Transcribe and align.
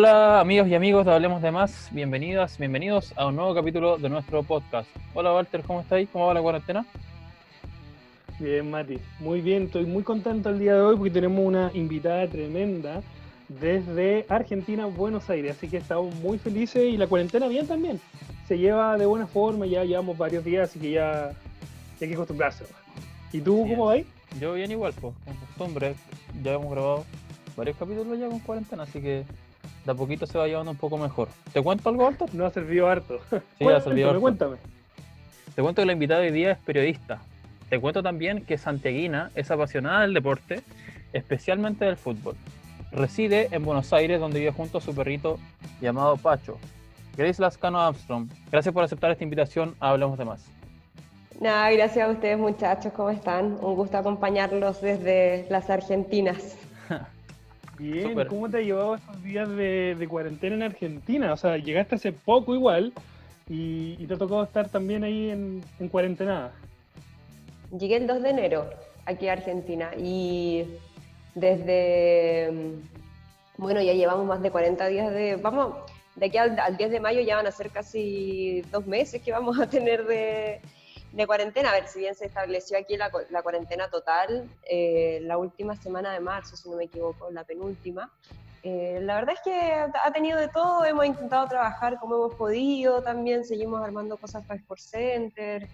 Hola 0.00 0.38
amigos 0.38 0.68
y 0.68 0.76
amigos 0.76 1.04
de 1.04 1.12
Hablemos 1.12 1.42
de 1.42 1.50
Más, 1.50 1.88
bienvenidas, 1.90 2.56
bienvenidos 2.56 3.12
a 3.16 3.26
un 3.26 3.34
nuevo 3.34 3.52
capítulo 3.52 3.98
de 3.98 4.08
nuestro 4.08 4.44
podcast. 4.44 4.88
Hola 5.12 5.34
Walter, 5.34 5.64
¿cómo 5.66 5.80
estáis? 5.80 6.08
¿Cómo 6.12 6.28
va 6.28 6.34
la 6.34 6.40
cuarentena? 6.40 6.86
Bien, 8.38 8.70
Mati, 8.70 9.00
muy 9.18 9.40
bien, 9.40 9.64
estoy 9.64 9.86
muy 9.86 10.04
contento 10.04 10.50
el 10.50 10.60
día 10.60 10.76
de 10.76 10.82
hoy 10.82 10.94
porque 10.94 11.10
tenemos 11.10 11.44
una 11.44 11.72
invitada 11.74 12.28
tremenda 12.28 13.02
desde 13.48 14.24
Argentina, 14.28 14.86
Buenos 14.86 15.28
Aires, 15.30 15.56
así 15.56 15.66
que 15.66 15.78
estamos 15.78 16.14
muy 16.14 16.38
felices 16.38 16.84
y 16.84 16.96
la 16.96 17.08
cuarentena 17.08 17.48
bien 17.48 17.66
también. 17.66 18.00
Se 18.46 18.56
lleva 18.56 18.96
de 18.96 19.04
buena 19.04 19.26
forma, 19.26 19.66
ya 19.66 19.82
llevamos 19.82 20.16
varios 20.16 20.44
días, 20.44 20.70
así 20.70 20.78
que 20.78 20.92
ya, 20.92 21.30
hay 22.00 22.08
que 22.08 22.14
acostumbrarse. 22.14 22.66
¿Y 23.32 23.40
tú 23.40 23.66
cómo 23.68 23.86
vas? 23.86 24.02
Yo 24.40 24.52
bien 24.52 24.70
igual, 24.70 24.92
pues, 25.00 25.12
con 25.24 25.34
costumbre, 25.34 25.96
ya 26.44 26.52
hemos 26.52 26.70
grabado 26.70 27.04
varios 27.56 27.76
capítulos 27.76 28.16
ya 28.16 28.28
con 28.28 28.38
cuarentena, 28.38 28.84
así 28.84 29.02
que 29.02 29.24
de 29.88 29.92
a 29.92 29.94
poquito 29.94 30.26
se 30.26 30.36
va 30.36 30.46
llevando 30.46 30.70
un 30.70 30.76
poco 30.76 30.98
mejor. 30.98 31.28
¿Te 31.50 31.62
cuento 31.62 31.88
algo, 31.88 32.06
Alto? 32.06 32.26
No 32.34 32.44
ha 32.44 32.50
servido 32.50 32.88
harto. 32.88 33.20
Sí, 33.58 33.66
ha 33.66 33.80
servido 33.80 34.10
harto. 34.10 34.20
Cuéntame. 34.20 34.56
Te 35.54 35.62
cuento 35.62 35.80
que 35.80 35.86
la 35.86 35.92
invitada 35.94 36.20
hoy 36.20 36.30
día 36.30 36.52
es 36.52 36.58
periodista. 36.58 37.22
Te 37.70 37.80
cuento 37.80 38.02
también 38.02 38.44
que 38.44 38.58
Santiaguina 38.58 39.30
es 39.34 39.50
apasionada 39.50 40.02
del 40.02 40.12
deporte, 40.12 40.62
especialmente 41.14 41.86
del 41.86 41.96
fútbol. 41.96 42.36
Reside 42.92 43.48
en 43.50 43.64
Buenos 43.64 43.90
Aires, 43.94 44.20
donde 44.20 44.40
vive 44.40 44.52
junto 44.52 44.76
a 44.76 44.80
su 44.82 44.94
perrito 44.94 45.38
llamado 45.80 46.18
Pacho. 46.18 46.58
Grace 47.16 47.40
Lascano 47.40 47.80
Armstrong, 47.80 48.28
gracias 48.52 48.74
por 48.74 48.84
aceptar 48.84 49.10
esta 49.10 49.24
invitación 49.24 49.74
a 49.80 49.90
Hablemos 49.90 50.18
de 50.18 50.26
Más. 50.26 50.44
Nada, 51.40 51.70
gracias 51.70 52.06
a 52.06 52.12
ustedes 52.12 52.38
muchachos, 52.38 52.92
¿cómo 52.92 53.08
están? 53.08 53.56
Un 53.62 53.74
gusto 53.74 53.96
acompañarlos 53.96 54.82
desde 54.82 55.46
las 55.48 55.70
Argentinas. 55.70 56.57
Bien, 57.78 58.26
¿cómo 58.26 58.48
te 58.50 58.58
ha 58.58 58.60
llevado 58.60 58.96
estos 58.96 59.22
días 59.22 59.48
de, 59.48 60.06
cuarentena 60.08 60.56
en 60.56 60.62
Argentina? 60.62 61.32
O 61.32 61.36
sea, 61.36 61.56
llegaste 61.56 61.94
hace 61.94 62.12
poco 62.12 62.54
igual 62.54 62.92
y, 63.48 63.94
te 64.06 64.14
ha 64.14 64.18
tocado 64.18 64.42
estar 64.42 64.68
también 64.68 65.04
ahí 65.04 65.30
en, 65.30 65.62
en 65.78 65.88
cuarentena. 65.88 66.50
Llegué 67.70 67.96
el 67.96 68.06
2 68.06 68.22
de 68.22 68.30
enero 68.30 68.70
aquí 69.06 69.28
a 69.28 69.32
Argentina 69.32 69.90
y 69.96 70.64
desde, 71.34 72.50
mm, 72.50 73.62
bueno, 73.62 73.80
ya 73.80 73.92
llevamos 73.92 74.26
más 74.26 74.42
de 74.42 74.50
40 74.50 74.86
días 74.88 75.12
de, 75.12 75.36
vamos, 75.36 75.74
de 76.16 76.26
aquí 76.26 76.36
al, 76.36 76.76
10 76.76 76.90
de 76.90 77.00
mayo 77.00 77.20
ya 77.20 77.36
van 77.36 77.46
a 77.46 77.52
ser 77.52 77.70
casi 77.70 78.62
dos 78.72 78.86
meses 78.86 79.22
que 79.22 79.32
vamos 79.32 79.58
a 79.60 79.68
tener 79.68 80.04
de, 80.06 80.60
de 81.12 81.26
cuarentena. 81.26 81.70
A 81.70 81.72
ver, 81.72 81.88
si 81.88 82.00
bien 82.00 82.14
se 82.14 82.26
estableció 82.26 82.78
aquí 82.78 82.96
la, 82.96 83.10
la 83.30 83.42
cuarentena 83.42 83.88
total, 83.88 84.48
eh, 84.68 85.20
la 85.22 85.38
última 85.38 85.76
semana 85.76 86.12
de 86.12 86.20
marzo, 86.20 86.56
si 86.56 86.68
no 86.68 86.76
me 86.76 86.84
equivoco, 86.84 87.30
la 87.30 87.44
penúltima. 87.44 88.10
Eh, 88.62 88.98
la 89.02 89.14
verdad 89.14 89.34
es 89.34 89.40
que 89.42 89.72
ha 89.72 90.12
tenido 90.12 90.38
de 90.38 90.48
todo, 90.48 90.84
hemos 90.84 91.06
intentado 91.06 91.46
trabajar 91.48 91.98
como 91.98 92.16
hemos 92.16 92.34
podido, 92.34 93.02
también 93.02 93.44
seguimos 93.44 93.82
armando 93.82 94.16
cosas 94.16 94.44
para 94.44 94.58
Sport 94.58 94.80
Center, 94.80 95.68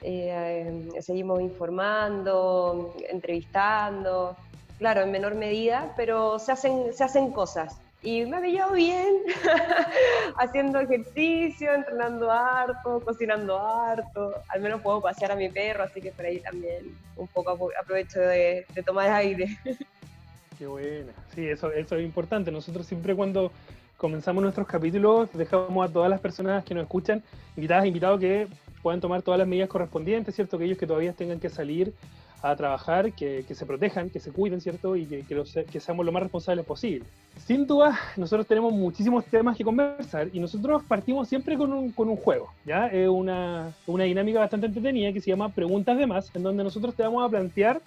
eh, 0.00 0.88
seguimos 1.00 1.40
informando, 1.40 2.94
entrevistando, 3.08 4.36
claro, 4.78 5.02
en 5.02 5.10
menor 5.10 5.34
medida, 5.34 5.92
pero 5.96 6.38
se 6.38 6.52
hacen, 6.52 6.94
se 6.94 7.02
hacen 7.02 7.32
cosas 7.32 7.76
y 8.02 8.24
me 8.24 8.38
había 8.38 8.66
bien, 8.68 9.22
haciendo 10.38 10.80
ejercicio, 10.80 11.74
entrenando 11.74 12.30
harto, 12.30 13.00
cocinando 13.04 13.58
harto. 13.58 14.34
Al 14.48 14.60
menos 14.62 14.80
puedo 14.80 15.02
pasear 15.02 15.32
a 15.32 15.36
mi 15.36 15.50
perro, 15.50 15.84
así 15.84 16.00
que 16.00 16.10
por 16.10 16.24
ahí 16.24 16.40
también 16.40 16.96
un 17.16 17.28
poco 17.28 17.70
aprovecho 17.78 18.20
de, 18.20 18.64
tomar 18.86 19.10
aire. 19.10 19.46
Qué 20.58 20.66
buena. 20.66 21.12
Sí, 21.34 21.46
eso, 21.46 21.70
eso 21.72 21.96
es 21.96 22.04
importante. 22.04 22.50
Nosotros 22.50 22.86
siempre 22.86 23.14
cuando 23.14 23.52
comenzamos 23.98 24.42
nuestros 24.42 24.66
capítulos 24.66 25.28
dejamos 25.34 25.88
a 25.88 25.92
todas 25.92 26.08
las 26.08 26.20
personas 26.20 26.64
que 26.64 26.74
nos 26.74 26.84
escuchan 26.84 27.22
invitadas, 27.54 27.84
invitados 27.84 28.18
que 28.18 28.48
puedan 28.82 29.00
tomar 29.00 29.20
todas 29.20 29.38
las 29.38 29.46
medidas 29.46 29.68
correspondientes, 29.68 30.34
¿cierto? 30.34 30.56
Que 30.56 30.64
ellos 30.64 30.78
que 30.78 30.86
todavía 30.86 31.12
tengan 31.12 31.38
que 31.38 31.50
salir 31.50 31.92
a 32.42 32.56
trabajar, 32.56 33.12
que, 33.12 33.44
se 33.48 33.66
protejan, 33.66 34.08
que 34.08 34.20
se 34.20 34.32
cuiden, 34.32 34.60
¿cierto? 34.60 34.96
Y 34.96 35.04
que, 35.04 35.24
que, 35.70 35.80
seamos 35.80 36.06
lo 36.06 36.12
más 36.12 36.22
responsables 36.22 36.64
posible. 36.64 37.04
Sin 37.36 37.66
duda, 37.66 37.98
nosotros 38.16 38.46
tenemos 38.46 38.72
muchísimos 38.72 39.24
temas 39.26 39.56
que 39.56 39.64
conversar 39.64 40.28
y 40.32 40.40
nosotros 40.40 40.82
partimos 40.84 41.28
siempre 41.28 41.56
con 41.58 41.72
un, 41.72 41.92
con 41.92 42.08
un 42.08 42.16
juego, 42.16 42.48
¿ya? 42.64 42.86
Es 42.86 43.08
una, 43.08 43.72
una 43.86 44.04
dinámica 44.04 44.38
bastante 44.38 44.66
entretenida 44.66 45.12
que 45.12 45.20
se 45.20 45.30
llama 45.30 45.50
Preguntas 45.50 45.98
de 45.98 46.06
Más, 46.06 46.34
en 46.34 46.42
donde 46.42 46.64
nosotros 46.64 46.94
te 46.94 47.02
vamos 47.02 47.24
a 47.24 47.28
plantear 47.28 47.82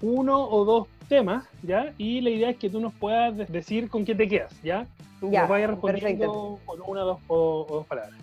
uno 0.00 0.40
o 0.40 0.64
dos 0.64 0.88
temas, 1.08 1.44
¿ya? 1.62 1.92
Y 1.98 2.20
la 2.20 2.30
idea 2.30 2.50
es 2.50 2.56
que 2.58 2.70
tú 2.70 2.80
nos 2.80 2.94
puedas 2.94 3.36
decir 3.50 3.88
con 3.88 4.04
qué 4.04 4.14
te 4.14 4.28
quedas, 4.28 4.52
¿ya? 4.62 4.86
Ya, 5.22 5.40
nos 5.40 5.50
vayas 5.50 5.70
respondiendo 5.70 6.60
con 6.64 6.80
una 6.86 7.00
dos, 7.00 7.18
o 7.26 7.66
dos 7.68 7.86
palabras. 7.86 8.14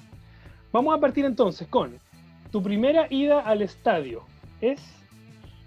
Vamos 0.72 0.96
a 0.96 1.00
partir 1.00 1.26
entonces 1.26 1.68
con 1.68 2.00
tu 2.52 2.62
primera 2.64 3.08
ida 3.10 3.42
al 3.42 3.62
estadio. 3.62 4.24
¿Es 4.62 4.80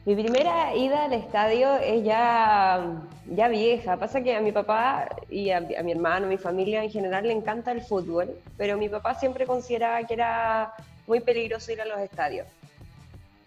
mi 0.07 0.15
primera 0.15 0.73
ida 0.77 1.07
al 1.07 1.13
estadio 1.15 1.75
es 1.79 2.05
ya, 2.05 3.03
ya 3.27 3.49
vieja. 3.49 3.97
Pasa 3.97 4.21
que 4.23 4.37
a 4.37 4.41
mi 4.41 4.53
papá 4.53 5.09
y 5.29 5.51
a, 5.51 5.61
mi 5.61 5.91
hermano, 5.91 6.27
a 6.27 6.29
mi 6.29 6.39
familia 6.39 6.85
en 6.85 6.91
general 6.91 7.27
le 7.27 7.33
encanta 7.33 7.73
el 7.73 7.81
fútbol, 7.81 8.39
pero 8.57 8.79
mi 8.79 8.89
papá 8.89 9.15
siempre 9.15 9.47
consideraba 9.47 10.07
que 10.07 10.15
era 10.15 10.73
muy 11.09 11.19
peligroso 11.19 11.73
ir 11.73 11.81
a 11.81 11.85
los 11.87 11.99
estadios. 11.99 12.47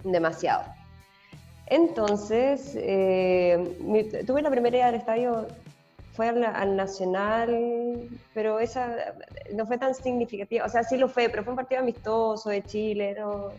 Demasiado. 0.04 0.66
Entonces, 1.68 2.74
eh, 2.76 3.78
tuve 4.28 4.42
la 4.42 4.50
primera 4.50 4.78
ida 4.78 4.88
al 4.88 4.96
estadio, 4.96 5.48
fue 6.12 6.28
al, 6.28 6.76
Nacional, 6.76 8.10
pero 8.34 8.60
esa 8.60 9.14
no 9.54 9.66
fue 9.66 9.78
tan 9.78 9.96
significativa. 9.96 10.66
O 10.66 10.70
sea, 10.70 10.84
sí 10.84 10.98
lo 10.98 11.08
fue, 11.08 11.30
pero 11.30 11.42
fue 11.46 11.54
un 11.54 11.58
partido 11.58 11.80
amistoso 11.80 12.50
de 12.50 12.64
Chile, 12.64 13.16
no, 13.18 13.54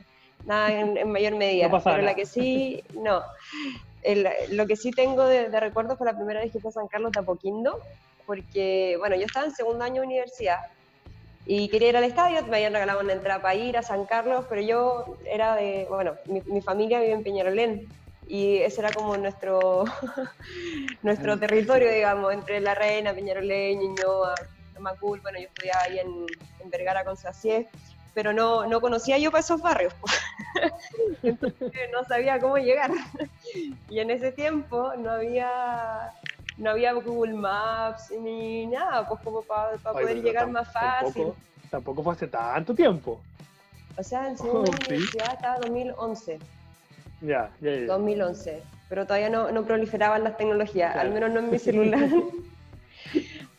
nada 0.45 0.73
en, 0.73 1.11
mayor 1.11 1.37
medida. 1.37 1.71
pero 1.83 2.03
la 2.03 2.15
que 2.15 2.27
sí, 2.27 2.83
no. 2.95 3.23
lo 4.51 4.67
que 4.67 4.77
sí 4.77 4.91
tengo 4.91 5.25
de, 5.27 5.49
recuerdo 5.61 5.97
fue 5.97 6.06
la 6.06 6.17
primera 6.17 6.41
vez 6.41 6.53
que 6.53 6.61
fue 6.61 6.71
a 6.71 6.73
San 6.73 6.89
Carlos 6.89 7.12
de 7.12 7.21
Apoquindo, 7.21 7.81
porque, 8.27 8.97
bueno, 8.99 9.17
yo 9.17 9.27
estaba 9.27 9.47
en 9.47 9.55
segundo 9.55 9.84
año 9.84 10.03
de 10.03 10.06
universidad 10.06 10.61
y 11.47 11.69
quería 11.69 11.89
ir 11.89 11.97
al 11.97 12.05
estadio, 12.05 12.43
me 12.47 12.59
habían 12.59 12.73
regalado 12.73 13.01
una 13.01 13.12
entrada 13.12 13.43
para 13.43 13.55
ir 13.55 13.77
a 13.77 13.83
San 13.83 14.05
Carlos, 14.05 14.45
pero 14.49 14.61
yo 14.61 15.17
era 15.25 15.56
de, 15.56 15.87
bueno, 15.89 16.15
mi, 16.27 16.61
familia 16.61 17.01
vive 17.01 17.12
en 17.12 17.25
Peñarolén 17.25 17.89
y 18.28 18.59
ese 18.59 18.83
era 18.83 18.93
como 18.93 19.17
nuestro, 19.17 19.84
nuestro 21.03 21.39
territorio, 21.39 21.91
digamos, 21.91 22.33
entre 22.33 22.61
La 22.61 22.75
Reina, 22.75 23.15
Peñarolén, 23.15 23.81
Ñuñoa, 23.81 24.34
Macul, 24.78 25.21
bueno, 25.21 25.39
yo 25.39 25.47
estudiaba 25.47 25.83
ahí 25.83 25.99
en, 25.99 26.27
en 26.61 26.71
Vergara 26.71 27.05
con 27.05 27.17
Sacié, 27.17 27.69
pero 28.15 28.32
no, 28.32 28.66
no 28.66 28.81
conocía 28.81 29.19
yo 29.19 29.31
para 29.31 29.41
esos 29.41 29.60
barrios. 29.60 29.94
Entonces 31.22 31.62
no 31.93 32.04
sabía 32.04 32.38
cómo 32.38 32.56
llegar. 32.59 32.91
Y 33.88 34.00
en 34.00 34.10
ese 34.10 34.32
tiempo 34.32 34.93
no 34.97 35.10
había, 35.10 36.12
no 36.56 36.71
había 36.71 36.93
Google 36.93 37.34
Maps 37.34 38.10
ni 38.21 38.66
nada, 38.66 39.06
pues 39.09 39.21
como 39.22 39.43
para, 39.43 39.76
poder 39.78 40.22
llegar 40.22 40.48
más 40.48 40.72
fácil. 40.72 41.32
Tampoco, 41.71 42.03
fue 42.03 42.15
hace 42.15 42.26
tanto 42.26 42.75
tiempo. 42.75 43.21
O 43.97 44.03
sea, 44.03 44.28
en 44.28 44.37
segunda 44.37 44.71
oh, 44.72 44.75
universidad 44.75 45.34
estaba 45.34 45.59
2011. 45.59 46.38
Ya, 47.21 47.50
ya, 47.60 47.71
ya. 47.71 47.87
2011. 47.87 48.62
Pero 48.89 49.07
todavía 49.07 49.30
no, 49.30 49.53
no 49.53 49.65
proliferaban 49.65 50.24
las 50.24 50.36
tecnologías, 50.36 50.97
al 50.97 51.10
menos 51.10 51.30
no 51.30 51.41
en 51.41 51.51
mi 51.51 51.59
celular. 51.60 52.09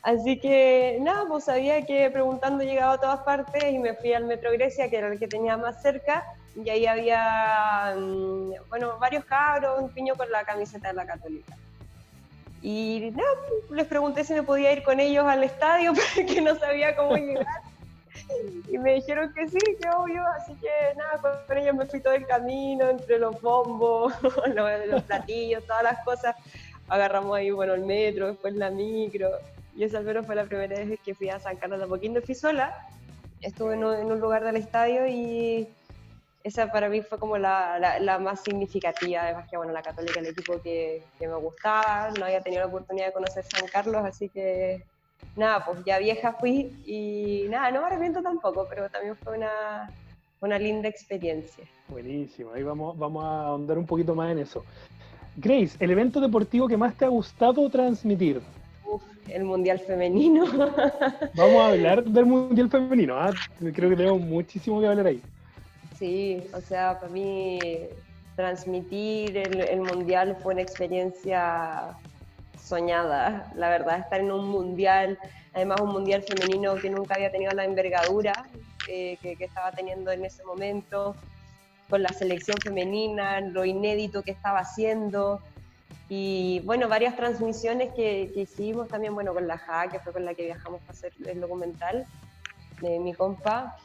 Así 0.03 0.39
que 0.39 0.97
nada, 0.99 1.25
pues 1.27 1.43
sabía 1.43 1.85
que 1.85 2.09
preguntando 2.09 2.63
llegaba 2.63 2.93
a 2.93 2.97
todas 2.97 3.19
partes 3.19 3.63
y 3.71 3.77
me 3.77 3.93
fui 3.93 4.13
al 4.13 4.25
Metro 4.25 4.51
Grecia, 4.51 4.89
que 4.89 4.97
era 4.97 5.07
el 5.07 5.19
que 5.19 5.27
tenía 5.27 5.57
más 5.57 5.81
cerca, 5.81 6.25
y 6.55 6.67
ahí 6.69 6.87
había, 6.87 7.95
mm, 7.95 8.51
bueno, 8.69 8.97
varios 8.99 9.25
cabros, 9.25 9.79
un 9.79 9.89
piño 9.89 10.15
con 10.15 10.29
la 10.31 10.43
camiseta 10.43 10.87
de 10.87 10.95
la 10.95 11.05
Católica. 11.05 11.55
Y 12.63 13.11
nada, 13.15 13.29
les 13.71 13.87
pregunté 13.87 14.23
si 14.23 14.33
me 14.33 14.43
podía 14.43 14.71
ir 14.71 14.83
con 14.83 14.99
ellos 14.99 15.25
al 15.25 15.43
estadio, 15.43 15.93
porque 16.15 16.41
no 16.41 16.55
sabía 16.55 16.95
cómo 16.95 17.15
llegar. 17.15 17.61
Y 18.69 18.77
me 18.79 18.95
dijeron 18.95 19.31
que 19.33 19.47
sí, 19.49 19.59
que 19.79 19.89
obvio, 19.89 20.23
así 20.35 20.55
que 20.55 20.95
nada, 20.97 21.43
con 21.47 21.57
ellos 21.57 21.75
me 21.75 21.85
fui 21.85 21.99
todo 21.99 22.13
el 22.13 22.25
camino, 22.25 22.89
entre 22.89 23.19
los 23.19 23.39
bombos, 23.39 24.13
los 24.55 25.03
platillos, 25.03 25.63
todas 25.65 25.83
las 25.83 26.03
cosas. 26.03 26.35
Agarramos 26.87 27.37
ahí, 27.37 27.51
bueno, 27.51 27.75
el 27.75 27.85
metro, 27.85 28.27
después 28.27 28.53
la 28.55 28.69
micro, 28.69 29.29
y 29.75 29.83
esa 29.83 29.99
al 29.99 30.05
menos 30.05 30.25
fue 30.25 30.35
la 30.35 30.45
primera 30.45 30.77
vez 30.77 30.99
que 30.99 31.15
fui 31.15 31.29
a 31.29 31.39
San 31.39 31.57
Carlos 31.57 31.79
de 31.79 31.85
Apoquindo. 31.85 32.21
Fui 32.21 32.35
sola, 32.35 32.87
estuve 33.41 33.75
en 33.75 33.83
un, 33.83 34.19
lugar 34.19 34.43
del 34.43 34.57
estadio 34.57 35.07
y 35.07 35.67
esa 36.43 36.71
para 36.71 36.89
mí 36.89 37.01
fue 37.01 37.19
como 37.19 37.37
la, 37.37 37.99
la, 37.99 38.19
más 38.19 38.41
significativa, 38.41 39.21
además 39.21 39.47
que 39.49 39.57
bueno, 39.57 39.71
la 39.71 39.81
Católica, 39.81 40.19
el 40.19 40.27
equipo 40.27 40.61
que, 40.61 41.03
que, 41.19 41.27
me 41.27 41.35
gustaba, 41.35 42.09
no 42.17 42.25
había 42.25 42.41
tenido 42.41 42.61
la 42.61 42.67
oportunidad 42.67 43.07
de 43.07 43.13
conocer 43.13 43.45
San 43.45 43.67
Carlos, 43.67 44.03
así 44.03 44.29
que 44.29 44.83
nada, 45.35 45.63
pues 45.63 45.83
ya 45.85 45.99
vieja 45.99 46.33
fui 46.33 46.81
y 46.85 47.47
nada, 47.49 47.71
no 47.71 47.81
me 47.81 47.87
arrepiento 47.87 48.21
tampoco, 48.21 48.67
pero 48.69 48.89
también 48.89 49.15
fue 49.17 49.37
una, 49.37 49.89
una 50.39 50.57
linda 50.57 50.89
experiencia. 50.89 51.63
Buenísimo, 51.87 52.51
ahí 52.53 52.63
vamos, 52.63 52.97
vamos 52.97 53.23
a 53.23 53.41
ahondar 53.47 53.77
un 53.77 53.85
poquito 53.85 54.15
más 54.15 54.31
en 54.31 54.39
eso. 54.39 54.65
Grace, 55.37 55.77
el 55.79 55.91
evento 55.91 56.19
deportivo 56.19 56.67
que 56.67 56.75
más 56.75 56.95
te 56.95 57.05
ha 57.05 57.09
gustado 57.09 57.69
transmitir. 57.69 58.41
El 59.27 59.43
Mundial 59.43 59.79
Femenino. 59.79 60.45
Vamos 61.35 61.61
a 61.61 61.67
hablar 61.67 62.03
del 62.03 62.25
Mundial 62.25 62.69
Femenino. 62.69 63.15
¿ah? 63.17 63.31
Creo 63.73 63.89
que 63.89 63.95
tenemos 63.95 64.21
muchísimo 64.21 64.79
que 64.81 64.87
hablar 64.87 65.07
ahí. 65.07 65.21
Sí, 65.97 66.43
o 66.53 66.61
sea, 66.61 66.99
para 66.99 67.11
mí 67.11 67.59
transmitir 68.35 69.37
el, 69.37 69.81
Mundial 69.81 70.37
fue 70.41 70.53
una 70.53 70.63
experiencia 70.63 71.95
soñada. 72.59 73.51
La 73.55 73.69
verdad, 73.69 73.99
estar 73.99 74.19
en 74.19 74.31
un 74.31 74.47
Mundial, 74.47 75.19
además 75.53 75.81
un 75.81 75.91
Mundial 75.91 76.23
femenino 76.23 76.75
que 76.75 76.89
nunca 76.89 77.15
había 77.15 77.31
tenido 77.31 77.51
la 77.51 77.65
envergadura 77.65 78.33
eh, 78.87 79.17
que, 79.21 79.35
que 79.35 79.45
estaba 79.45 79.71
teniendo 79.71 80.11
en 80.11 80.25
ese 80.25 80.43
momento, 80.43 81.15
con 81.89 82.01
la 82.01 82.09
selección 82.09 82.57
femenina, 82.57 83.41
lo 83.41 83.65
inédito 83.65 84.23
que 84.23 84.31
estaba 84.31 84.59
haciendo 84.59 85.41
y 86.09 86.59
bueno, 86.65 86.89
varias 86.89 87.15
transmisiones 87.15 87.93
que, 87.93 88.31
hicimos 88.35 88.89
también, 88.89 89.13
bueno, 89.13 89.33
con 89.33 89.47
la 89.47 89.57
JA, 89.57 89.87
que 89.89 89.99
fue 89.99 90.11
con 90.11 90.25
la 90.25 90.33
que 90.33 90.43
viajamos 90.43 90.81
para 90.81 90.91
hacer 90.91 91.13
el 91.25 91.39
documental 91.39 92.05
de 92.81 92.99
mi 92.99 93.13
compa. 93.13 93.77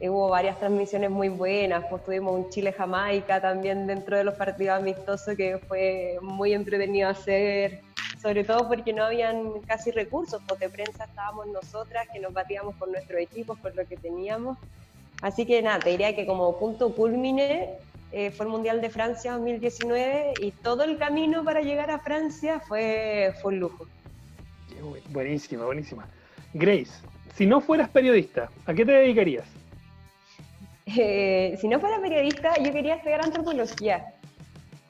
Eh, 0.00 0.08
hubo 0.08 0.28
varias 0.28 0.58
transmisiones 0.58 1.10
muy 1.10 1.28
buenas, 1.28 1.84
pues 1.90 2.02
tuvimos 2.04 2.34
un 2.34 2.50
Chile-Jamaica 2.50 3.40
también 3.40 3.86
dentro 3.86 4.16
de 4.16 4.24
los 4.24 4.34
partidos 4.34 4.78
amistosos 4.78 5.36
que 5.36 5.58
fue 5.58 6.18
muy 6.22 6.52
entretenido 6.54 7.08
hacer, 7.08 7.82
sobre 8.20 8.44
todo 8.44 8.66
porque 8.66 8.92
no 8.92 9.04
habían 9.04 9.60
casi 9.66 9.90
recursos, 9.90 10.42
pues 10.48 10.58
de 10.60 10.70
prensa 10.70 11.04
estábamos 11.04 11.46
nosotras 11.48 12.08
que 12.12 12.18
nos 12.18 12.32
batíamos 12.32 12.74
con 12.76 12.90
nuestros 12.90 13.20
equipos, 13.20 13.58
por 13.58 13.76
lo 13.76 13.86
que 13.86 13.96
teníamos. 13.96 14.56
Así 15.20 15.46
que 15.46 15.62
nada, 15.62 15.78
te 15.78 15.90
diría 15.90 16.16
que 16.16 16.26
como 16.26 16.58
punto 16.58 16.94
culmine 16.94 17.78
eh, 18.16 18.30
fue 18.30 18.46
el 18.46 18.52
Mundial 18.52 18.80
de 18.80 18.90
Francia 18.90 19.32
2019 19.32 20.34
y 20.40 20.52
todo 20.52 20.84
el 20.84 20.98
camino 20.98 21.42
para 21.42 21.62
llegar 21.62 21.90
a 21.90 21.98
Francia 21.98 22.60
fue, 22.60 23.34
fue 23.42 23.54
un 23.54 23.58
lujo. 23.58 23.88
Buenísima, 25.10 25.64
buenísima. 25.64 26.06
Grace, 26.52 26.92
si 27.34 27.44
no 27.44 27.60
fueras 27.60 27.88
periodista, 27.88 28.48
¿a 28.66 28.72
qué 28.72 28.84
te 28.84 28.92
dedicarías? 28.92 29.46
Eh, 30.86 31.56
si 31.60 31.66
no 31.66 31.80
fuera 31.80 32.00
periodista, 32.00 32.54
yo 32.62 32.72
quería 32.72 32.94
estudiar 32.94 33.24
antropología 33.24 34.14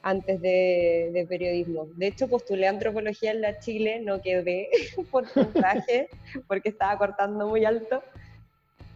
antes 0.03 0.39
de, 0.43 1.27
periodismo. 1.27 1.87
De 1.97 2.09
hecho, 2.09 2.29
postulé 2.29 2.69
antropología 2.69 3.31
en 3.31 3.41
la 3.41 3.59
Chile, 3.59 4.03
no 4.05 4.21
quedé 4.21 4.69
por 5.11 5.27
puntaje 5.33 6.11
porque 6.47 6.69
estaba 6.69 6.99
cortando 6.99 7.49
muy 7.49 7.65
alto. 7.65 8.03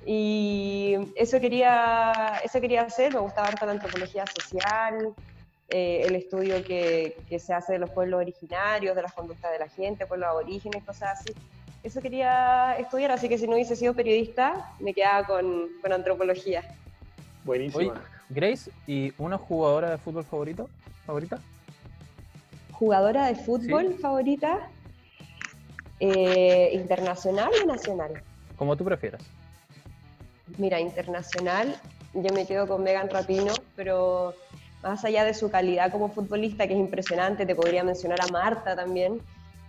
Y 0.06 0.96
eso 1.16 1.40
quería, 1.40 2.40
eso 2.44 2.60
quería 2.60 2.82
hacer, 2.82 3.12
me 3.12 3.20
gustaba 3.20 3.48
harto 3.48 3.66
la 3.66 3.72
antropología 3.72 4.24
social, 4.26 5.14
eh, 5.68 6.02
el 6.06 6.14
estudio 6.14 6.64
que, 6.64 7.16
que, 7.28 7.38
se 7.38 7.52
hace 7.52 7.74
de 7.74 7.78
los 7.78 7.90
pueblos 7.90 8.20
originarios, 8.20 8.96
de 8.96 9.02
las 9.02 9.12
conductas 9.12 9.52
de 9.52 9.58
la 9.58 9.68
gente, 9.68 10.06
pueblos 10.06 10.28
aborígenes, 10.28 10.82
cosas 10.84 11.20
así. 11.20 11.34
Eso 11.82 12.00
quería 12.00 12.76
estudiar, 12.78 13.12
así 13.12 13.28
que 13.28 13.38
si 13.38 13.46
no 13.46 13.54
hubiese 13.54 13.76
sido 13.76 13.94
periodista, 13.94 14.72
me 14.80 14.94
quedaba 14.94 15.26
con, 15.26 15.68
con 15.82 15.92
antropología. 15.92 16.62
Buenísimo. 17.44 17.92
Grace, 18.30 18.70
¿y 18.86 19.12
una 19.16 19.38
jugadora 19.38 19.90
de 19.90 19.98
fútbol 19.98 20.24
favorito, 20.24 20.68
favorita? 21.06 21.38
¿Jugadora 22.72 23.26
de 23.26 23.34
fútbol 23.34 23.94
favorita? 23.94 24.68
Eh, 26.00 26.70
¿Internacional 26.74 27.50
o 27.62 27.66
nacional? 27.66 28.22
Como 28.56 28.76
tú 28.76 28.84
prefieras. 28.84 29.22
Mira, 30.56 30.80
internacional, 30.80 31.78
yo 32.14 32.32
me 32.34 32.46
quedo 32.46 32.66
con 32.66 32.82
Megan 32.82 33.10
Rapino, 33.10 33.52
pero 33.76 34.34
más 34.82 35.04
allá 35.04 35.24
de 35.24 35.34
su 35.34 35.50
calidad 35.50 35.92
como 35.92 36.08
futbolista, 36.08 36.66
que 36.66 36.74
es 36.74 36.80
impresionante, 36.80 37.44
te 37.44 37.54
podría 37.54 37.84
mencionar 37.84 38.20
a 38.22 38.28
Marta 38.28 38.74
también. 38.74 39.20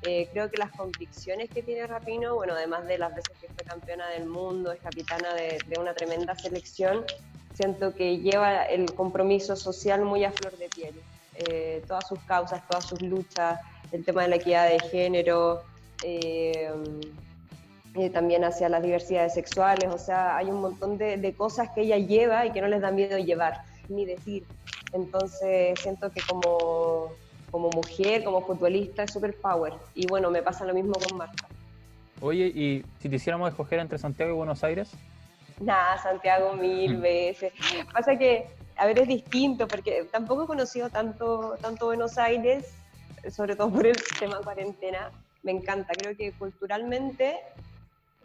Eh, 0.04 0.30
creo 0.32 0.50
que 0.50 0.58
las 0.58 0.72
convicciones 0.72 1.50
que 1.50 1.62
tiene 1.62 1.86
Rapino, 1.86 2.36
bueno, 2.36 2.54
además 2.54 2.88
de 2.88 2.98
las 2.98 3.14
veces 3.14 3.38
que 3.42 3.48
fue 3.48 3.66
campeona 3.66 4.08
del 4.10 4.28
mundo, 4.28 4.72
es 4.72 4.80
capitana 4.80 5.34
de, 5.34 5.60
una 5.78 5.94
tremenda 5.94 6.36
selección, 6.36 7.04
siento 7.54 7.94
que 7.94 8.20
lleva 8.20 8.64
el 8.64 8.94
compromiso 8.94 9.58
social 9.58 10.06
muy 10.06 10.24
a 10.24 10.32
flor 10.32 10.58
de 10.58 10.70
piel. 10.70 10.96
Eh, 11.36 11.84
todas 11.88 12.08
sus 12.08 12.20
causas, 12.20 12.66
todas 12.68 12.86
sus 12.86 13.02
luchas, 13.02 13.60
el 13.92 14.06
tema 14.06 14.24
de 14.24 14.30
la 14.30 14.36
equidad 14.38 14.70
de 14.70 14.80
género, 14.80 15.64
eh, 16.04 16.72
eh, 17.96 18.10
también 18.12 18.44
hacia 18.44 18.70
las 18.70 18.84
diversidades 18.84 19.34
sexuales, 19.34 19.90
o 19.92 19.98
sea, 19.98 20.38
hay 20.38 20.48
un 20.48 20.62
montón 20.62 20.98
de, 20.98 21.34
cosas 21.36 21.70
que 21.74 21.82
ella 21.82 21.98
lleva 21.98 22.46
y 22.46 22.52
que 22.52 22.62
no 22.62 22.68
les 22.68 22.82
da 22.82 22.92
miedo 22.92 23.18
llevar, 23.18 23.64
ni 23.88 24.06
decir. 24.06 24.46
Entonces 24.94 25.80
siento 25.80 26.12
que 26.12 26.22
como, 26.28 27.12
como 27.50 27.70
mujer, 27.70 28.24
como 28.24 28.42
futbolista 28.42 29.04
es 29.04 29.12
super 29.12 29.36
power. 29.36 29.74
Y 29.96 30.06
bueno, 30.08 30.30
me 30.30 30.44
pasa 30.44 30.66
lo 30.66 30.74
mismo 30.74 30.94
con 30.94 31.18
Marta. 31.18 31.48
Oye, 32.22 32.48
¿y 32.48 32.86
si 33.00 33.10
te 33.10 33.16
hiciéramos 33.16 33.50
escoger 33.50 33.80
entre 33.80 33.98
Santiago 33.98 34.34
y 34.34 34.36
Buenos 34.36 34.64
Aires? 34.64 34.92
Nada, 35.60 35.98
Santiago 35.98 36.54
mil 36.54 36.98
mm. 36.98 37.02
veces. 37.02 37.54
Pasa 37.92 38.18
que, 38.18 38.48
a 38.76 38.86
ver, 38.86 39.00
es 39.00 39.08
distinto, 39.08 39.68
porque 39.68 40.08
tampoco 40.12 40.44
he 40.44 40.48
conocido 40.48 40.90
tanto, 40.90 41.56
tanto 41.60 41.88
Buenos 41.88 42.20
Aires, 42.20 42.72
sobre 43.32 43.56
todo 43.56 43.72
por 43.72 43.88
el 43.88 43.98
tema 44.20 44.38
cuarentena. 44.44 45.10
Me 45.42 45.52
encanta, 45.54 45.94
creo 45.94 46.16
que 46.16 46.34
culturalmente 46.34 47.40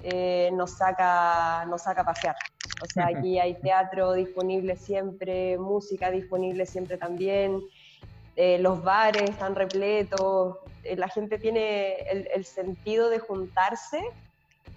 eh, 0.05 0.51
nos, 0.53 0.73
saca, 0.73 1.65
nos 1.67 1.83
saca 1.83 2.03
a 2.03 2.05
pasear. 2.05 2.37
O 2.83 2.87
sea, 2.87 3.07
aquí 3.07 3.39
hay 3.41 3.55
teatro 3.55 4.13
disponible 4.13 4.77
siempre, 4.77 5.57
música 5.59 6.11
disponible 6.11 6.67
siempre 6.67 6.99
también, 6.99 7.63
eh, 8.37 8.59
los 8.59 8.83
bares 8.83 9.31
están 9.31 9.55
repletos, 9.55 10.59
eh, 10.83 10.97
la 10.97 11.09
gente 11.09 11.39
tiene 11.39 11.95
el, 12.35 12.45
sentido 12.45 13.09
de 13.09 13.21
juntarse 13.21 14.03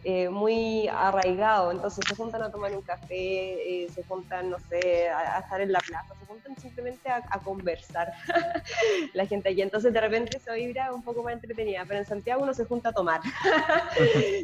eh, 0.03 0.29
muy 0.29 0.87
arraigado, 0.87 1.71
entonces 1.71 2.05
se 2.07 2.15
juntan 2.15 2.41
a 2.41 2.51
tomar 2.51 2.71
un 2.71 2.81
café, 2.81 3.13
eh, 3.13 3.89
se 3.93 4.03
juntan, 4.03 4.49
no 4.49 4.57
sé, 4.69 5.09
a, 5.09 5.39
estar 5.39 5.59
en 5.59 5.71
la 5.71 5.79
plaza, 5.79 6.13
se 6.19 6.25
juntan 6.25 6.55
simplemente 6.57 7.09
a, 7.09 7.21
conversar 7.39 8.13
la 9.13 9.25
gente 9.25 9.49
allí, 9.49 9.61
entonces 9.61 9.91
de 9.91 9.99
repente 9.99 10.39
se 10.39 10.53
vibra 10.53 10.93
un 10.93 11.03
poco 11.03 11.23
más 11.23 11.33
entretenida, 11.33 11.83
pero 11.87 11.99
en 11.99 12.05
Santiago 12.05 12.43
uno 12.43 12.53
se 12.53 12.65
junta 12.65 12.89
a 12.89 12.93
tomar, 12.93 13.21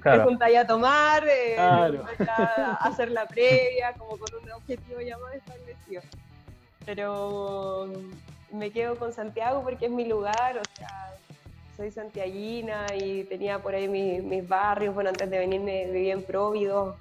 se 0.04 0.20
junta 0.24 0.46
ahí 0.46 0.56
a 0.56 0.68
tomar, 0.68 1.26
eh, 1.28 1.58
a, 1.58 2.78
hacer 2.82 3.12
la 3.12 3.26
previa, 3.26 3.94
como 3.94 4.18
con 4.18 4.30
un 4.44 4.52
objetivo 4.52 5.02
ya 5.02 5.18
más 5.20 5.36
establecido. 5.36 6.02
Pero 6.86 7.90
me 8.52 8.72
quedo 8.72 8.98
con 8.98 9.14
Santiago 9.14 9.64
porque 9.64 9.86
es 9.86 9.92
mi 9.92 10.06
lugar, 10.06 10.58
o 10.58 10.78
sea, 10.78 11.16
soy 11.76 11.92
santiaguina 11.92 12.86
y 12.96 13.24
tenía 13.24 13.60
por 13.60 13.74
ahí 13.76 13.88
mis, 13.88 14.48
barrios. 14.48 14.94
Bueno, 14.94 15.10
antes 15.10 15.30
de 15.30 15.40
venirme 15.40 15.86
vivía 15.92 16.14
en 16.14 16.24
Provi 16.24 16.66
dos, 16.66 16.96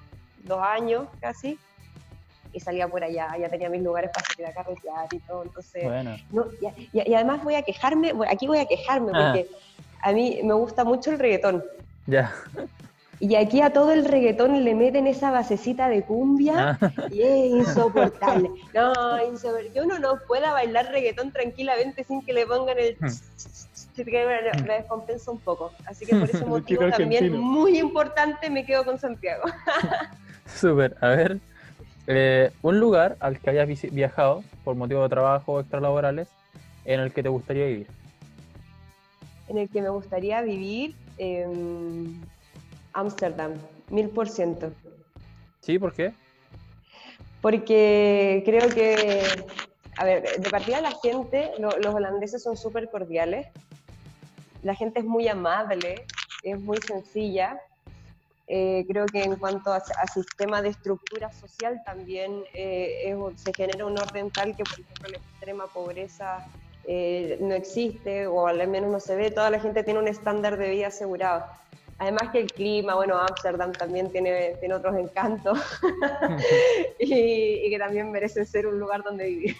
años 0.60 1.06
casi 1.20 1.58
y 2.52 2.60
salía 2.60 2.86
por 2.86 3.02
allá, 3.02 3.34
ya 3.38 3.48
tenía 3.48 3.70
mis 3.70 3.82
lugares 3.82 4.10
para 4.12 4.26
salir 4.26 4.46
a 4.46 4.52
carretear 4.52 5.06
y 5.10 5.18
todo, 5.20 5.42
entonces... 5.42 5.84
No, 6.30 6.46
y, 6.92 7.14
además 7.14 7.42
voy 7.42 7.54
a 7.54 7.62
quejarme, 7.62 8.12
aquí 8.28 8.46
voy 8.46 8.58
a 8.58 8.66
quejarme 8.66 9.12
ah. 9.14 9.32
porque 9.32 9.48
a 10.02 10.12
mí 10.12 10.40
me 10.44 10.52
gusta 10.52 10.84
mucho 10.84 11.12
el 11.12 11.18
reggaetón. 11.18 11.64
Ya. 12.06 12.34
Y 13.20 13.36
aquí 13.36 13.62
a 13.62 13.72
todo 13.72 13.92
el 13.92 14.04
reggaetón 14.04 14.64
le 14.64 14.74
meten 14.74 15.06
esa 15.06 15.30
basecita 15.30 15.88
de 15.88 16.02
cumbia 16.02 16.76
ah. 16.80 16.92
y 17.10 17.22
es 17.22 17.68
insoportable. 17.68 18.50
No, 18.74 19.24
insoportable. 19.24 19.72
Que 19.72 19.80
uno 19.80 19.98
no 19.98 20.18
pueda 20.26 20.52
bailar 20.52 20.90
reggaetón 20.90 21.32
tranquilamente 21.32 22.04
sin 22.04 22.22
que 22.22 22.32
le 22.32 22.46
pongan 22.46 22.78
el... 22.78 22.98
Hmm 23.96 24.66
me 24.66 24.74
descompensa 24.74 25.30
un 25.30 25.38
poco. 25.38 25.72
Así 25.86 26.06
que 26.06 26.16
por 26.16 26.28
ese 26.28 26.44
motivo 26.46 26.88
también 26.88 27.38
muy 27.38 27.78
importante 27.78 28.48
me 28.50 28.64
quedo 28.64 28.84
con 28.84 28.98
Santiago. 28.98 29.44
Súper, 30.46 30.96
a 31.00 31.08
ver, 31.08 31.38
eh, 32.06 32.50
un 32.62 32.80
lugar 32.80 33.16
al 33.20 33.38
que 33.38 33.50
hayas 33.50 33.68
viajado 33.92 34.42
por 34.64 34.74
motivo 34.76 35.02
de 35.02 35.08
trabajo 35.08 35.52
o 35.52 35.60
extralaborales 35.60 36.28
en 36.84 37.00
el 37.00 37.12
que 37.12 37.22
te 37.22 37.28
gustaría 37.28 37.66
vivir. 37.66 37.86
En 39.48 39.58
el 39.58 39.68
que 39.68 39.82
me 39.82 39.88
gustaría 39.88 40.40
vivir, 40.40 40.94
Ámsterdam, 42.92 43.54
mil 43.90 44.08
por 44.08 44.28
ciento. 44.28 44.72
¿Sí? 45.60 45.78
¿Por 45.78 45.92
qué? 45.92 46.12
Porque 47.40 48.42
creo 48.44 48.68
que, 48.68 49.22
a 49.96 50.04
ver, 50.04 50.40
de 50.40 50.50
partida 50.50 50.80
la 50.80 50.92
gente, 51.02 51.50
los 51.58 51.94
holandeses 51.94 52.42
son 52.42 52.56
súper 52.56 52.88
cordiales, 52.90 53.46
la 54.62 54.74
gente 54.74 55.00
es 55.00 55.04
muy 55.04 55.28
amable, 55.28 56.06
es 56.42 56.60
muy 56.60 56.78
sencilla. 56.78 57.60
Eh, 58.48 58.84
creo 58.88 59.06
que 59.06 59.22
en 59.22 59.36
cuanto 59.36 59.72
a, 59.72 59.80
sistema 60.12 60.60
de 60.60 60.70
estructura 60.70 61.32
social 61.32 61.80
también 61.86 62.42
eh, 62.54 63.16
se 63.36 63.52
genera 63.54 63.86
un 63.86 63.98
orden 63.98 64.30
tal 64.30 64.56
que, 64.56 64.64
por 64.64 64.80
ejemplo, 64.80 65.08
la 65.10 65.16
extrema 65.16 65.66
pobreza 65.68 66.46
eh, 66.84 67.38
no 67.40 67.54
existe 67.54 68.26
o 68.26 68.46
al 68.46 68.66
menos 68.68 68.90
no 68.90 69.00
se 69.00 69.14
ve, 69.14 69.30
toda 69.30 69.50
la 69.50 69.60
gente 69.60 69.84
tiene 69.84 70.00
un 70.00 70.08
estándar 70.08 70.56
de 70.56 70.70
vida 70.70 70.88
asegurado. 70.88 71.44
Además 71.98 72.30
que 72.32 72.40
el 72.40 72.52
clima, 72.52 72.96
bueno, 72.96 73.16
Ámsterdam 73.16 73.70
también 73.72 74.10
tiene, 74.10 74.56
tiene 74.58 74.74
otros 74.74 74.96
encantos 74.96 75.58
y, 76.98 77.70
que 77.70 77.78
también 77.78 78.10
merece 78.10 78.44
ser 78.44 78.66
un 78.66 78.78
lugar 78.80 79.04
donde 79.04 79.26
vivir. 79.26 79.56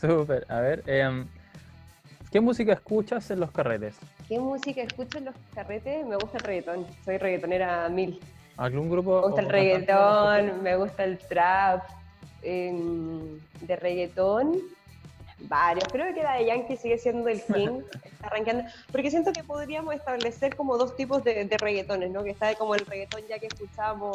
Súper, 0.00 0.46
a 0.48 0.60
ver, 0.60 0.82
em, 0.86 1.26
¿qué 2.30 2.40
música 2.40 2.72
escuchas 2.72 3.30
en 3.30 3.40
los 3.40 3.50
carretes? 3.50 3.96
¿Qué 4.28 4.38
música 4.38 4.82
escucho 4.82 5.18
en 5.18 5.26
los 5.26 5.34
carretes? 5.54 6.06
Me 6.06 6.16
gusta 6.16 6.38
el 6.38 6.44
reggaetón, 6.44 6.86
soy 7.04 7.18
reggaetonera 7.18 7.88
mil. 7.88 8.20
¿Algún 8.56 8.90
grupo? 8.90 9.20
Me 9.20 9.26
gusta 9.28 9.40
el 9.42 9.48
reggaetón, 9.48 10.62
me 10.62 10.76
gusta 10.76 11.04
el 11.04 11.18
trap. 11.18 11.82
em, 12.42 13.38
de 13.62 13.76
reggaetón, 13.76 14.60
varios. 15.40 15.88
Creo 15.88 16.14
que 16.14 16.22
de 16.22 16.46
Yankee 16.46 16.76
sigue 16.76 16.98
siendo 16.98 17.28
el 17.28 17.42
king, 17.42 17.80
está 18.04 18.26
arrancando. 18.28 18.64
Porque 18.92 19.10
siento 19.10 19.32
que 19.32 19.42
podríamos 19.42 19.94
establecer 19.94 20.54
como 20.56 20.76
dos 20.78 20.94
tipos 20.96 21.24
de, 21.24 21.44
de 21.44 21.58
reggaetones, 21.58 22.10
¿no? 22.10 22.22
Que 22.22 22.30
está 22.30 22.54
como 22.54 22.74
el 22.74 22.86
reggaetón 22.86 23.22
ya 23.28 23.38
que 23.38 23.46
escuchábamos 23.48 24.12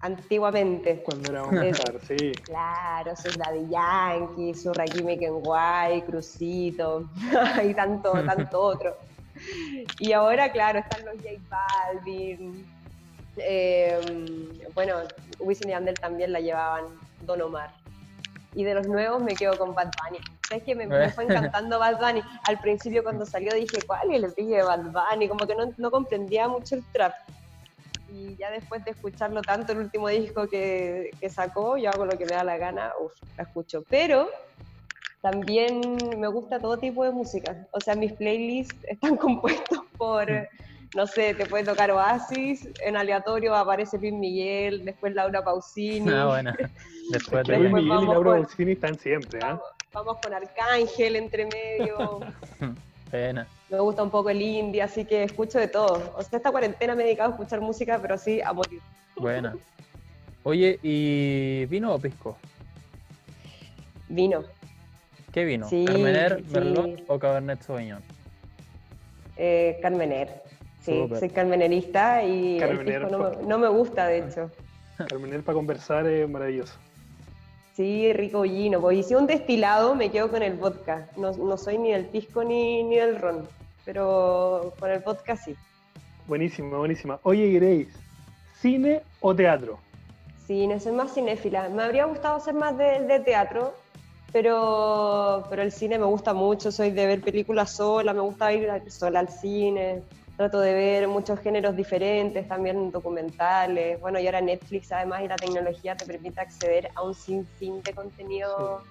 antiguamente. 0.00 1.02
Cuando 1.02 1.30
éramos 1.30 1.54
Sí. 1.60 1.66
estar, 1.66 2.00
sí. 2.06 2.32
Claro, 2.44 3.12
la 3.38 3.52
de 3.52 3.68
Yankee, 3.68 4.54
su 4.54 4.72
Rakimi 4.72 5.18
Kenway, 5.18 6.02
Crucito 6.02 7.08
y 7.64 7.74
tanto, 7.74 8.12
tanto 8.24 8.60
otro. 8.62 8.96
Y 9.98 10.12
ahora, 10.12 10.50
claro, 10.50 10.78
están 10.78 11.04
los 11.04 11.14
J 11.16 11.28
Balvin. 11.50 12.66
eh, 13.38 13.98
bueno, 14.74 14.94
Wisin 15.40 15.68
y 15.68 15.72
Yandel 15.72 15.94
también 15.94 16.32
la 16.32 16.40
llevaban, 16.40 16.84
Don 17.20 17.42
Omar. 17.42 17.70
Y 18.54 18.64
de 18.64 18.74
los 18.74 18.86
nuevos 18.88 19.22
me 19.22 19.34
quedo 19.34 19.58
con 19.58 19.74
Bad 19.74 19.90
Bunny. 20.02 20.18
¿Sabes 20.48 20.64
que 20.64 20.74
me, 20.74 20.86
me 20.86 21.10
fue 21.10 21.24
encantando 21.28 21.78
Bad 21.78 21.98
Bunny? 21.98 22.22
Al 22.44 22.58
principio 22.60 23.02
cuando 23.02 23.26
salió 23.26 23.52
dije, 23.54 23.78
¿cuál 23.86 24.10
es 24.10 24.22
el 24.22 24.32
pique 24.32 24.56
de 24.56 24.62
Bad 24.62 24.84
Bunny? 24.84 25.28
Como 25.28 25.46
que 25.46 25.54
no, 25.54 25.70
no 25.76 25.90
comprendía 25.90 26.48
mucho 26.48 26.76
el 26.76 26.84
trap. 26.92 27.12
Y 28.18 28.34
ya 28.38 28.50
después 28.50 28.82
de 28.84 28.92
escucharlo 28.92 29.42
tanto, 29.42 29.72
el 29.72 29.78
último 29.78 30.08
disco 30.08 30.48
que, 30.48 31.10
que 31.20 31.28
sacó, 31.28 31.76
yo 31.76 31.90
hago 31.90 32.06
lo 32.06 32.16
que 32.16 32.24
me 32.24 32.32
da 32.32 32.44
la 32.44 32.56
gana, 32.56 32.90
uff, 32.98 33.12
la 33.36 33.44
escucho. 33.44 33.84
Pero 33.90 34.26
también 35.20 36.18
me 36.18 36.28
gusta 36.28 36.58
todo 36.58 36.78
tipo 36.78 37.04
de 37.04 37.10
música. 37.10 37.66
O 37.72 37.80
sea, 37.80 37.94
mis 37.94 38.14
playlists 38.14 38.82
están 38.88 39.16
compuestos 39.16 39.80
por, 39.98 40.26
no 40.94 41.06
sé, 41.06 41.34
te 41.34 41.44
puede 41.44 41.64
tocar 41.64 41.90
Oasis, 41.90 42.66
en 42.86 42.96
aleatorio 42.96 43.54
aparece 43.54 43.98
Luis 43.98 44.14
Miguel, 44.14 44.84
después 44.86 45.12
Laura 45.14 45.44
Pausini. 45.44 46.10
Ah, 46.10 46.26
bueno. 46.26 46.54
Después 47.10 47.46
de 47.46 47.58
Luis. 47.58 47.72
Miguel 47.72 47.84
y 47.84 47.88
vamos 47.90 48.14
Laura 48.14 48.30
con- 48.32 48.42
Pausini 48.42 48.72
están 48.72 48.98
siempre, 48.98 49.38
¿ah? 49.42 49.48
Vamos, 49.50 49.62
vamos 49.92 50.16
con 50.22 50.32
Arcángel 50.34 51.16
entre 51.16 51.44
medio. 51.46 52.20
Pena. 53.10 53.46
Me 53.68 53.80
gusta 53.80 54.02
un 54.02 54.10
poco 54.10 54.30
el 54.30 54.40
indie, 54.40 54.82
así 54.82 55.04
que 55.04 55.24
escucho 55.24 55.58
de 55.58 55.68
todo. 55.68 56.14
O 56.16 56.22
sea, 56.22 56.36
esta 56.36 56.52
cuarentena 56.52 56.94
me 56.94 57.02
he 57.02 57.06
dedicado 57.06 57.30
a 57.30 57.32
escuchar 57.32 57.60
música, 57.60 57.98
pero 58.00 58.16
sí 58.16 58.40
a 58.40 58.52
morir. 58.52 58.80
Buena. 59.16 59.56
Oye, 60.44 60.78
¿y 60.82 61.66
vino 61.66 61.92
o 61.92 61.98
pisco? 61.98 62.36
Vino. 64.08 64.44
¿Qué 65.32 65.44
vino? 65.44 65.68
Sí, 65.68 65.84
¿Carmener, 65.84 66.42
sí. 66.44 66.52
Merlot 66.52 67.02
o 67.08 67.18
Cabernet 67.18 67.60
Sauvignon? 67.62 68.02
Eh, 69.36 69.78
Carmener. 69.82 70.42
Sí, 70.80 71.04
soy 71.18 71.30
carmenerista 71.30 72.22
y 72.22 72.54
el 72.54 72.60
Carmener, 72.60 73.02
pisco 73.02 73.18
no 73.18 73.30
me, 73.30 73.46
no 73.48 73.58
me 73.58 73.68
gusta, 73.68 74.06
de 74.06 74.18
hecho. 74.18 74.50
Carmenel 75.08 75.42
para 75.42 75.56
conversar 75.56 76.06
es 76.06 76.28
maravilloso. 76.28 76.78
Sí, 77.76 78.10
rico 78.14 78.40
vino. 78.40 78.80
Pues, 78.80 79.06
si 79.06 79.14
un 79.14 79.26
destilado, 79.26 79.94
me 79.94 80.10
quedo 80.10 80.30
con 80.30 80.42
el 80.42 80.54
vodka. 80.54 81.10
No, 81.16 81.32
no 81.32 81.58
soy 81.58 81.76
ni 81.76 81.92
del 81.92 82.06
pisco 82.06 82.42
ni, 82.42 82.82
ni 82.82 82.96
del 82.96 83.20
ron, 83.20 83.46
pero 83.84 84.72
con 84.80 84.90
el 84.90 85.00
vodka 85.00 85.36
sí. 85.36 85.54
Buenísima, 86.26 86.78
buenísima. 86.78 87.20
Oye, 87.22 87.50
Grace, 87.50 87.90
¿cine 88.58 89.02
o 89.20 89.34
teatro? 89.34 89.78
No 90.48 90.80
soy 90.80 90.92
más 90.92 91.12
cinéfila. 91.12 91.68
Me 91.68 91.82
habría 91.82 92.06
gustado 92.06 92.40
ser 92.40 92.54
más 92.54 92.78
de, 92.78 93.00
de 93.00 93.20
teatro, 93.20 93.74
pero, 94.32 95.44
pero 95.50 95.60
el 95.60 95.70
cine 95.70 95.98
me 95.98 96.06
gusta 96.06 96.32
mucho. 96.32 96.72
Soy 96.72 96.92
de 96.92 97.06
ver 97.06 97.20
películas 97.20 97.72
sola, 97.72 98.14
me 98.14 98.20
gusta 98.20 98.52
ir 98.54 98.70
sola 98.88 99.20
al 99.20 99.28
cine. 99.28 100.02
Trato 100.36 100.60
de 100.60 100.74
ver 100.74 101.08
muchos 101.08 101.40
géneros 101.40 101.74
diferentes, 101.74 102.46
también 102.46 102.90
documentales. 102.90 103.98
Bueno, 104.00 104.18
y 104.20 104.26
ahora 104.26 104.42
Netflix 104.42 104.92
además 104.92 105.22
y 105.22 105.28
la 105.28 105.38
tecnología 105.38 105.96
te 105.96 106.04
permite 106.04 106.40
acceder 106.40 106.90
a 106.94 107.02
un 107.02 107.14
sinfín 107.14 107.82
de 107.82 107.94
contenido 107.94 108.82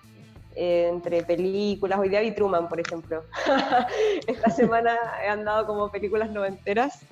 eh, 0.56 0.88
entre 0.90 1.22
películas. 1.24 2.00
Hoy 2.00 2.10
día 2.10 2.22
vi 2.22 2.32
Truman, 2.32 2.68
por 2.68 2.80
ejemplo. 2.80 3.24
Esta 4.28 4.50
semana 4.50 4.98
he 5.24 5.30
andado 5.30 5.68
como 5.68 5.92
películas 5.92 6.32
noventeras. 6.32 7.06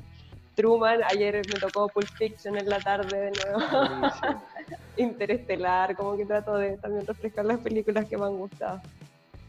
Truman, 0.56 1.04
ayer 1.04 1.46
me 1.48 1.60
tocó 1.60 1.90
Pulp 1.90 2.08
Fiction 2.18 2.58
en 2.58 2.70
la 2.70 2.80
tarde 2.80 3.16
de 3.16 3.32
nuevo. 3.32 3.60
Interestelar, 4.98 5.96
como 5.96 6.18
que 6.18 6.25
trato 6.25 6.56
de 6.58 6.78
también 6.78 7.06
refrescar 7.06 7.46
las 7.46 7.60
películas 7.60 8.08
que 8.08 8.18
me 8.18 8.25
han 8.25 8.38
gustado. 8.38 8.82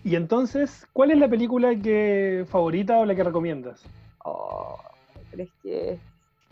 Y 0.03 0.17
entonces, 0.17 0.87
¿cuál 0.93 1.12
es 1.12 1.19
la 1.19 1.29
película 1.29 1.75
que 1.75 2.45
favorita 2.49 2.99
o 2.99 3.07
la 3.07 3.14
que 3.14 3.25
recomiendas? 3.25 3.83
Oh, 4.25 4.78
pero 5.31 5.43
es 5.43 5.50
que 5.62 5.99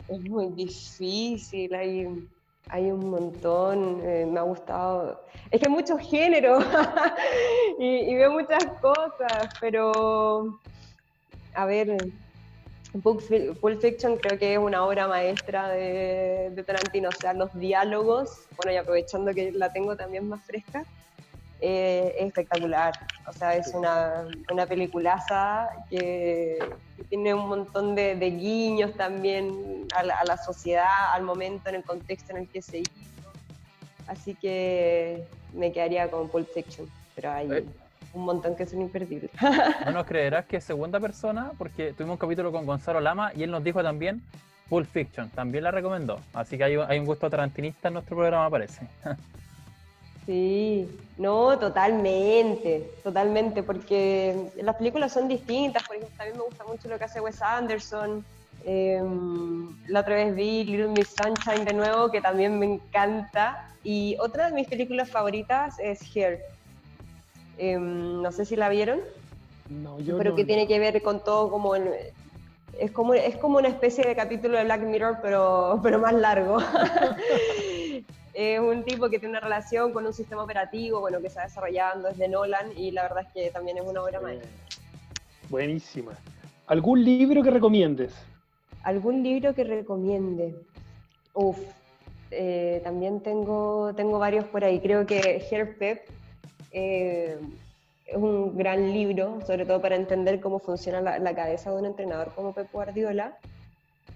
es 0.07 0.21
muy 0.29 0.47
difícil, 0.49 1.73
hay, 1.73 2.27
hay 2.69 2.91
un 2.91 3.09
montón, 3.09 4.01
eh, 4.03 4.27
me 4.29 4.39
ha 4.39 4.43
gustado. 4.43 5.21
Es 5.49 5.59
que 5.59 5.67
hay 5.67 5.71
muchos 5.71 5.99
géneros 5.99 6.63
y, 7.79 8.13
veo 8.15 8.31
muchas 8.31 8.63
cosas, 8.79 9.49
pero 9.59 10.59
a 11.55 11.65
ver, 11.65 11.97
Pulp 13.01 13.21
Fiction 13.81 14.17
creo 14.17 14.37
que 14.37 14.53
es 14.53 14.59
una 14.59 14.85
obra 14.85 15.07
maestra 15.07 15.69
de, 15.69 16.51
de 16.53 16.63
Tarantino, 16.63 17.09
o 17.09 17.11
sea, 17.13 17.33
los 17.33 17.51
diálogos, 17.55 18.47
bueno, 18.55 18.71
y 18.71 18.75
aprovechando 18.75 19.33
que 19.33 19.51
la 19.51 19.73
tengo 19.73 19.95
también 19.95 20.29
más 20.29 20.45
fresca, 20.45 20.85
eh, 21.65 22.15
es 22.19 22.25
espectacular. 22.27 22.93
O 23.25 23.31
sea, 23.31 23.55
es 23.55 23.73
una, 23.73 24.25
una 24.51 24.65
peliculaza 24.65 25.69
que, 25.89 26.59
que 26.97 27.03
tiene 27.05 27.33
un 27.33 27.47
montón 27.47 27.95
de, 27.95 28.15
de 28.15 28.29
guiños 28.31 28.93
también 28.95 29.87
a 29.95 30.03
la, 30.03 30.15
a 30.19 30.25
la 30.25 30.35
sociedad, 30.37 31.13
al 31.13 31.23
momento, 31.23 31.69
en 31.69 31.75
el 31.75 31.83
contexto 31.83 32.33
en 32.33 32.39
el 32.39 32.47
que 32.49 32.61
se 32.61 32.79
hizo. 32.79 32.91
Así 34.07 34.35
que 34.35 35.23
me 35.53 35.71
quedaría 35.71 36.11
con 36.11 36.27
Pulp 36.27 36.49
Fiction, 36.53 36.87
pero 37.15 37.31
hay 37.31 37.49
Eh. 37.51 37.65
un 38.13 38.25
montón 38.25 38.55
que 38.57 38.65
son 38.65 38.81
imperdibles. 38.81 39.31
No 39.85 39.91
nos 39.91 40.05
creerás 40.05 40.45
que 40.45 40.59
segunda 40.59 40.99
persona, 40.99 41.51
porque 41.57 41.93
tuvimos 41.93 42.15
un 42.15 42.19
capítulo 42.19 42.51
con 42.51 42.65
Gonzalo 42.65 42.99
Lama 42.99 43.31
y 43.33 43.43
él 43.43 43.51
nos 43.51 43.63
dijo 43.63 43.81
también 43.81 44.21
Pulp 44.69 44.87
Fiction, 44.91 45.29
también 45.29 45.63
la 45.63 45.71
recomendó. 45.71 46.19
Así 46.33 46.57
que 46.57 46.65
hay, 46.65 46.75
hay 46.75 46.99
un 46.99 47.05
gusto 47.05 47.29
tarantinista 47.29 47.87
en 47.87 47.93
nuestro 47.95 48.17
programa, 48.17 48.49
parece. 48.49 48.81
Sí, 50.25 50.89
no, 51.17 51.59
totalmente, 51.59 52.89
totalmente, 53.03 53.61
porque 53.63 54.51
las 54.55 54.75
películas 54.77 55.11
son 55.11 55.27
distintas, 55.27 55.83
por 55.83 55.95
ejemplo, 55.97 56.15
también 56.17 56.37
me 56.37 56.43
gusta 56.45 56.63
mucho 56.63 56.87
lo 56.87 56.97
que 56.97 57.03
hace 57.05 57.19
Wes 57.19 57.41
Anderson. 57.41 58.25
Em, 58.65 59.67
la 59.89 59.99
otra 59.99 60.15
vez 60.15 60.33
vi 60.33 60.63
Little 60.63 60.87
Miss 60.87 61.09
Sunshine 61.09 61.65
de 61.65 61.73
nuevo, 61.73 62.09
que 62.09 62.21
también 62.21 62.57
me 62.57 62.65
encanta. 62.65 63.69
Y 63.83 64.15
otra 64.21 64.47
de 64.47 64.53
mis 64.53 64.67
películas 64.69 65.09
favoritas 65.11 65.75
es 65.79 65.99
Here. 66.15 66.39
Em, 67.57 68.21
no 68.21 68.31
sé 68.31 68.45
si 68.45 68.55
la 68.55 68.69
vieron, 68.69 69.01
No, 69.69 69.99
yo 69.99 70.17
pero 70.17 70.29
no. 70.31 70.35
que 70.37 70.45
tiene 70.45 70.67
que 70.67 70.79
ver 70.79 71.01
con 71.01 71.21
todo 71.23 71.49
como 71.51 71.75
el- 71.75 71.91
es 72.79 72.91
como 72.91 73.13
es 73.13 73.35
como 73.37 73.57
una 73.59 73.67
especie 73.67 74.03
de 74.05 74.15
capítulo 74.15 74.57
de 74.57 74.63
Black 74.63 74.81
Mirror 74.81 75.19
pero 75.21 75.79
pero 75.83 75.99
más 75.99 76.13
largo 76.13 76.57
es 78.33 78.59
un 78.59 78.83
tipo 78.83 79.09
que 79.09 79.19
tiene 79.19 79.31
una 79.31 79.39
relación 79.39 79.93
con 79.93 80.05
un 80.05 80.13
sistema 80.13 80.43
operativo 80.43 80.99
bueno 80.99 81.21
que 81.21 81.29
se 81.29 81.39
ha 81.39 81.43
desarrollando 81.43 82.09
desde 82.09 82.27
Nolan 82.27 82.71
y 82.75 82.91
la 82.91 83.03
verdad 83.03 83.25
es 83.27 83.33
que 83.33 83.51
también 83.51 83.77
es 83.77 83.83
una 83.85 84.01
obra 84.03 84.19
maestra 84.19 84.49
Buenísima. 85.49 86.13
¿Algún 86.67 87.03
libro 87.03 87.43
que 87.43 87.51
recomiendes? 87.51 88.13
algún 88.83 89.23
libro 89.23 89.53
que 89.53 89.63
recomiende 89.63 90.55
Uf, 91.33 91.59
eh, 92.31 92.81
también 92.83 93.21
tengo 93.21 93.93
tengo 93.95 94.19
varios 94.19 94.45
por 94.45 94.63
ahí 94.63 94.79
creo 94.79 95.05
que 95.05 95.45
Hair 95.49 95.77
Pep 95.77 96.01
eh, 96.71 97.37
es 98.05 98.17
un 98.17 98.57
gran 98.57 98.91
libro, 98.91 99.39
sobre 99.47 99.65
todo 99.65 99.81
para 99.81 99.95
entender 99.95 100.39
cómo 100.41 100.59
funciona 100.59 101.01
la, 101.01 101.19
la 101.19 101.33
cabeza 101.35 101.71
de 101.71 101.77
un 101.77 101.85
entrenador 101.85 102.31
como 102.35 102.53
Pep 102.53 102.67
Guardiola. 102.71 103.37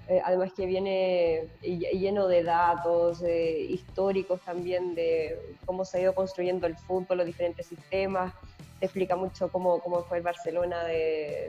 Eh, 0.10 0.22
además 0.24 0.52
que 0.56 0.66
viene 0.66 1.50
ll- 1.62 2.00
lleno 2.00 2.28
de 2.28 2.44
datos 2.44 3.22
eh, 3.24 3.60
históricos 3.60 4.42
también 4.46 4.96
de 4.96 5.38
cómo 5.66 5.84
se 5.84 5.98
ha 5.98 6.02
ido 6.02 6.16
construyendo 6.16 6.66
el 6.66 6.78
fútbol, 6.78 7.18
los 7.18 7.26
diferentes 7.28 7.68
sistemas. 7.68 8.34
Te 8.80 8.86
explica 8.86 9.16
mucho 9.18 9.50
cómo, 9.52 9.80
cómo 9.82 10.04
fue 10.06 10.18
el 10.18 10.24
Barcelona 10.24 10.84
de, 10.86 10.94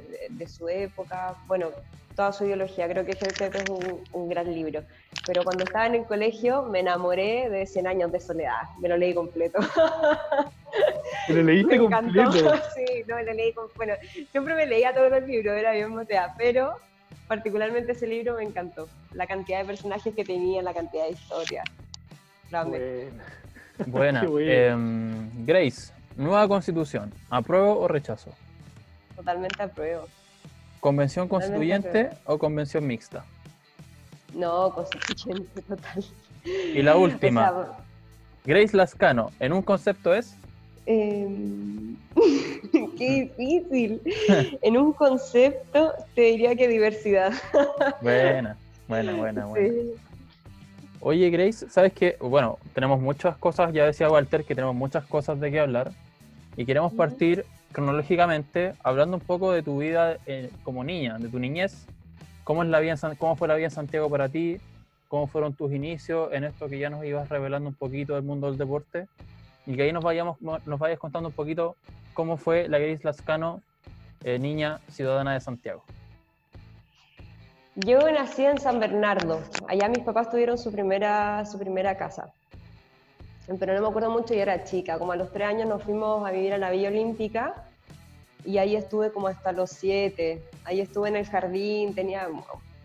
de- 0.09 0.27
de 0.31 0.47
su 0.49 0.69
época. 0.69 1.39
Bueno, 1.47 1.71
toda 2.17 2.33
su 2.33 2.47
ideología. 2.47 2.89
Creo 2.89 3.05
que 3.05 3.15
Pep 3.15 3.41
es 3.55 3.69
un, 3.69 4.05
un 4.13 4.29
gran 4.29 4.53
libro. 4.53 4.85
Pero 5.25 5.45
cuando 5.45 5.65
estaba 5.65 5.87
en 5.87 5.95
el 5.95 6.07
colegio 6.07 6.63
me 6.65 6.81
enamoré 6.81 7.49
de 7.51 7.65
100 7.67 7.87
años 7.87 8.11
de 8.11 8.19
soledad. 8.19 8.63
Me 8.81 8.89
lo 8.89 8.97
leí 8.97 9.15
completo. 9.15 9.59
¿Te 11.27 11.33
lo 11.35 11.43
leíste 11.43 11.79
completo? 11.79 12.33
Sí, 12.75 13.05
no, 13.07 13.21
lo 13.23 13.33
leí 13.35 13.53
con, 13.53 13.69
bueno, 13.77 13.95
siempre 14.31 14.55
me 14.55 14.67
leía 14.67 14.95
todos 14.95 15.11
los 15.11 15.23
libros, 15.23 15.57
era 15.57 15.73
bien 15.73 15.91
motea, 15.91 16.35
pero 16.39 16.73
particularmente 17.29 17.93
ese 17.93 18.07
libro 18.07 18.37
me 18.37 18.45
encantó. 18.45 18.89
La 19.13 19.27
cantidad 19.27 19.61
de 19.61 19.67
personajes 19.67 20.15
que 20.15 20.25
tenía, 20.25 20.63
la 20.63 20.75
cantidad 20.75 21.05
de 21.05 21.11
historias. 21.11 21.65
Amé. 22.51 23.11
Buena. 23.87 24.25
Em, 24.41 25.47
Grace, 25.47 25.93
nueva 26.17 26.49
constitución, 26.49 27.13
¿apruebo 27.31 27.79
o 27.79 27.87
rechazo? 27.87 28.33
Totalmente 29.15 29.63
apruebo. 29.63 30.09
¿Convención 30.81 31.29
constituyente 31.29 32.11
o 32.25 32.39
convención 32.39 32.87
mixta? 32.87 33.25
No, 34.35 34.73
constituyente 34.75 35.63
total. 35.63 36.05
Y 36.45 36.83
la 36.83 36.97
última, 36.97 37.79
Grace 38.45 38.77
Lascano, 38.77 39.31
¿en 39.41 39.53
un 39.53 39.63
concepto 39.63 40.15
es? 40.15 40.37
Em, 40.91 41.97
qué 42.97 43.31
difícil. 43.37 44.01
en 44.63 44.77
un 44.79 44.95
concepto 44.95 45.93
te 46.15 46.23
diría 46.23 46.57
que 46.57 46.67
diversidad. 46.67 47.33
buena, 48.03 48.57
buena, 48.89 49.13
buena, 49.15 49.45
buena. 49.45 49.75
Oye, 51.01 51.29
Grace, 51.29 51.69
¿sabes 51.69 51.93
qué? 51.93 52.17
Bueno, 52.21 52.59
tenemos 52.73 53.01
muchas 53.01 53.37
cosas, 53.37 53.73
ya 53.75 53.85
decía 53.85 54.11
Walter 54.11 54.45
que 54.45 54.55
tenemos 54.55 54.75
muchas 54.75 55.05
cosas 55.05 55.39
de 55.39 55.51
qué 55.51 55.61
hablar 55.61 55.93
y 56.57 56.65
queremos 56.65 56.95
partir 56.95 57.45
cronológicamente 57.73 58.73
hablando 58.83 59.19
un 59.19 59.23
poco 59.23 59.53
de 59.53 59.63
tu 59.63 59.79
vida 59.79 60.17
eh, 60.25 60.51
como 60.63 60.85
niña, 60.85 61.19
de 61.19 61.29
tu 61.29 61.39
niñez. 61.39 61.87
¿Cómo, 62.45 62.63
es 62.63 62.71
la 62.71 62.81
vida 62.81 62.97
¿Cómo 63.19 63.37
fue 63.37 63.47
la 63.47 63.57
vida 63.57 63.67
en 63.67 63.73
Santiago 63.73 64.09
para 64.09 64.31
ti? 64.31 64.57
¿Cómo 65.09 65.27
fueron 65.27 65.53
tus 65.53 65.71
inicios 65.71 66.33
en 66.33 66.45
esto 66.45 66.67
que 66.67 66.79
ya 66.79 66.89
nos 66.89 67.05
ibas 67.05 67.29
revelando 67.29 67.69
un 67.69 67.75
poquito 67.75 68.15
del 68.15 68.23
mundo 68.23 68.49
del 68.49 68.57
deporte? 68.57 69.07
Y 69.69 69.77
que 69.77 69.83
ahí 69.83 69.93
nos, 69.93 70.03
vayamos, 70.03 70.41
nos 70.41 70.79
vayas 70.79 70.99
contando 70.99 71.29
un 71.29 71.35
poquito 71.35 71.77
cómo 72.15 72.39
fue 72.39 72.69
la 72.69 72.79
Grace 72.79 73.05
Lascano, 73.05 73.61
eh, 74.25 74.39
niña 74.39 74.81
ciudadana 74.91 75.35
de 75.35 75.41
Santiago. 75.41 75.85
Yo 77.75 77.99
nací 78.11 78.47
en 78.47 78.59
San 78.59 78.81
Bernardo. 78.81 79.43
Allá 79.69 79.91
mis 79.91 79.99
papás 79.99 80.31
tuvieron 80.31 80.57
su 80.57 80.73
primera, 80.73 81.45
su 81.45 81.59
primera 81.59 81.99
casa. 81.99 82.33
Pero 83.61 83.75
no 83.75 83.83
me 83.83 83.89
acuerdo 83.89 84.11
mucho, 84.11 84.33
y 84.33 84.39
era 84.39 84.65
chica. 84.65 84.99
Como 84.99 85.13
a 85.13 85.17
los 85.17 85.31
tres 85.33 85.49
años 85.49 85.69
nos 85.69 85.83
fuimos 85.83 86.27
a 86.27 86.31
vivir 86.31 86.55
a 86.55 86.59
la 86.59 86.71
Villa 86.71 86.89
Olímpica 86.89 87.67
y 88.47 88.57
ahí 88.57 88.75
estuve 88.75 89.13
como 89.13 89.29
hasta 89.29 89.53
los 89.53 89.69
siete. 89.69 90.43
Ahí 90.65 90.81
estuve 90.81 91.11
en 91.11 91.17
el 91.17 91.27
jardín, 91.27 91.95
tenía 91.95 92.27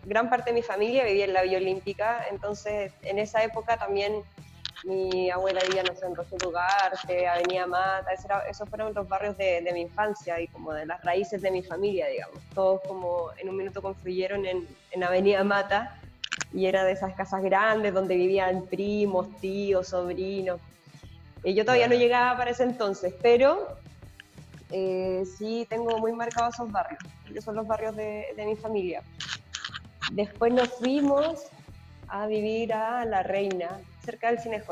gran 0.04 0.28
parte 0.28 0.50
de 0.50 0.54
mi 0.54 0.62
familia 0.62 1.04
vivía 1.04 1.24
en 1.24 1.32
la 1.32 1.44
Villa 1.44 1.56
Olímpica, 1.56 2.26
entonces 2.30 2.92
en 3.00 3.18
esa 3.18 3.42
época 3.42 3.78
también 3.78 4.22
mi 4.84 5.30
abuela 5.30 5.60
vivía, 5.66 5.82
no 5.82 5.94
sé, 5.94 6.06
en 6.06 6.14
Rosario 6.14 6.48
Ugarte, 6.48 7.26
Avenida 7.26 7.66
Mata, 7.66 8.10
esos 8.48 8.68
fueron 8.68 8.92
los 8.92 9.08
barrios 9.08 9.36
de, 9.36 9.66
mi 9.72 9.82
infancia 9.82 10.40
y 10.40 10.48
como 10.48 10.72
de 10.72 10.86
las 10.86 11.02
raíces 11.04 11.40
de 11.40 11.50
mi 11.50 11.62
familia, 11.62 12.06
digamos. 12.08 12.42
Todos 12.54 12.82
como 12.86 13.30
en 13.38 13.48
un 13.48 13.56
minuto 13.56 13.80
confluyeron 13.80 14.44
en, 14.44 14.68
en 14.90 15.04
Avenida 15.04 15.42
Mata 15.42 15.96
y 16.52 16.66
era 16.66 16.84
de 16.84 16.92
esas 16.92 17.14
casas 17.14 17.42
grandes 17.42 17.94
donde 17.94 18.14
vivían 18.16 18.66
primos, 18.66 19.40
tíos, 19.40 19.88
sobrinos. 19.88 20.60
Y 21.42 21.54
yo 21.54 21.64
todavía 21.64 21.88
no 21.88 21.94
llegaba 21.94 22.36
para 22.36 22.50
ese 22.50 22.64
entonces, 22.64 23.14
pero 23.22 23.76
eh, 24.70 25.24
sí 25.38 25.66
tengo 25.68 25.98
muy 25.98 26.12
marcados 26.12 26.54
esos 26.54 26.70
barrios, 26.70 27.00
que 27.32 27.40
son 27.40 27.56
los 27.56 27.66
barrios 27.66 27.96
de, 27.96 28.26
de 28.36 28.44
mi 28.44 28.56
familia. 28.56 29.02
Después 30.12 30.52
nos 30.52 30.68
fuimos 30.74 31.46
a 32.08 32.26
vivir 32.26 32.72
a 32.72 33.04
La 33.04 33.22
Reina, 33.22 33.80
cerca 34.04 34.28
del 34.28 34.38
Cine 34.38 34.62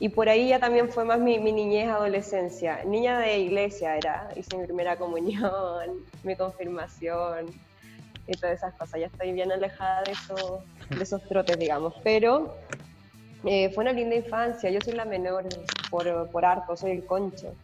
Y 0.00 0.08
por 0.08 0.28
ahí 0.28 0.48
ya 0.48 0.58
también 0.58 0.88
fue 0.88 1.04
más 1.04 1.18
mi, 1.18 1.38
niñez, 1.38 1.88
adolescencia. 1.88 2.84
Niña 2.84 3.18
de 3.20 3.38
iglesia 3.38 3.96
era, 3.96 4.28
hice 4.36 4.56
mi 4.56 4.64
primera 4.64 4.96
comunión, 4.96 6.04
mi 6.22 6.36
confirmación 6.36 7.46
y 8.26 8.32
todas 8.32 8.58
esas 8.58 8.74
cosas. 8.74 9.00
Ya 9.00 9.06
estoy 9.06 9.32
bien 9.32 9.52
alejada 9.52 10.02
de 10.02 10.12
esos, 10.12 10.60
de 10.90 11.02
esos 11.02 11.22
trotes, 11.24 11.58
digamos. 11.58 11.94
Pero 12.02 12.56
eh, 13.44 13.70
fue 13.70 13.84
una 13.84 13.92
linda 13.92 14.16
infancia. 14.16 14.70
Yo 14.70 14.80
soy 14.80 14.94
la 14.94 15.04
menor 15.04 15.44
por, 15.90 16.30
por 16.30 16.44
harto, 16.44 16.76
soy 16.76 16.92
el 16.92 17.04
concho. 17.04 17.54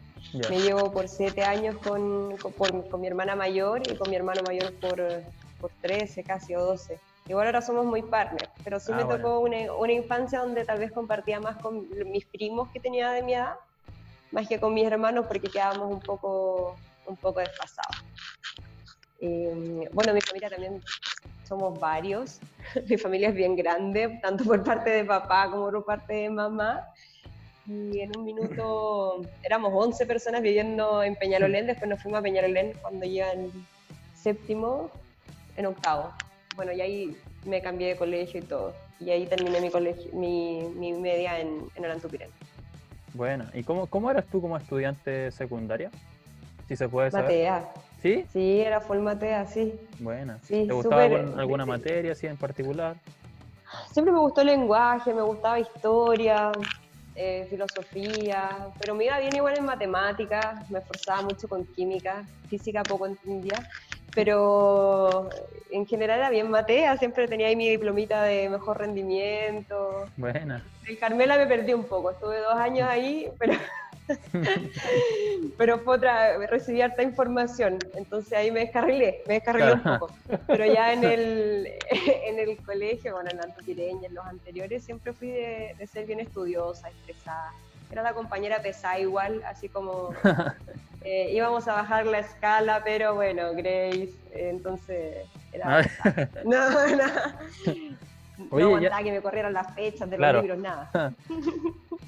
Me 0.50 0.58
llevo 0.58 0.90
por 0.90 1.08
siete 1.08 1.44
años 1.44 1.76
con, 1.78 2.36
con, 2.38 2.82
con, 2.82 3.00
mi 3.00 3.06
hermana 3.06 3.36
mayor 3.36 3.82
y 3.88 3.94
con 3.94 4.10
mi 4.10 4.16
hermano 4.16 4.42
mayor 4.42 4.72
por, 4.80 5.00
por 5.60 5.70
13 5.80 6.24
casi 6.24 6.54
o 6.54 6.64
12. 6.64 6.98
Igual 7.26 7.46
ahora 7.46 7.62
somos 7.62 7.86
muy 7.86 8.02
partners, 8.02 8.50
pero 8.62 8.78
sí 8.78 8.92
ah, 8.92 8.96
me 8.96 9.04
tocó 9.04 9.40
una, 9.40 9.72
una, 9.72 9.92
infancia 9.92 10.40
donde 10.40 10.64
tal 10.64 10.78
vez 10.78 10.92
compartía 10.92 11.40
más 11.40 11.56
con 11.56 11.88
mis 12.10 12.26
primos 12.26 12.68
que 12.68 12.80
tenía 12.80 13.12
de 13.12 13.22
mi 13.22 13.32
edad, 13.32 13.54
más 14.30 14.46
que 14.46 14.60
con 14.60 14.74
mis 14.74 14.86
hermanos 14.86 15.26
porque 15.26 15.48
quedábamos 15.48 15.90
un 15.90 16.00
poco, 16.00 16.76
un 17.06 17.16
poco 17.16 17.40
desfasados. 17.40 18.04
Eh, 19.20 19.88
bueno, 19.92 20.12
mi 20.12 20.20
familia 20.20 20.50
también 20.50 20.82
somos 21.48 21.80
varios, 21.80 22.40
mi 22.88 22.98
familia 22.98 23.30
es 23.30 23.34
bien 23.34 23.56
grande, 23.56 24.18
tanto 24.20 24.44
por 24.44 24.62
parte 24.62 24.90
de 24.90 25.04
papá 25.04 25.50
como 25.50 25.70
por 25.70 25.84
parte 25.84 26.12
de 26.14 26.30
mamá. 26.30 26.86
Y 27.66 28.00
en 28.00 28.14
un 28.18 28.24
minuto 28.26 29.22
éramos 29.42 29.72
11 29.74 30.04
personas 30.04 30.42
viviendo 30.42 31.02
en 31.02 31.16
Peñalolén, 31.16 31.66
después 31.66 31.88
nos 31.88 32.02
fuimos 32.02 32.20
a 32.20 32.22
Peñalolén 32.22 32.74
cuando 32.82 33.06
en 33.06 33.50
séptimo, 34.14 34.90
en 35.56 35.66
octavo. 35.66 36.12
Bueno, 36.56 36.72
y 36.72 36.80
ahí 36.80 37.16
me 37.44 37.60
cambié 37.60 37.88
de 37.88 37.96
colegio 37.96 38.40
y 38.40 38.42
todo. 38.44 38.74
Y 39.00 39.10
ahí 39.10 39.26
terminé 39.26 39.60
mi, 39.60 39.70
colegio, 39.70 40.10
mi, 40.14 40.62
mi 40.76 40.92
media 40.92 41.40
en, 41.40 41.68
en 41.74 41.84
Orantupirén. 41.84 42.30
Bueno, 43.12 43.46
¿y 43.54 43.62
cómo, 43.62 43.86
cómo 43.86 44.10
eras 44.10 44.26
tú 44.26 44.40
como 44.40 44.56
estudiante 44.56 45.30
secundaria? 45.30 45.90
Si 46.68 46.76
se 46.76 46.88
puede 46.88 47.10
saber. 47.10 47.24
Matea. 47.24 47.68
¿Sí? 48.02 48.26
Sí, 48.32 48.60
era 48.60 48.80
full 48.80 48.98
Matea, 48.98 49.46
sí. 49.46 49.74
Buena. 49.98 50.38
¿Te 50.46 50.64
gustaba 50.64 51.04
alguna 51.04 51.64
materia 51.64 52.12
así 52.12 52.26
en 52.26 52.36
particular? 52.36 52.96
Siempre 53.90 54.12
me 54.12 54.20
gustó 54.20 54.42
el 54.42 54.48
lenguaje, 54.48 55.14
me 55.14 55.22
gustaba 55.22 55.58
historia, 55.58 56.52
eh, 57.14 57.46
filosofía, 57.48 58.68
pero 58.78 58.94
me 58.94 59.04
iba 59.04 59.18
bien 59.20 59.34
igual 59.36 59.54
en 59.54 59.64
matemáticas, 59.64 60.68
me 60.70 60.80
esforzaba 60.80 61.22
mucho 61.22 61.48
con 61.48 61.64
química, 61.64 62.26
física 62.48 62.82
poco 62.82 63.06
entendía, 63.06 63.66
pero 64.14 65.28
en 65.70 65.86
general 65.86 66.20
era 66.20 66.30
bien 66.30 66.50
matea, 66.50 66.96
siempre 66.98 67.26
tenía 67.26 67.48
ahí 67.48 67.56
mi 67.56 67.68
diplomita 67.68 68.22
de 68.22 68.48
mejor 68.48 68.78
rendimiento. 68.78 70.06
Buena. 70.16 70.64
El 70.86 70.98
Carmela 70.98 71.36
me 71.36 71.46
perdí 71.46 71.72
un 71.72 71.84
poco, 71.84 72.12
estuve 72.12 72.38
dos 72.38 72.54
años 72.54 72.88
ahí, 72.88 73.28
pero, 73.38 73.54
pero 75.58 75.78
fue 75.80 75.96
otra, 75.96 76.38
recibí 76.46 76.80
harta 76.80 77.02
información, 77.02 77.78
entonces 77.94 78.34
ahí 78.34 78.50
me 78.50 78.60
descarrilé, 78.60 79.22
me 79.26 79.34
descarrilé 79.34 79.72
un 79.72 79.82
poco. 79.82 80.10
Pero 80.46 80.66
ya 80.66 80.92
en 80.92 81.04
el, 81.04 81.72
en 81.90 82.38
el 82.38 82.56
colegio, 82.58 83.14
bueno, 83.14 83.30
en 83.32 83.40
Antoquireña, 83.40 84.08
en 84.08 84.14
los 84.14 84.26
anteriores, 84.26 84.84
siempre 84.84 85.12
fui 85.12 85.30
de, 85.30 85.74
de 85.76 85.86
ser 85.86 86.06
bien 86.06 86.20
estudiosa, 86.20 86.88
estresada 86.88 87.52
era 87.94 88.02
la 88.02 88.12
compañera 88.12 88.60
pesada 88.60 88.98
igual, 88.98 89.40
así 89.46 89.68
como 89.68 90.10
eh, 91.04 91.30
íbamos 91.32 91.68
a 91.68 91.74
bajar 91.74 92.06
la 92.06 92.18
escala, 92.18 92.82
pero 92.84 93.14
bueno, 93.14 93.52
Grace, 93.54 94.12
entonces 94.32 95.26
era... 95.52 95.78
Ah. 95.78 96.28
no, 96.44 96.70
no. 96.96 97.04
no 98.58 98.66
aguantaba 98.66 99.02
que 99.02 99.12
me 99.12 99.22
corrieran 99.22 99.52
las 99.52 99.72
fechas 99.74 100.10
de 100.10 100.18
los 100.18 100.42
libros, 100.42 100.58
nada. 100.58 101.14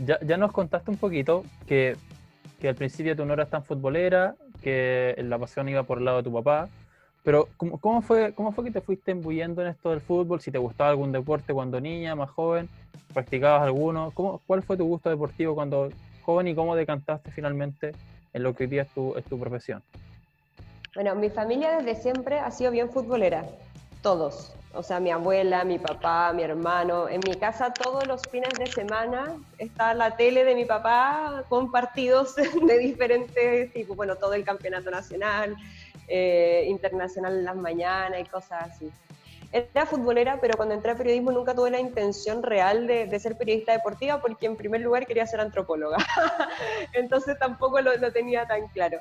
ya, 0.04 0.18
ya 0.22 0.36
nos 0.36 0.50
contaste 0.50 0.90
un 0.90 0.96
poquito 0.96 1.44
que, 1.68 1.96
que 2.60 2.68
al 2.68 2.74
principio 2.74 3.14
tú 3.14 3.24
no 3.24 3.34
eras 3.34 3.48
tan 3.48 3.62
futbolera, 3.62 4.34
que 4.60 5.14
la 5.18 5.38
pasión 5.38 5.68
iba 5.68 5.84
por 5.84 5.98
el 5.98 6.04
lado 6.06 6.16
de 6.16 6.24
tu 6.24 6.32
papá, 6.32 6.68
pero 7.26 7.48
¿cómo, 7.56 7.80
¿cómo, 7.80 8.02
fue, 8.02 8.32
¿cómo 8.34 8.52
fue 8.52 8.66
que 8.66 8.70
te 8.70 8.80
fuiste 8.80 9.10
embuyendo 9.10 9.60
en 9.60 9.66
esto 9.66 9.90
del 9.90 10.00
fútbol? 10.00 10.40
Si 10.40 10.52
te 10.52 10.58
gustaba 10.58 10.90
algún 10.90 11.10
deporte 11.10 11.52
cuando 11.52 11.80
niña, 11.80 12.14
más 12.14 12.30
joven, 12.30 12.68
practicabas 13.12 13.62
alguno. 13.62 14.12
¿Cómo, 14.14 14.40
¿Cuál 14.46 14.62
fue 14.62 14.76
tu 14.76 14.84
gusto 14.86 15.10
deportivo 15.10 15.56
cuando 15.56 15.88
joven 16.22 16.46
y 16.46 16.54
cómo 16.54 16.76
decantaste 16.76 17.32
finalmente 17.32 17.90
en 18.32 18.44
lo 18.44 18.54
que 18.54 18.62
hoy 18.62 18.70
día 18.70 18.82
es 18.82 18.90
tu, 18.90 19.16
es 19.16 19.24
tu 19.24 19.40
profesión? 19.40 19.82
Bueno, 20.94 21.16
mi 21.16 21.28
familia 21.28 21.76
desde 21.78 22.00
siempre 22.00 22.38
ha 22.38 22.52
sido 22.52 22.70
bien 22.70 22.90
futbolera, 22.90 23.44
todos. 24.02 24.54
O 24.72 24.82
sea, 24.82 25.00
mi 25.00 25.10
abuela, 25.10 25.64
mi 25.64 25.78
papá, 25.78 26.32
mi 26.32 26.42
hermano. 26.42 27.08
En 27.08 27.20
mi 27.26 27.34
casa 27.34 27.72
todos 27.72 28.06
los 28.06 28.22
fines 28.28 28.56
de 28.58 28.66
semana 28.66 29.36
está 29.58 29.94
la 29.94 30.16
tele 30.16 30.44
de 30.44 30.54
mi 30.54 30.64
papá 30.64 31.44
con 31.48 31.72
partidos 31.72 32.36
de 32.66 32.78
diferentes 32.78 33.72
tipos. 33.72 33.96
Bueno, 33.96 34.14
todo 34.14 34.34
el 34.34 34.44
campeonato 34.44 34.90
nacional, 34.90 35.56
eh, 36.08 36.64
internacional 36.68 37.38
en 37.38 37.44
las 37.44 37.56
mañanas 37.56 38.20
y 38.20 38.24
cosas 38.24 38.70
así. 38.70 38.90
Era 39.52 39.86
futbolera, 39.86 40.38
pero 40.40 40.56
cuando 40.56 40.74
entré 40.74 40.90
a 40.90 40.96
periodismo 40.96 41.30
nunca 41.30 41.54
tuve 41.54 41.70
la 41.70 41.80
intención 41.80 42.42
real 42.42 42.86
de, 42.86 43.18
ser 43.18 43.38
periodista 43.38 43.72
deportiva 43.72 44.20
porque 44.20 44.46
en 44.46 44.56
primer 44.56 44.80
lugar 44.80 45.06
quería 45.06 45.26
ser 45.26 45.40
antropóloga. 45.40 45.96
Entonces 46.92 47.38
tampoco 47.38 47.80
lo, 47.80 48.12
tenía 48.12 48.46
tan 48.46 48.66
claro. 48.68 48.98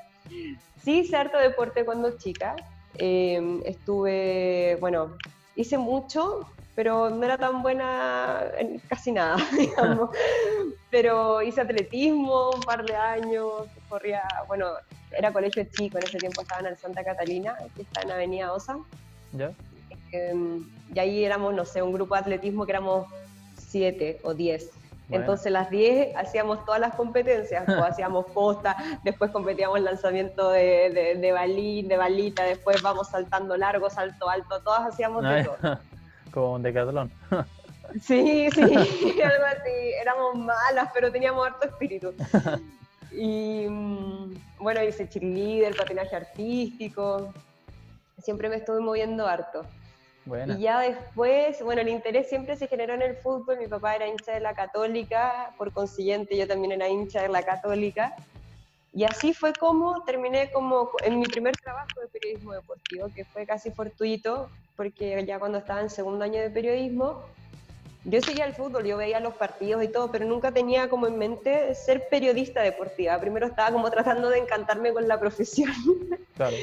Sí 0.84 1.00
hice 1.00 1.18
harto 1.18 1.38
deporte 1.38 1.84
cuando 1.84 2.18
chica. 2.18 2.56
Eh, 2.98 3.62
estuve, 3.66 4.78
bueno, 4.80 5.18
hice 5.56 5.78
mucho, 5.78 6.48
pero 6.76 7.10
no 7.10 7.24
era 7.26 7.38
tan 7.38 7.64
buena 7.64 8.44
en 8.58 8.80
casi 8.80 9.12
nada, 9.12 9.38
digamos. 9.58 10.10
pero 10.92 11.42
hice 11.42 11.62
atletismo 11.62 12.52
un 12.52 12.62
par 12.62 12.86
de 12.86 12.96
años, 12.96 13.68
corría, 13.96 14.24
bueno, 14.48 14.72
era 15.18 15.32
colegio 15.32 15.64
chico, 15.72 15.98
en 15.98 16.04
ese 16.04 16.18
tiempo 16.18 16.42
estaba 16.42 16.68
en 16.68 16.76
Santa 16.76 17.02
Catalina, 17.02 17.56
que 17.76 17.84
está 17.84 18.02
en 18.02 18.12
Avenida 18.12 18.52
Osa. 18.52 18.78
¿Ya? 19.32 19.52
Em, 20.12 20.68
y 20.94 21.00
ahí 21.00 21.24
éramos, 21.24 21.54
no 21.54 21.64
sé, 21.64 21.82
un 21.82 21.94
grupo 21.94 22.14
de 22.14 22.20
atletismo 22.22 22.66
que 22.66 22.74
éramos 22.74 23.08
siete 23.58 24.20
o 24.24 24.34
diez. 24.34 24.70
Entonces 25.10 25.52
las 25.52 25.70
10 25.70 26.16
hacíamos 26.16 26.66
todas 26.66 26.82
las 26.82 26.96
competencias, 26.96 27.70
o 27.70 27.84
hacíamos 27.86 28.26
posta, 28.34 28.76
después 29.04 29.32
competíamos 29.32 29.80
lanzamiento 29.80 30.50
de, 30.50 30.90
de, 30.90 31.16
de, 31.16 31.32
balín, 31.32 31.88
de 31.88 31.96
balita, 31.96 32.44
después 32.44 32.82
vamos 32.82 33.10
saltando 33.10 33.56
largo, 33.56 33.90
salto 33.90 34.28
alto, 34.30 34.62
todas 34.62 34.88
hacíamos 34.92 35.24
de 35.24 35.44
todo. 35.44 35.80
Como 36.34 36.54
un 36.54 36.64
decatlón. 36.64 37.12
Sí, 38.02 38.50
sí, 38.52 38.62
algo 39.32 39.46
así. 39.46 39.94
Éramos 40.02 40.36
malas, 40.36 40.90
pero 40.94 41.12
teníamos 41.12 41.48
harto 41.48 41.68
espíritu. 41.68 42.14
Y 43.16 43.68
mm, 43.70 44.34
bueno, 44.60 44.84
hice 44.84 45.08
cheerleader, 45.08 45.76
patinaje 45.76 46.16
artístico. 46.16 47.34
Siempre 48.20 48.50
me 48.50 48.58
estuve 48.58 48.80
moviendo 48.80 49.28
harto. 49.28 49.66
Y 50.48 50.62
ya 50.62 50.80
después, 50.80 51.62
bueno, 51.62 51.82
el 51.82 51.90
interés 51.90 52.28
siempre 52.28 52.56
se 52.56 52.68
generó 52.68 52.96
en 52.96 53.04
el 53.04 53.16
fútbol. 53.18 53.60
Mi 53.60 53.68
papá 53.68 53.96
era 53.96 54.08
hincha 54.08 54.34
de 54.34 54.40
la 54.40 54.56
Católica, 54.56 55.54
por 55.58 55.72
consiguiente 55.72 56.36
yo 56.36 56.48
también 56.48 56.72
era 56.72 56.90
hincha 56.90 57.22
de 57.22 57.30
la 57.30 57.44
Católica. 57.44 58.16
Y 58.92 59.04
así 59.04 59.34
fue 59.34 59.54
como 59.54 60.04
terminé 60.04 60.50
como 60.52 60.90
en 61.04 61.20
mi 61.20 61.26
primer 61.26 61.56
trabajo 61.58 62.00
de 62.00 62.08
periodismo 62.08 62.54
deportivo, 62.54 63.08
que 63.14 63.26
fue 63.26 63.46
casi 63.46 63.70
fortuito, 63.70 64.50
porque 64.76 65.24
ya 65.28 65.38
cuando 65.38 65.60
estaba 65.60 65.82
en 65.82 65.90
segundo 65.90 66.24
año 66.24 66.42
de 66.42 66.50
periodismo, 66.50 67.22
yo 68.06 68.22
seguía 68.22 68.46
el 68.46 68.54
fútbol, 68.54 68.86
yo 68.86 68.98
veía 68.98 69.20
los 69.20 69.34
partidos 69.34 69.84
y 69.84 69.88
todo, 69.88 70.12
pero 70.12 70.26
nunca 70.26 70.52
tenía 70.52 70.90
como 70.90 71.08
en 71.08 71.18
mente 71.18 71.74
ser 71.74 72.08
periodista 72.08 72.62
deportiva. 72.62 73.20
Primero 73.20 73.48
estaba 73.48 73.72
como 73.72 73.90
tratando 73.90 74.30
de 74.30 74.38
encantarme 74.38 74.94
con 74.94 75.08
la 75.08 75.20
profesión. 75.20 75.74
Claro. 76.36 76.56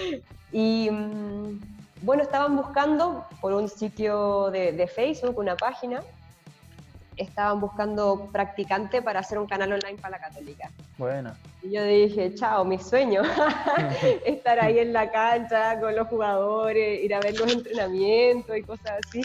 y 0.52 0.90
mm, 0.90 1.58
bueno, 2.02 2.22
estaban 2.22 2.54
buscando 2.54 3.24
por 3.40 3.54
un 3.54 3.68
sitio 3.68 4.50
de, 4.50 4.86
Facebook, 4.94 5.38
una 5.38 5.56
página, 5.56 6.02
estaban 7.16 7.60
buscando 7.60 8.28
practicante 8.30 9.00
para 9.00 9.20
hacer 9.20 9.38
un 9.38 9.46
canal 9.46 9.72
online 9.72 9.98
para 10.00 10.18
la 10.18 10.20
católica. 10.20 10.70
Bueno. 10.98 11.34
Y 11.62 11.72
yo 11.72 11.84
dije, 11.84 12.34
chao, 12.34 12.62
mi 12.66 12.78
sueño, 12.78 13.22
estar 14.26 14.60
ahí 14.60 14.78
en 14.78 14.92
la 14.92 15.10
cancha 15.10 15.80
con 15.80 15.96
los 15.96 16.08
jugadores, 16.08 17.02
ir 17.02 17.14
a 17.14 17.20
ver 17.20 17.38
los 17.38 17.50
entrenamientos 17.50 18.54
y 18.54 18.62
cosas 18.62 18.98
así. 19.06 19.22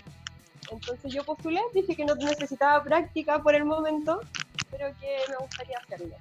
Entonces 0.71 1.13
yo 1.13 1.23
postulé, 1.23 1.61
dije 1.73 1.95
que 1.95 2.05
no 2.05 2.15
necesitaba 2.15 2.83
práctica 2.83 3.39
por 3.39 3.55
el 3.55 3.65
momento, 3.65 4.19
pero 4.71 4.87
que 4.99 5.17
me 5.29 5.37
gustaría 5.37 5.77
hacerlo. 5.77 6.15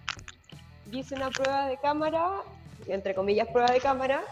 Hice 0.93 1.15
una 1.15 1.31
prueba 1.31 1.67
de 1.67 1.77
cámara, 1.79 2.43
entre 2.87 3.15
comillas 3.15 3.49
prueba 3.49 3.71
de 3.71 3.81
cámara, 3.81 4.23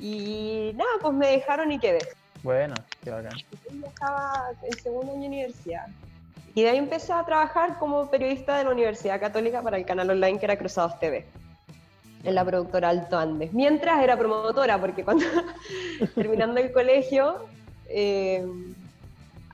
y 0.00 0.72
nada, 0.74 0.90
pues 1.00 1.14
me 1.14 1.28
dejaron 1.28 1.70
y 1.70 1.78
quedé. 1.78 2.00
Bueno, 2.42 2.74
qué 3.04 3.10
bacán. 3.10 3.38
Yo 3.70 3.86
estaba 3.86 4.50
en 4.62 4.78
segundo 4.78 5.12
año 5.12 5.22
de 5.22 5.26
universidad. 5.28 5.86
Y 6.54 6.62
de 6.62 6.70
ahí 6.70 6.76
empecé 6.76 7.12
a 7.12 7.24
trabajar 7.24 7.78
como 7.78 8.10
periodista 8.10 8.58
de 8.58 8.64
la 8.64 8.70
Universidad 8.70 9.20
Católica 9.20 9.62
para 9.62 9.78
el 9.78 9.86
canal 9.86 10.10
online 10.10 10.38
que 10.38 10.46
era 10.46 10.58
Cruzados 10.58 10.98
TV, 10.98 11.24
en 12.24 12.34
la 12.34 12.44
productora 12.44 12.90
Alto 12.90 13.16
Andes. 13.16 13.52
Mientras 13.52 14.02
era 14.02 14.18
promotora, 14.18 14.78
porque 14.78 15.04
cuando 15.04 15.24
terminando 16.14 16.60
el 16.60 16.72
colegio, 16.72 17.46
eh, 17.88 18.44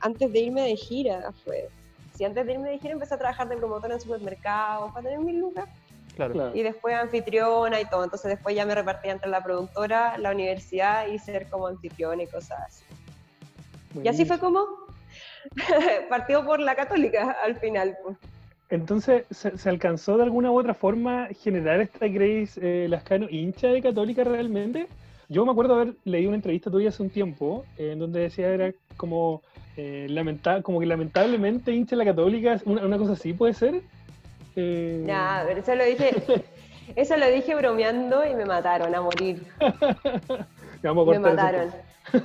antes 0.01 0.33
de 0.33 0.39
irme 0.39 0.63
de 0.63 0.77
gira 0.77 1.33
fue. 1.45 1.69
Si 2.15 2.25
antes 2.25 2.47
de 2.47 2.53
irme 2.53 2.71
de 2.71 2.79
gira 2.79 2.93
empecé 2.93 3.15
a 3.15 3.19
trabajar 3.19 3.49
de 3.49 3.57
promotora 3.57 3.95
en 3.95 4.01
supermercados 4.01 4.93
para 4.93 5.05
tener 5.05 5.21
mil 5.21 5.39
lucas. 5.39 5.69
Claro. 6.17 6.51
Y 6.53 6.63
después 6.63 6.97
anfitriona 6.97 7.81
y 7.81 7.85
todo. 7.85 8.03
Entonces 8.03 8.31
después 8.31 8.57
ya 8.57 8.67
me 8.67 8.75
repartía 8.75 9.13
entre 9.13 9.31
la 9.31 9.43
productora, 9.43 10.19
la 10.19 10.33
universidad 10.33 11.07
y 11.07 11.19
ser 11.19 11.49
como 11.49 11.69
anfitriona 11.69 12.23
y 12.25 12.27
cosas 12.27 12.59
así. 12.67 12.85
Y 14.03 14.09
así 14.09 14.25
fue 14.25 14.39
como 14.39 14.67
partió 16.09 16.45
por 16.45 16.61
la 16.61 16.75
católica 16.75 17.37
al 17.45 17.57
final. 17.57 17.97
Pues. 18.03 18.17
Entonces, 18.71 19.25
¿se, 19.31 19.69
alcanzó 19.69 20.19
de 20.19 20.25
alguna 20.25 20.51
u 20.51 20.59
otra 20.59 20.75
forma 20.75 21.29
generar 21.41 21.81
esta 21.81 22.07
Grace 22.07 22.61
eh, 22.61 22.87
Lascano 22.89 23.27
hincha 23.31 23.69
de 23.69 23.81
católica 23.81 24.25
realmente? 24.25 24.89
Yo 25.29 25.45
me 25.45 25.53
acuerdo 25.53 25.75
haber 25.75 25.95
leído 26.05 26.31
una 26.31 26.37
entrevista 26.37 26.71
tuya 26.71 26.89
hace 26.89 27.03
un 27.03 27.11
tiempo 27.11 27.65
en 27.77 27.99
donde 27.99 28.21
decía 28.21 28.49
era 28.49 28.73
como 28.97 29.43
eh, 29.77 30.09
como 30.63 30.81
que 30.81 30.87
lamentablemente 30.87 31.73
hincha 31.73 31.97
la 31.97 32.05
católica, 32.05 32.61
una, 32.65 32.85
una 32.85 32.99
cosa 32.99 33.13
así 33.13 33.33
puede 33.33 33.55
ser. 33.55 33.83
Eh... 34.57 35.05
pero 35.47 35.61
eso 35.61 35.75
lo 35.75 35.85
dije, 35.85 36.15
eso 36.97 37.17
lo 37.17 37.31
dije 37.31 37.55
bromeando 37.55 38.27
y 38.27 38.35
me 38.35 38.45
mataron 38.45 38.95
a 38.95 39.01
morir. 39.01 39.47
me 40.83 41.19
mataron. 41.19 41.71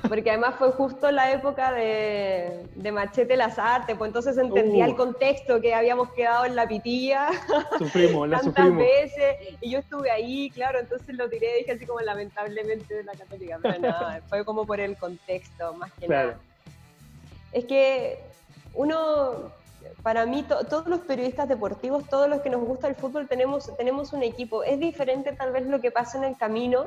Porque 0.07 0.29
además 0.29 0.55
fue 0.57 0.71
justo 0.71 1.11
la 1.11 1.31
época 1.31 1.71
de, 1.71 2.65
de 2.75 2.91
Machete 2.91 3.35
las 3.35 3.59
Artes, 3.59 3.97
pues 3.97 4.09
entonces 4.09 4.37
entendía 4.37 4.85
el 4.85 4.93
uh. 4.93 4.97
contexto 4.97 5.61
que 5.61 5.73
habíamos 5.73 6.11
quedado 6.13 6.45
en 6.45 6.55
la 6.55 6.67
pitilla. 6.67 7.29
Sufrimos, 7.77 8.29
la 8.29 8.39
tantas 8.39 8.75
veces. 8.75 9.37
Y 9.61 9.71
yo 9.71 9.79
estuve 9.79 10.11
ahí, 10.11 10.49
claro, 10.51 10.79
entonces 10.79 11.15
lo 11.15 11.29
tiré 11.29 11.57
y 11.57 11.59
dije 11.59 11.71
así 11.73 11.85
como 11.85 11.99
lamentablemente 12.01 12.93
de 12.93 13.03
la 13.03 13.13
católica. 13.13 13.59
Pero 13.61 13.79
nada, 13.79 14.21
fue 14.29 14.45
como 14.45 14.65
por 14.65 14.79
el 14.79 14.97
contexto, 14.97 15.73
más 15.73 15.91
que 15.93 16.07
nada 16.07 16.37
es 17.53 17.65
que 17.65 18.19
uno, 18.73 19.51
para 20.01 20.25
mí, 20.25 20.43
todos 20.69 20.87
los 20.87 21.01
periodistas 21.01 21.47
deportivos, 21.47 22.07
todos 22.09 22.27
los 22.27 22.41
que 22.41 22.49
nos 22.49 22.65
gusta 22.65 22.87
el 22.87 22.95
fútbol, 22.95 23.27
tenemos, 23.27 23.75
tenemos 23.77 24.11
un 24.11 24.23
equipo. 24.23 24.63
Es 24.63 24.79
diferente 24.79 25.31
tal 25.33 25.51
vez 25.51 25.67
lo 25.67 25.79
que 25.79 25.91
pasa 25.91 26.17
en 26.17 26.25
el 26.25 26.35
camino, 26.35 26.85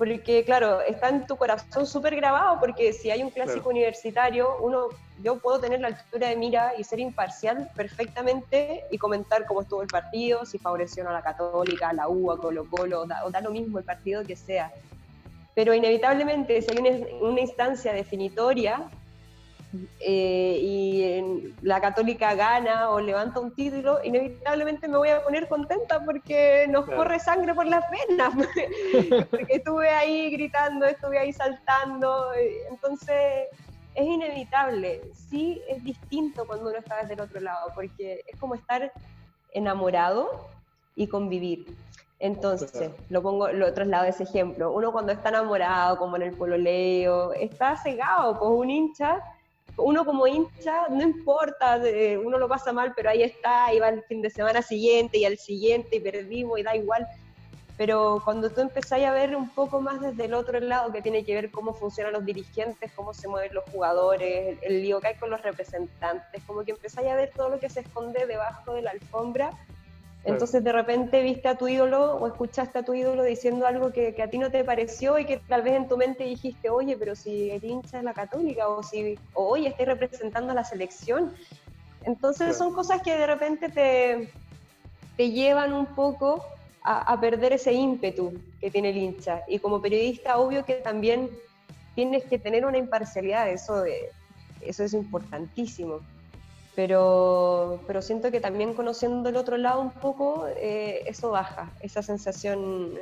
porque 0.00 0.42
claro, 0.46 0.80
está 0.80 1.10
en 1.10 1.26
tu 1.26 1.36
corazón 1.36 1.86
súper 1.86 2.16
grabado, 2.16 2.58
porque 2.58 2.94
si 2.94 3.10
hay 3.10 3.22
un 3.22 3.28
clásico 3.28 3.68
universitario, 3.68 4.56
uno, 4.62 4.88
yo 5.22 5.38
puedo 5.40 5.60
tener 5.60 5.78
la 5.82 5.88
altura 5.88 6.28
de 6.28 6.36
mira 6.36 6.72
y 6.78 6.84
ser 6.84 7.00
imparcial 7.00 7.70
perfectamente 7.76 8.82
y 8.90 8.96
comentar 8.96 9.44
cómo 9.44 9.60
estuvo 9.60 9.82
el 9.82 9.88
partido, 9.88 10.46
si 10.46 10.56
favoreció 10.56 11.06
a 11.06 11.12
la 11.12 11.20
Católica, 11.20 11.90
a 11.90 11.92
la 11.92 12.08
U, 12.08 12.32
a 12.32 12.38
Colo 12.38 12.66
Colo, 12.70 13.04
da, 13.04 13.26
o 13.26 13.30
da 13.30 13.42
lo 13.42 13.50
mismo 13.50 13.78
el 13.78 13.84
partido 13.84 14.24
que 14.24 14.36
sea. 14.36 14.72
Pero 15.54 15.74
inevitablemente, 15.74 16.62
si 16.62 16.70
hay 16.70 16.78
una, 16.78 17.06
una 17.20 17.40
instancia 17.42 17.92
definitoria, 17.92 18.90
eh, 20.00 20.58
y 20.60 21.54
la 21.62 21.80
católica 21.80 22.34
gana 22.34 22.90
o 22.90 23.00
levanta 23.00 23.38
un 23.38 23.54
título, 23.54 24.00
inevitablemente 24.02 24.88
me 24.88 24.96
voy 24.96 25.10
a 25.10 25.22
poner 25.22 25.48
contenta 25.48 26.04
porque 26.04 26.66
nos 26.68 26.86
corre 26.86 27.20
sangre 27.20 27.54
por 27.54 27.66
las 27.66 27.84
venas, 27.90 28.34
porque 29.30 29.54
estuve 29.54 29.88
ahí 29.88 30.30
gritando, 30.32 30.86
estuve 30.86 31.18
ahí 31.18 31.32
saltando, 31.32 32.32
eh, 32.34 32.62
entonces 32.68 33.46
es 33.94 34.04
inevitable, 34.04 35.02
sí 35.14 35.62
es 35.68 35.84
distinto 35.84 36.46
cuando 36.46 36.70
uno 36.70 36.78
está 36.78 36.96
desde 37.02 37.14
el 37.14 37.20
otro 37.20 37.40
lado, 37.40 37.70
porque 37.74 38.24
es 38.26 38.40
como 38.40 38.56
estar 38.56 38.92
enamorado 39.52 40.48
y 40.96 41.06
convivir. 41.06 41.76
Entonces, 42.18 42.90
lo 43.08 43.22
pongo, 43.22 43.48
lo 43.48 43.72
traslado 43.72 44.04
ese 44.04 44.24
ejemplo. 44.24 44.72
Uno 44.72 44.92
cuando 44.92 45.10
está 45.10 45.30
enamorado, 45.30 45.96
como 45.96 46.16
en 46.16 46.22
el 46.22 46.36
pololeo, 46.36 47.32
está 47.32 47.76
cegado, 47.78 48.38
con 48.38 48.52
un 48.52 48.68
hincha 48.68 49.20
uno 49.82 50.04
como 50.04 50.26
hincha, 50.26 50.88
no 50.88 51.02
importa, 51.02 51.80
uno 52.24 52.38
lo 52.38 52.48
pasa 52.48 52.72
mal, 52.72 52.92
pero 52.94 53.10
ahí 53.10 53.22
está, 53.22 53.72
y 53.72 53.78
va 53.78 53.88
el 53.88 54.02
fin 54.04 54.22
de 54.22 54.30
semana 54.30 54.62
siguiente 54.62 55.18
y 55.18 55.24
al 55.24 55.38
siguiente 55.38 55.96
y 55.96 56.00
perdimos 56.00 56.58
y 56.58 56.62
da 56.62 56.76
igual. 56.76 57.06
Pero 57.76 58.20
cuando 58.24 58.50
tú 58.50 58.60
empezás 58.60 59.02
a 59.02 59.10
ver 59.12 59.34
un 59.34 59.48
poco 59.48 59.80
más 59.80 60.02
desde 60.02 60.26
el 60.26 60.34
otro 60.34 60.60
lado, 60.60 60.92
que 60.92 61.00
tiene 61.00 61.24
que 61.24 61.34
ver 61.34 61.50
cómo 61.50 61.72
funcionan 61.72 62.12
los 62.12 62.26
dirigentes, 62.26 62.92
cómo 62.92 63.14
se 63.14 63.26
mueven 63.26 63.54
los 63.54 63.64
jugadores, 63.72 64.58
el 64.60 64.82
lío 64.82 65.00
que 65.00 65.08
hay 65.08 65.14
con 65.14 65.30
los 65.30 65.40
representantes, 65.40 66.42
como 66.46 66.62
que 66.62 66.72
empezás 66.72 67.06
a 67.06 67.14
ver 67.14 67.30
todo 67.34 67.48
lo 67.48 67.58
que 67.58 67.70
se 67.70 67.80
esconde 67.80 68.26
debajo 68.26 68.74
de 68.74 68.82
la 68.82 68.90
alfombra 68.90 69.50
entonces 70.24 70.62
de 70.62 70.72
repente 70.72 71.22
viste 71.22 71.48
a 71.48 71.56
tu 71.56 71.66
ídolo 71.66 72.16
o 72.16 72.26
escuchaste 72.26 72.78
a 72.78 72.82
tu 72.82 72.92
ídolo 72.92 73.22
diciendo 73.24 73.66
algo 73.66 73.90
que, 73.90 74.14
a 74.22 74.28
ti 74.28 74.38
no 74.38 74.50
te 74.50 74.64
pareció 74.64 75.18
y 75.18 75.24
que 75.24 75.38
tal 75.38 75.62
vez 75.62 75.74
en 75.74 75.88
tu 75.88 75.96
mente 75.96 76.24
dijiste, 76.24 76.68
oye, 76.68 76.96
pero 76.98 77.16
si 77.16 77.50
el 77.50 77.64
hincha 77.64 77.98
es 77.98 78.04
la 78.04 78.12
católica 78.12 78.68
o 78.68 78.82
si, 78.82 79.18
oye, 79.32 79.68
estoy 79.68 79.86
representando 79.86 80.52
a 80.52 80.54
la 80.54 80.64
selección. 80.64 81.32
Entonces 82.04 82.56
son 82.56 82.74
cosas 82.74 83.02
que 83.02 83.16
de 83.16 83.26
repente 83.26 83.70
te, 83.70 84.30
te 85.16 85.30
llevan 85.30 85.72
un 85.72 85.86
poco 85.86 86.44
a, 86.82 87.18
perder 87.20 87.54
ese 87.54 87.72
ímpetu 87.72 88.32
que 88.60 88.70
tiene 88.70 88.90
el 88.90 88.98
hincha. 88.98 89.42
Y 89.48 89.58
como 89.58 89.80
periodista, 89.80 90.38
obvio 90.38 90.64
que 90.64 90.74
también 90.74 91.30
tienes 91.94 92.24
que 92.24 92.38
tener 92.38 92.66
una 92.66 92.78
imparcialidad, 92.78 93.48
eso, 93.50 93.84
eso 94.60 94.84
es 94.84 94.92
importantísimo 94.92 96.00
pero, 96.74 97.80
pero 97.86 98.00
siento 98.00 98.30
que 98.30 98.40
también 98.40 98.74
conociendo 98.74 99.28
el 99.28 99.36
otro 99.36 99.56
lado 99.56 99.80
un 99.80 99.90
poco, 99.90 100.46
eh, 100.56 101.02
eso 101.06 101.30
baja, 101.30 101.70
esa 101.80 102.02
sensación. 102.02 102.92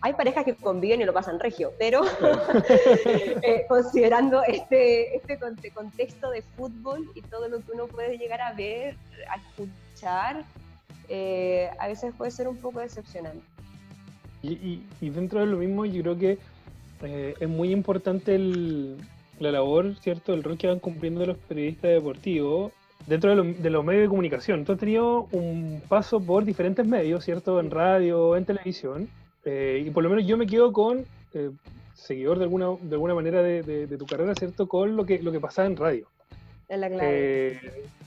Hay 0.00 0.12
parejas 0.12 0.44
que 0.44 0.54
conviven 0.54 1.00
y 1.00 1.04
lo 1.04 1.12
pasan 1.12 1.40
regio, 1.40 1.72
pero 1.78 2.04
eh, 3.42 3.64
considerando 3.68 4.42
este, 4.44 5.16
este 5.16 5.38
contexto 5.74 6.30
de 6.30 6.42
fútbol 6.42 7.10
y 7.14 7.22
todo 7.22 7.48
lo 7.48 7.60
que 7.60 7.72
uno 7.72 7.86
puede 7.86 8.16
llegar 8.16 8.40
a 8.40 8.52
ver, 8.52 8.96
a 9.28 9.36
escuchar, 9.36 10.44
eh, 11.08 11.70
a 11.78 11.88
veces 11.88 12.14
puede 12.16 12.30
ser 12.30 12.46
un 12.46 12.56
poco 12.58 12.80
decepcionante. 12.80 13.44
Y, 14.42 14.82
y, 15.00 15.10
dentro 15.10 15.40
de 15.40 15.46
lo 15.46 15.56
mismo, 15.56 15.86
yo 15.86 16.02
creo 16.02 16.18
que 16.18 16.38
es 17.40 17.48
muy 17.48 17.72
importante 17.72 18.36
el, 18.36 18.96
la 19.40 19.50
labor, 19.50 19.96
¿cierto? 19.96 20.34
El 20.34 20.44
rol 20.44 20.56
que 20.56 20.68
van 20.68 20.78
cumpliendo 20.78 21.26
los 21.26 21.36
periodistas 21.36 21.90
deportivos 21.90 22.72
dentro 23.06 23.30
de, 23.34 23.70
los 23.70 23.84
medios 23.84 24.02
de 24.02 24.08
comunicación. 24.08 24.64
Tú 24.64 24.72
has 24.72 24.78
tenido 24.78 25.28
un 25.32 25.82
paso 25.88 26.20
por 26.20 26.44
diferentes 26.44 26.86
medios, 26.86 27.24
¿cierto? 27.24 27.60
En 27.60 27.70
radio, 27.70 28.36
en 28.36 28.44
televisión. 28.44 29.08
Eh, 29.44 29.84
y 29.86 29.90
por 29.90 30.02
lo 30.02 30.10
menos 30.10 30.26
yo 30.26 30.36
me 30.36 30.46
quedo 30.46 30.72
con, 30.72 31.04
eh, 31.34 31.50
seguidor 31.94 32.38
de 32.38 32.44
alguna, 32.44 32.66
de 32.80 32.94
alguna 32.94 33.14
manera 33.14 33.42
de, 33.42 33.96
tu 33.96 34.06
carrera, 34.06 34.34
¿cierto? 34.34 34.66
Con 34.66 34.96
lo 34.96 35.04
que, 35.04 35.22
lo 35.22 35.32
que 35.32 35.40
pasaba 35.40 35.68
en 35.68 35.76
radio. 35.76 36.08
En 36.68 36.80
la 36.80 36.88
clave. 36.88 37.08
Eh, 37.08 37.60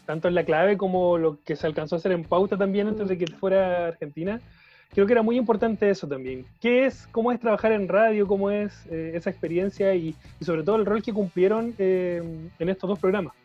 tanto 0.05 0.27
en 0.27 0.35
la 0.35 0.43
clave 0.43 0.75
como 0.75 1.17
lo 1.17 1.37
que 1.43 1.55
se 1.55 1.65
alcanzó 1.65 1.95
a 1.95 1.99
hacer 1.99 2.11
en 2.11 2.23
pauta 2.23 2.57
también 2.57 2.87
antes 2.87 3.07
de 3.07 3.17
que 3.17 3.27
fuera 3.27 3.87
Argentina. 3.87 4.41
Creo 4.91 5.05
que 5.05 5.13
era 5.13 5.21
muy 5.21 5.37
importante 5.37 5.87
eso 5.89 6.07
también. 6.07 6.45
¿Qué 6.59 6.85
es, 6.85 7.07
cómo 7.11 7.31
es 7.31 7.39
trabajar 7.39 7.71
en 7.71 7.87
radio, 7.87 8.27
cómo 8.27 8.49
es 8.49 8.87
esa 8.87 9.29
experiencia 9.29 9.93
y, 9.93 10.15
sobre 10.41 10.63
todo 10.63 10.77
el 10.77 10.85
rol 10.87 11.03
que 11.03 11.13
cumplieron 11.13 11.75
en 11.77 12.49
estos 12.57 12.89
dos 12.89 12.97
programas? 12.97 13.35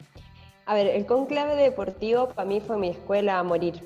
A 0.66 0.74
ver, 0.74 0.86
el 0.86 1.04
conclave 1.04 1.56
deportivo 1.56 2.30
para 2.30 2.48
mí 2.48 2.60
fue 2.60 2.78
mi 2.78 2.88
escuela 2.88 3.38
a 3.38 3.42
morir. 3.42 3.82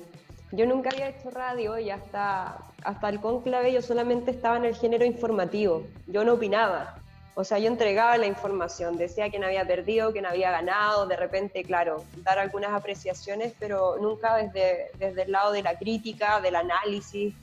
Yo 0.53 0.65
nunca 0.65 0.89
había 0.89 1.09
hecho 1.09 1.29
radio 1.29 1.77
y 1.77 1.89
hasta, 1.89 2.57
hasta 2.83 3.09
el 3.09 3.19
conclave 3.19 3.73
yo 3.73 3.81
solamente 3.81 4.31
estaba 4.31 4.55
en 4.55 4.63
el 4.63 4.75
género 4.75 5.03
informativo. 5.03 5.83
Yo 6.07 6.23
no 6.23 6.33
opinaba. 6.33 6.95
O 7.35 7.43
sea, 7.43 7.59
yo 7.59 7.67
entregaba 7.67 8.17
la 8.17 8.27
información, 8.27 8.97
decía 8.97 9.27
no 9.27 9.45
había 9.45 9.65
perdido, 9.65 10.11
no 10.11 10.29
había 10.29 10.51
ganado, 10.51 11.05
de 11.05 11.17
repente, 11.17 11.63
claro, 11.63 12.03
dar 12.17 12.39
algunas 12.39 12.71
apreciaciones, 12.71 13.53
pero 13.59 13.97
nunca 13.97 14.37
desde, 14.37 14.91
desde 14.97 15.23
el 15.23 15.31
lado 15.31 15.51
de 15.51 15.63
la 15.63 15.77
crítica, 15.77 16.39
del 16.39 16.55
análisis. 16.55 17.33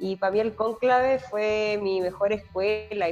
Y 0.00 0.16
para 0.16 0.32
mí 0.32 0.40
el 0.40 0.54
conclave 0.54 1.20
fue 1.20 1.78
mi 1.80 2.00
mejor 2.00 2.32
escuela. 2.32 3.06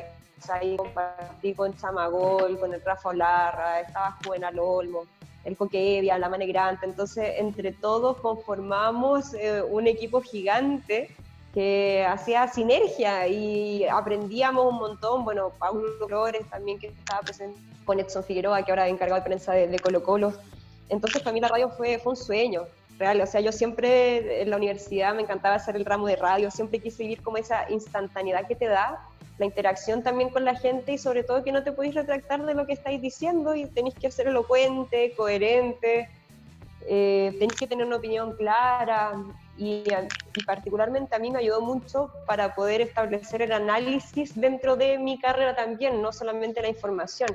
ahí 0.49 0.77
compartí 0.77 1.55
con 1.55 1.77
Chamagol, 1.77 2.59
con 2.59 2.75
el 2.75 2.83
Rafa 2.83 3.11
Olarra, 3.11 3.81
estaba 3.81 4.19
Juvenal 4.25 4.59
Olmo 4.59 5.07
el 5.45 5.57
Coquevia, 5.57 6.19
la 6.19 6.29
Manegrante, 6.29 6.87
entonces 6.87 7.35
entre 7.39 7.73
todos 7.73 8.19
conformamos 8.19 9.35
eh, 9.35 9.63
un 9.63 9.87
equipo 9.87 10.21
gigante 10.21 11.11
que 11.55 12.07
hacía 12.07 12.47
sinergia 12.49 13.27
y 13.27 13.85
aprendíamos 13.85 14.67
un 14.67 14.79
montón, 14.79 15.25
bueno, 15.25 15.51
Paulo 15.59 15.89
Flores 16.07 16.49
también 16.49 16.79
que 16.79 16.89
estaba 16.89 17.21
presente 17.23 17.59
con 17.85 17.99
Edson 17.99 18.23
Figueroa, 18.23 18.63
que 18.63 18.71
ahora 18.71 18.87
es 18.87 18.93
encargado 18.93 19.21
de 19.21 19.27
prensa 19.27 19.53
de, 19.53 19.79
Colo 19.79 20.03
Colo, 20.03 20.33
entonces 20.89 21.23
para 21.23 21.33
mí 21.33 21.41
la 21.41 21.49
radio 21.49 21.71
fue, 21.71 21.99
fue 21.99 22.13
un 22.13 22.17
sueño, 22.17 22.67
real, 22.99 23.21
o 23.21 23.27
sea, 23.27 23.41
yo 23.41 23.51
siempre 23.51 24.43
en 24.43 24.51
la 24.51 24.57
universidad 24.57 25.15
me 25.15 25.23
encantaba 25.23 25.57
hacer 25.57 25.75
el 25.75 25.85
ramo 25.85 26.07
de 26.07 26.17
radio, 26.17 26.51
siempre 26.51 26.79
quise 26.79 27.03
vivir 27.03 27.23
como 27.23 27.39
esa 27.39 27.69
instantaneidad 27.71 28.47
que 28.47 28.55
te 28.55 28.67
da 28.67 29.10
la 29.41 29.47
interacción 29.47 30.03
también 30.03 30.29
con 30.29 30.45
la 30.45 30.55
gente 30.55 30.93
y 30.93 30.99
sobre 30.99 31.25
todo 31.25 31.43
que 31.43 31.51
no 31.51 31.65
te 31.65 31.73
podéis 31.73 31.95
retractar 31.95 32.45
de 32.45 32.53
lo 32.53 32.67
que 32.67 32.75
estáis 32.75 33.01
diciendo 33.01 33.55
y 33.55 33.65
tenéis 33.65 33.95
que 33.95 34.11
ser 34.11 34.27
elocuente, 34.29 35.15
coherente, 35.17 36.11
eh, 36.87 37.31
tenéis 37.39 37.59
que 37.59 37.67
tener 37.67 37.87
una 37.87 37.97
opinión 37.97 38.37
clara 38.37 39.15
y, 39.57 39.83
particularmente 40.45 41.15
a 41.15 41.19
mí 41.19 41.31
me 41.31 41.39
ayudó 41.39 41.63
mucho 41.63 42.13
para 42.27 42.55
poder 42.55 42.83
establecer 42.83 43.41
el 43.41 43.53
análisis 43.53 44.39
dentro 44.39 44.77
de 44.77 44.99
mi 44.99 45.19
carrera 45.19 45.57
también, 45.57 46.03
no 46.03 46.13
solamente 46.13 46.61
la 46.61 46.69
información. 46.69 47.31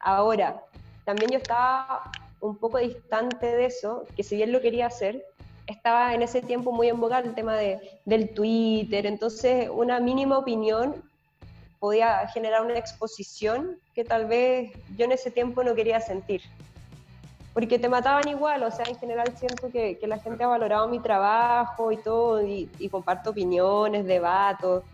Ahora, 0.00 0.62
también 1.04 1.32
yo 1.32 1.36
estaba 1.36 2.14
un 2.40 2.56
poco 2.56 2.78
distante 2.78 3.44
de 3.44 3.66
eso, 3.66 4.06
que 4.16 4.22
si 4.22 4.36
bien 4.36 4.52
lo 4.52 4.62
quería 4.62 4.86
hacer, 4.86 5.22
estaba 5.66 6.14
en 6.14 6.22
ese 6.22 6.40
tiempo 6.40 6.72
muy 6.72 6.88
en 6.88 6.98
boga 6.98 7.18
el 7.18 7.34
tema 7.34 7.56
de, 7.56 8.00
del 8.06 8.32
Twitter, 8.32 9.04
entonces 9.04 9.68
una 9.70 10.00
mínima 10.00 10.38
opinión 10.38 11.11
podía 11.82 12.28
generar 12.28 12.64
una 12.64 12.78
exposición 12.78 13.76
que 13.92 14.04
tal 14.04 14.26
vez 14.26 14.70
yo 14.96 15.04
en 15.04 15.10
ese 15.10 15.32
tiempo 15.32 15.64
no 15.64 15.74
quería 15.74 16.00
sentir. 16.00 16.40
Porque 17.54 17.76
te 17.76 17.88
mataban 17.88 18.28
igual, 18.28 18.62
o 18.62 18.70
sea, 18.70 18.84
en 18.88 18.96
general 19.00 19.36
siento 19.36 19.68
que, 19.68 19.98
que 19.98 20.06
la 20.06 20.20
gente 20.20 20.44
ha 20.44 20.46
valorado 20.46 20.86
mi 20.86 21.00
trabajo 21.00 21.90
y 21.90 21.96
todo, 21.96 22.40
y, 22.46 22.68
comparto 22.88 23.30
opiniones, 23.30 24.06
debatos, 24.06 24.84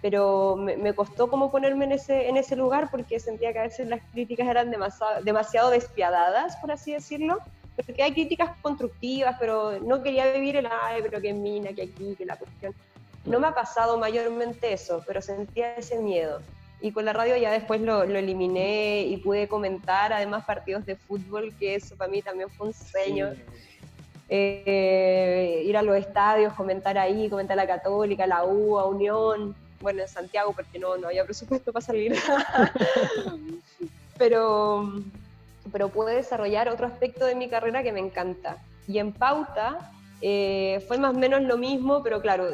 pero 0.00 0.54
me, 0.54 0.76
me, 0.76 0.94
costó 0.94 1.28
como 1.28 1.50
ponerme 1.50 1.86
en 1.86 1.92
ese, 1.92 2.28
en 2.28 2.36
ese 2.36 2.54
lugar 2.54 2.88
porque 2.92 3.18
sentía 3.18 3.52
que 3.52 3.58
a 3.58 3.62
veces 3.62 3.88
las 3.88 4.00
críticas 4.12 4.46
eran 4.46 4.70
demasiado, 4.70 5.24
demasiado 5.24 5.70
despiadadas, 5.70 6.54
por 6.58 6.70
así 6.70 6.92
decirlo, 6.92 7.38
porque 7.74 8.00
hay 8.00 8.12
críticas 8.12 8.56
constructivas, 8.62 9.34
pero 9.40 9.80
no 9.80 10.04
quería 10.04 10.30
vivir 10.30 10.54
el, 10.54 10.68
ay, 10.68 11.02
pero 11.02 11.20
que 11.20 11.32
mina, 11.32 11.72
que 11.72 11.82
aquí, 11.82 12.14
que 12.14 12.24
la 12.24 12.36
cuestión. 12.36 12.72
No 13.24 13.38
me 13.38 13.48
ha 13.48 13.54
pasado 13.54 13.98
mayormente 13.98 14.72
eso, 14.72 15.02
pero 15.06 15.22
sentía 15.22 15.76
ese 15.76 15.98
miedo. 15.98 16.40
Y 16.80 16.90
con 16.90 17.04
la 17.04 17.12
radio 17.12 17.36
ya 17.36 17.52
después 17.52 17.80
lo, 17.80 18.02
eliminé 18.02 19.02
y 19.02 19.16
pude 19.18 19.46
comentar 19.46 20.12
además 20.12 20.44
partidos 20.44 20.84
de 20.84 20.96
fútbol, 20.96 21.54
que 21.58 21.76
eso 21.76 21.96
para 21.96 22.10
mí 22.10 22.22
también 22.22 22.50
fue 22.50 22.68
un 22.68 22.74
sueño. 22.74 23.32
Eh, 24.28 25.62
ir 25.64 25.76
a 25.76 25.82
los 25.82 25.96
estadios, 25.96 26.54
comentar 26.54 26.98
ahí, 26.98 27.28
comentar 27.28 27.58
a 27.58 27.62
la 27.62 27.68
Católica, 27.68 28.26
la 28.26 28.44
U, 28.44 28.78
a 28.78 28.86
Unión, 28.86 29.54
bueno, 29.80 30.02
en 30.02 30.08
Santiago 30.08 30.52
porque 30.52 30.78
no, 30.78 30.96
no 30.96 31.08
había 31.08 31.24
presupuesto 31.24 31.72
para 31.72 31.86
salir. 31.86 32.16
pero, 34.18 34.92
pero 35.70 35.88
pude 35.88 36.16
desarrollar 36.16 36.68
otro 36.68 36.86
aspecto 36.86 37.26
de 37.26 37.36
mi 37.36 37.48
carrera 37.48 37.84
que 37.84 37.92
me 37.92 38.00
encanta. 38.00 38.56
Y 38.88 38.98
en 38.98 39.12
pauta 39.12 39.92
eh, 40.20 40.84
fue 40.88 40.98
más 40.98 41.14
o 41.14 41.18
menos 41.18 41.42
lo 41.42 41.58
mismo, 41.58 42.02
pero 42.02 42.20
claro, 42.20 42.48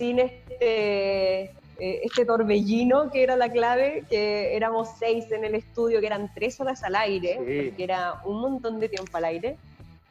sin 0.00 0.18
este, 0.18 1.42
eh, 1.42 1.52
este 1.78 2.24
torbellino 2.24 3.10
que 3.10 3.22
era 3.22 3.36
la 3.36 3.52
clave, 3.52 4.04
que 4.08 4.56
éramos 4.56 4.88
seis 4.98 5.30
en 5.30 5.44
el 5.44 5.54
estudio, 5.54 6.00
que 6.00 6.06
eran 6.06 6.32
tres 6.34 6.58
horas 6.58 6.82
al 6.84 6.96
aire, 6.96 7.74
que 7.76 7.84
era 7.84 8.22
un 8.24 8.40
montón 8.40 8.80
de 8.80 8.88
tiempo 8.88 9.14
al 9.18 9.26
aire. 9.26 9.58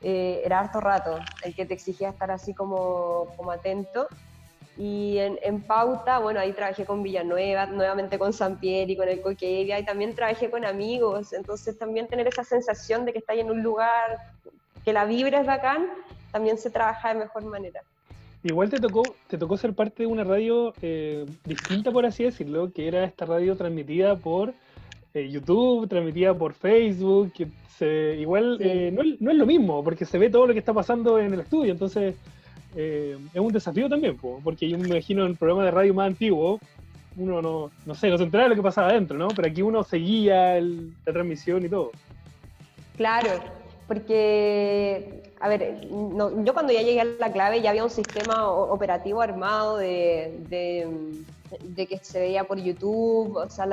Eh, 0.02 0.44
era 0.46 0.60
harto 0.60 0.80
rato 0.80 1.20
el 1.44 1.56
que 1.56 1.66
te 1.66 1.74
exigía 1.74 2.10
estar 2.10 2.30
así 2.30 2.54
como, 2.54 3.34
como 3.36 3.50
atento. 3.50 4.08
Y 4.78 5.18
en, 5.18 5.40
en, 5.42 5.60
pauta, 5.62 6.20
bueno, 6.20 6.40
ahí 6.40 6.54
trabajé 6.54 6.86
con 6.86 7.02
Villanueva, 7.02 7.66
nuevamente 7.66 8.20
con 8.20 8.32
San 8.32 8.58
con 8.58 9.10
el 9.10 9.22
Coquevia, 9.22 9.80
y 9.80 9.86
también 9.86 10.14
trabajé 10.14 10.52
con 10.52 10.66
amigos. 10.66 11.34
Entonces, 11.34 11.80
también 11.80 12.08
tener 12.08 12.28
esa 12.28 12.44
sensación 12.44 13.06
de 13.06 13.12
que 13.12 13.20
estás 13.20 13.38
en 13.38 13.50
un 13.50 13.64
lugar 13.64 14.20
que 14.86 14.94
la 14.94 15.06
vibra 15.06 15.42
es 15.42 15.48
bacán, 15.48 15.90
también 16.32 16.60
se 16.60 16.70
trabaja 16.70 17.10
de 17.10 17.22
mejor 17.22 17.44
manera. 17.44 17.82
Igual 18.44 18.70
te 18.70 18.80
tocó, 18.80 19.16
te 19.28 19.38
tocó 19.38 19.58
ser 19.58 19.74
parte 19.74 20.04
de 20.04 20.08
una 20.08 20.24
radio 20.24 20.74
eh, 20.82 21.26
distinta, 21.44 21.92
por 21.92 22.06
así 22.06 22.24
decirlo, 22.24 22.72
que 22.72 22.88
era 22.88 23.04
esta 23.04 23.26
radio 23.26 23.58
transmitida 23.58 24.16
por 24.16 24.54
eh, 25.14 25.30
YouTube, 25.30 25.90
transmitida 25.90 26.34
por 26.34 26.54
Facebook, 26.54 27.34
que 27.34 27.48
se, 27.78 28.16
igual 28.18 28.58
eh, 28.62 28.92
no, 28.94 29.02
no, 29.20 29.32
es 29.32 29.38
lo 29.38 29.46
mismo, 29.46 29.84
porque 29.84 30.06
se 30.06 30.18
ve 30.18 30.30
todo 30.30 30.48
lo 30.48 30.54
que 30.54 30.60
está 30.60 30.74
pasando 30.74 31.20
en 31.20 31.34
el 31.34 31.42
estudio, 31.42 31.72
entonces 31.72 32.16
es 32.76 33.18
un 33.36 33.52
desafío 33.52 33.90
también, 33.90 34.16
porque 34.44 34.70
yo 34.70 34.78
me 34.78 34.88
imagino 34.88 35.26
en 35.26 35.32
el 35.32 35.38
programa 35.38 35.66
de 35.66 35.72
radio 35.72 35.94
más 35.94 36.08
antiguo, 36.08 36.60
uno 37.18 37.42
no, 37.42 37.72
no 37.86 37.96
sé, 37.96 38.10
no 38.10 38.18
se 38.18 38.24
enteraba 38.24 38.48
de 38.48 38.56
lo 38.56 38.62
que 38.62 38.66
pasaba 38.66 38.90
adentro, 38.90 39.18
¿no? 39.18 39.28
Pero 39.30 39.48
aquí 39.48 39.62
uno 39.64 39.84
seguía 39.84 40.62
la 40.62 41.12
transmisión 41.12 41.66
y 41.66 41.70
todo. 41.70 41.92
Claro, 42.96 43.30
porque 43.90 45.24
a 45.42 45.50
ver, 45.50 45.82
yo 45.90 46.54
cuando 46.54 46.72
ya 46.72 46.82
llegué 46.82 47.02
a 47.02 47.06
la 47.06 47.32
clave 47.32 47.62
ya 47.62 47.72
había 47.72 47.84
un 47.84 47.90
sistema 47.90 48.48
operativo 48.50 49.22
armado 49.22 49.78
de, 49.78 50.38
de, 50.48 51.88
que 51.88 51.98
se 51.98 52.20
veía 52.20 52.44
por 52.44 52.60
YouTube, 52.60 53.36
o 53.36 53.50
sea, 53.50 53.66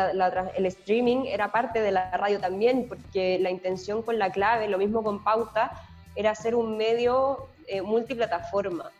el 0.57 0.67
streaming 0.67 1.27
era 1.27 1.53
parte 1.53 1.83
de 1.83 1.93
la 1.93 2.11
radio 2.17 2.41
también, 2.41 2.87
porque 2.89 3.39
la 3.41 3.51
intención 3.51 4.03
con 4.03 4.19
la 4.19 4.31
clave, 4.31 4.69
lo 4.69 4.79
mismo 4.79 5.03
con 5.03 5.23
pauta, 5.23 5.73
era 6.15 6.35
ser 6.35 6.55
un 6.55 6.79
medio 6.79 7.49
eh, 7.67 7.83
multiplataforma. 7.83 8.91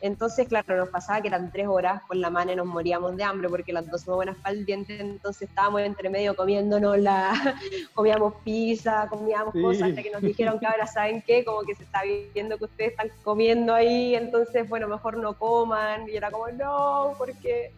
Entonces, 0.00 0.46
claro, 0.46 0.76
nos 0.76 0.90
pasaba 0.90 1.20
que 1.20 1.28
eran 1.28 1.50
tres 1.50 1.66
horas 1.66 2.02
con 2.06 2.20
la 2.20 2.30
mano 2.30 2.52
y 2.52 2.56
nos 2.56 2.66
moríamos 2.66 3.16
de 3.16 3.24
hambre 3.24 3.48
porque 3.48 3.72
las 3.72 3.90
dos 3.90 4.02
somos 4.02 4.16
buenas 4.16 4.36
para 4.36 4.54
el 4.54 4.64
diente, 4.64 5.00
entonces 5.00 5.48
estábamos 5.48 5.80
entre 5.80 6.08
medio 6.08 6.36
comiéndonos 6.36 6.98
la, 6.98 7.32
comíamos 7.94 8.34
pizza, 8.44 9.08
comíamos 9.10 9.52
cosas 9.54 9.90
hasta 9.90 10.02
que 10.02 10.10
nos 10.10 10.22
dijeron 10.22 10.60
que 10.60 10.66
ahora 10.66 10.86
saben 10.86 11.20
qué, 11.26 11.44
como 11.44 11.62
que 11.62 11.74
se 11.74 11.82
está 11.82 12.02
viendo 12.32 12.58
que 12.58 12.66
ustedes 12.66 12.90
están 12.92 13.10
comiendo 13.24 13.74
ahí, 13.74 14.14
entonces, 14.14 14.68
bueno, 14.68 14.86
mejor 14.86 15.16
no 15.16 15.36
coman, 15.36 16.08
y 16.08 16.16
era 16.16 16.30
como, 16.30 16.46
no, 16.48 17.14
porque, 17.18 17.72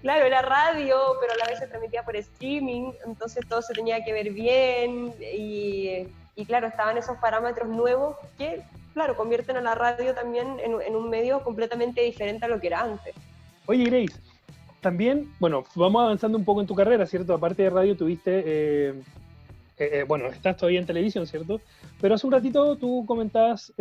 claro, 0.00 0.26
era 0.26 0.42
radio, 0.42 0.96
pero 1.20 1.32
a 1.32 1.36
la 1.38 1.46
vez 1.46 1.58
se 1.58 1.66
transmitía 1.66 2.04
por 2.04 2.14
streaming, 2.14 2.92
entonces 3.04 3.44
todo 3.48 3.62
se 3.62 3.74
tenía 3.74 4.04
que 4.04 4.12
ver 4.12 4.30
bien, 4.30 5.12
y, 5.20 6.06
y 6.36 6.46
claro, 6.46 6.68
estaban 6.68 6.96
esos 6.96 7.16
parámetros 7.16 7.68
nuevos 7.68 8.14
que 8.36 8.62
claro, 8.98 9.16
convierten 9.16 9.56
a 9.56 9.60
la 9.60 9.76
radio 9.76 10.12
también 10.12 10.56
en, 10.58 10.96
un 10.96 11.08
medio 11.08 11.44
completamente 11.44 12.02
diferente 12.02 12.46
a 12.46 12.48
lo 12.48 12.58
que 12.58 12.66
era 12.66 12.82
antes. 12.82 13.14
Oye, 13.66 13.84
Grace, 13.84 14.20
también, 14.80 15.32
bueno, 15.38 15.62
vamos 15.76 16.02
avanzando 16.02 16.36
un 16.36 16.44
poco 16.44 16.60
en 16.60 16.66
tu 16.66 16.74
carrera, 16.74 17.06
¿cierto? 17.06 17.32
Aparte 17.32 17.62
de 17.62 17.70
radio, 17.70 17.96
tuviste, 17.96 18.42
eh, 18.44 18.88
eh, 19.78 19.90
eh, 19.92 20.04
bueno, 20.08 20.26
estás 20.26 20.56
todavía 20.56 20.80
en 20.80 20.86
televisión, 20.86 21.28
¿cierto? 21.28 21.60
Pero 22.00 22.16
hace 22.16 22.26
un 22.26 22.32
ratito 22.32 22.74
tú 22.74 23.04
comentabas 23.06 23.72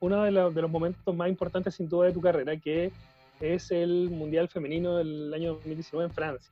uno 0.00 0.22
de, 0.22 0.30
los 0.30 0.70
momentos 0.70 1.14
más 1.14 1.28
importantes, 1.28 1.74
sin 1.74 1.86
duda, 1.86 2.06
de 2.06 2.12
tu 2.14 2.22
carrera, 2.22 2.56
que 2.56 2.92
es 3.40 3.70
el 3.72 4.08
Mundial 4.08 4.48
Femenino 4.48 4.96
del 4.96 5.34
año 5.34 5.52
2019 5.56 6.08
en 6.08 6.14
Francia. 6.14 6.50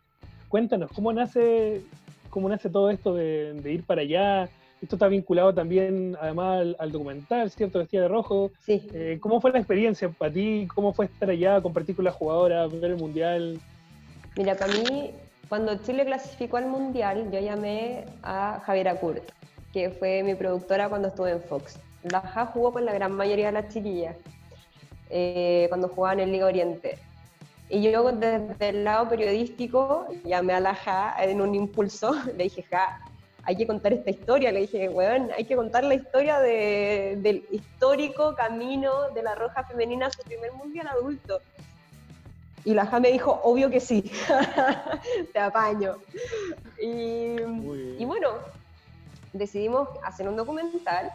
Cuéntanos, 0.50 0.90
¿cómo 0.92 1.10
nace, 1.10 1.80
cómo 2.28 2.50
nace 2.50 2.68
todo 2.68 2.90
esto 2.90 3.14
de, 3.14 3.54
de 3.54 3.72
ir 3.72 3.82
para 3.84 4.02
allá? 4.02 4.50
Esto 4.82 4.96
está 4.96 5.08
vinculado 5.08 5.54
también, 5.54 6.16
además, 6.20 6.74
al, 6.78 6.92
documental, 6.92 7.50
¿cierto? 7.50 7.78
Vestida 7.78 8.02
de 8.02 8.08
rojo. 8.08 8.50
Sí. 8.64 8.88
Eh, 8.94 9.18
¿Cómo 9.20 9.40
fue 9.40 9.52
la 9.52 9.58
experiencia 9.58 10.08
para 10.08 10.32
ti? 10.32 10.66
¿Cómo 10.74 10.92
fue 10.92 11.06
estar 11.06 11.28
allá, 11.28 11.60
compartir 11.60 11.96
con 11.96 12.04
las 12.04 12.14
jugadoras, 12.14 12.72
ver 12.72 12.92
el 12.92 12.96
mundial? 12.96 13.60
Mira, 14.36 14.54
para 14.54 14.72
mí, 14.72 15.12
cuando 15.48 15.76
Chile 15.76 16.06
clasificó 16.06 16.56
al 16.56 16.66
mundial, 16.66 17.30
yo 17.30 17.40
llamé 17.40 18.06
a 18.22 18.62
Javiera 18.64 18.94
Kurt, 18.94 19.22
que 19.72 19.90
fue 19.90 20.22
mi 20.22 20.34
productora 20.34 20.88
cuando 20.88 21.08
estuve 21.08 21.32
en 21.32 21.42
Fox. 21.42 21.78
La 22.02 22.20
JA 22.22 22.46
jugó 22.46 22.72
con 22.72 22.84
la 22.86 22.94
gran 22.94 23.12
mayoría 23.12 23.46
de 23.46 23.52
las 23.52 23.72
chiquillas 23.74 24.16
eh, 25.10 25.66
cuando 25.68 25.88
jugaban 25.88 26.20
en 26.20 26.32
Liga 26.32 26.46
Oriente. 26.46 26.98
Y 27.68 27.82
yo 27.82 28.10
desde 28.12 28.68
el 28.68 28.84
lado 28.84 29.08
periodístico 29.08 30.06
llamé 30.24 30.54
a 30.54 30.60
la 30.60 30.74
JA 30.74 31.16
en 31.24 31.40
un 31.40 31.54
impulso, 31.54 32.14
le 32.36 32.44
dije, 32.44 32.64
Ja, 32.70 33.09
hay 33.44 33.56
que 33.56 33.66
contar 33.66 33.92
esta 33.92 34.10
historia. 34.10 34.52
Le 34.52 34.60
dije, 34.60 34.88
weón, 34.88 35.30
hay 35.36 35.44
que 35.44 35.56
contar 35.56 35.84
la 35.84 35.94
historia 35.94 36.40
del 36.40 37.44
histórico 37.50 38.34
camino 38.34 39.10
de 39.14 39.22
la 39.22 39.34
Roja 39.34 39.64
Femenina 39.64 40.06
a 40.06 40.10
su 40.10 40.22
primer 40.22 40.52
mundial 40.52 40.88
adulto. 40.88 41.40
Y 42.64 42.74
la 42.74 42.86
JA 42.86 43.00
me 43.00 43.10
dijo, 43.10 43.40
obvio 43.42 43.70
que 43.70 43.80
sí, 43.80 44.10
te 45.32 45.38
apaño. 45.38 45.96
Y, 46.80 47.36
y, 47.98 48.04
bueno, 48.04 48.32
decidimos 49.32 49.88
hacer 50.04 50.28
un 50.28 50.36
documental, 50.36 51.10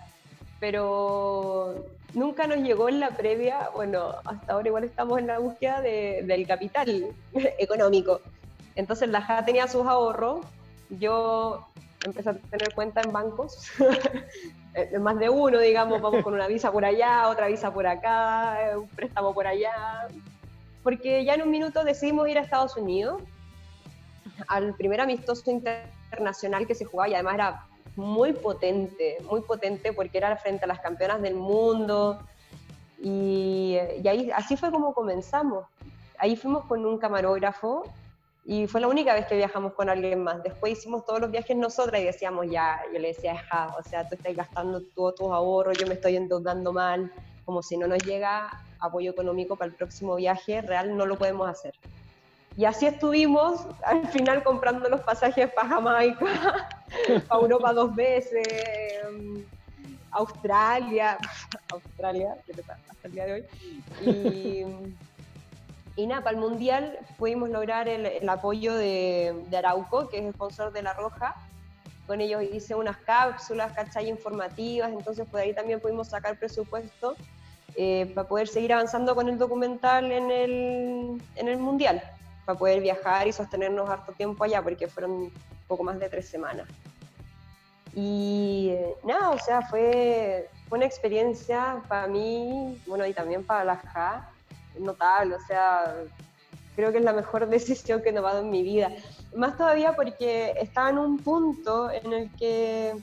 pero 0.59 1.85
nunca 2.15 2.47
nos 2.47 2.57
llegó 2.57 2.89
en 2.89 2.99
la 2.99 3.11
previa, 3.11 3.69
bueno, 3.75 4.15
hasta 4.25 4.53
ahora 4.53 4.67
igual 4.67 4.83
estamos 4.85 5.19
en 5.19 5.27
la 5.27 5.37
búsqueda 5.37 5.81
del 5.81 6.47
capital 6.47 7.09
económico. 7.59 8.21
Entonces 8.75 9.09
la 9.09 9.21
JA 9.21 9.45
tenía 9.45 9.67
sus 9.67 9.85
ahorros, 9.85 10.43
yo 10.89 11.67
empecé 12.05 12.29
a 12.29 12.33
tener 12.33 12.73
cuenta 12.73 13.01
en 13.01 13.11
bancos, 13.11 13.71
eh, 14.73 14.97
más 14.99 15.17
de 15.17 15.29
uno, 15.29 15.59
digamos, 15.59 16.01
vamos 16.01 16.23
con 16.23 16.33
una 16.33 16.47
visa 16.47 16.71
por 16.71 16.85
allá, 16.85 17.27
otra 17.29 17.47
visa 17.47 17.73
por 17.73 17.87
acá, 17.87 18.71
eh, 18.71 18.77
un 18.77 18.87
préstamo 18.89 19.33
por 19.33 19.47
allá, 19.47 20.07
porque 20.83 21.25
ya 21.25 21.33
en 21.33 21.41
un 21.41 21.51
minuto 21.51 21.83
decidimos 21.83 22.27
ir 22.29 22.37
a 22.37 22.41
Estados 22.41 22.77
Unidos, 22.77 23.21
al 24.47 24.73
primer 24.75 25.01
amistoso 25.01 25.49
internacional 25.49 26.67
que 26.67 26.75
se 26.75 26.85
jugaba 26.85 27.09
y 27.09 27.13
además 27.13 27.35
era 27.35 27.65
muy 27.95 28.33
potente, 28.33 29.17
muy 29.29 29.41
potente 29.41 29.93
porque 29.93 30.17
era 30.17 30.35
frente 30.35 30.65
a 30.65 30.67
las 30.67 30.81
campeonas 30.81 31.21
del 31.21 31.35
mundo 31.35 32.19
y, 33.01 33.77
y 34.03 34.07
ahí 34.07 34.29
así 34.31 34.57
fue 34.57 34.71
como 34.71 34.93
comenzamos. 34.93 35.65
Ahí 36.17 36.35
fuimos 36.35 36.65
con 36.65 36.85
un 36.85 36.97
camarógrafo 36.97 37.83
y 38.47 38.67
fue 38.67 38.79
la 38.79 38.87
única 38.87 39.15
vez 39.15 39.25
que 39.25 39.35
viajamos 39.35 39.73
con 39.73 39.89
alguien 39.89 40.23
más. 40.23 40.43
Después 40.43 40.77
hicimos 40.77 41.03
todos 41.03 41.19
los 41.19 41.31
viajes 41.31 41.57
nosotras 41.57 41.99
y 41.99 42.05
decíamos, 42.05 42.45
ya, 42.49 42.79
yo 42.93 42.99
le 42.99 43.07
decía, 43.07 43.35
ja, 43.49 43.75
o 43.77 43.83
sea, 43.89 44.07
tú 44.07 44.13
estás 44.15 44.35
gastando 44.35 44.81
todos 44.93 45.15
tus 45.15 45.31
ahorros, 45.31 45.75
yo 45.79 45.87
me 45.87 45.95
estoy 45.95 46.15
endeudando 46.15 46.71
mal, 46.71 47.11
como 47.43 47.63
si 47.63 47.75
no 47.75 47.87
nos 47.87 48.03
llega 48.03 48.51
apoyo 48.79 49.11
económico 49.11 49.55
para 49.55 49.71
el 49.71 49.75
próximo 49.75 50.15
viaje, 50.15 50.61
real 50.61 50.95
no 50.95 51.07
lo 51.07 51.17
podemos 51.17 51.49
hacer. 51.49 51.73
Y 52.55 52.65
así 52.65 52.85
estuvimos, 52.85 53.65
al 53.83 54.07
final 54.09 54.43
comprando 54.43 54.89
los 54.89 55.01
pasajes 55.01 55.51
para 55.51 55.67
Jamaica, 55.67 56.69
para 57.27 57.41
Europa 57.41 57.73
dos 57.73 57.95
veces, 57.95 58.47
em, 59.03 59.43
Australia, 60.11 61.17
Australia, 61.73 62.37
hasta 62.89 63.07
el 63.07 63.11
día 63.11 63.25
de 63.25 63.33
hoy. 63.33 63.45
Y, 64.05 64.65
y 65.95 66.07
nada, 66.07 66.21
para 66.21 66.35
el 66.35 66.41
Mundial 66.41 66.99
pudimos 67.17 67.49
lograr 67.49 67.87
el, 67.87 68.27
apoyo 68.27 68.75
de, 68.75 69.45
Arauco, 69.57 70.09
que 70.09 70.19
es 70.19 70.33
sponsor 70.33 70.73
de 70.73 70.81
La 70.81 70.93
Roja. 70.93 71.35
Con 72.05 72.19
ellos 72.19 72.43
hice 72.43 72.75
unas 72.75 72.97
cápsulas, 72.97 73.71
¿cachai? 73.73 74.09
Informativas, 74.09 74.91
entonces 74.91 75.27
por 75.27 75.39
ahí 75.39 75.53
también 75.53 75.79
pudimos 75.79 76.09
sacar 76.09 76.37
presupuesto 76.37 77.15
eh, 77.75 78.11
para 78.13 78.27
poder 78.27 78.47
seguir 78.47 78.73
avanzando 78.73 79.15
con 79.15 79.29
el 79.29 79.37
documental 79.37 80.11
en 80.11 80.29
el, 80.31 81.21
en 81.35 81.47
el 81.47 81.57
Mundial, 81.57 82.03
para 82.45 82.59
poder 82.59 82.81
viajar 82.81 83.27
y 83.27 83.31
sostenernos 83.31 83.89
harto 83.89 84.11
tiempo 84.11 84.43
allá, 84.43 84.61
porque 84.61 84.87
fueron 84.87 85.31
poco 85.67 85.83
más 85.83 85.97
de 85.97 86.09
tres 86.09 86.27
semanas. 86.27 86.67
Y 87.95 88.71
eh, 88.71 88.95
nada, 89.05 89.29
o 89.29 89.39
sea, 89.39 89.61
fue, 89.61 90.49
fue 90.67 90.77
una 90.77 90.85
experiencia 90.85 91.81
para 91.87 92.05
mí, 92.07 92.81
bueno, 92.85 93.05
y 93.05 93.13
también 93.13 93.45
para 93.45 93.63
la 93.63 93.77
JA, 93.77 94.29
notable, 94.79 95.35
o 95.35 95.39
sea, 95.41 95.95
creo 96.75 96.91
que 96.91 96.99
es 96.99 97.03
la 97.03 97.13
mejor 97.13 97.47
decisión 97.49 98.01
que 98.01 98.09
he 98.09 98.13
tomado 98.13 98.39
en 98.39 98.49
mi 98.49 98.63
vida. 98.63 98.91
Más 99.35 99.57
todavía 99.57 99.95
porque 99.95 100.53
estaba 100.59 100.89
en 100.89 100.97
un 100.97 101.17
punto 101.19 101.89
en 101.91 102.13
el 102.13 102.31
que 102.35 102.93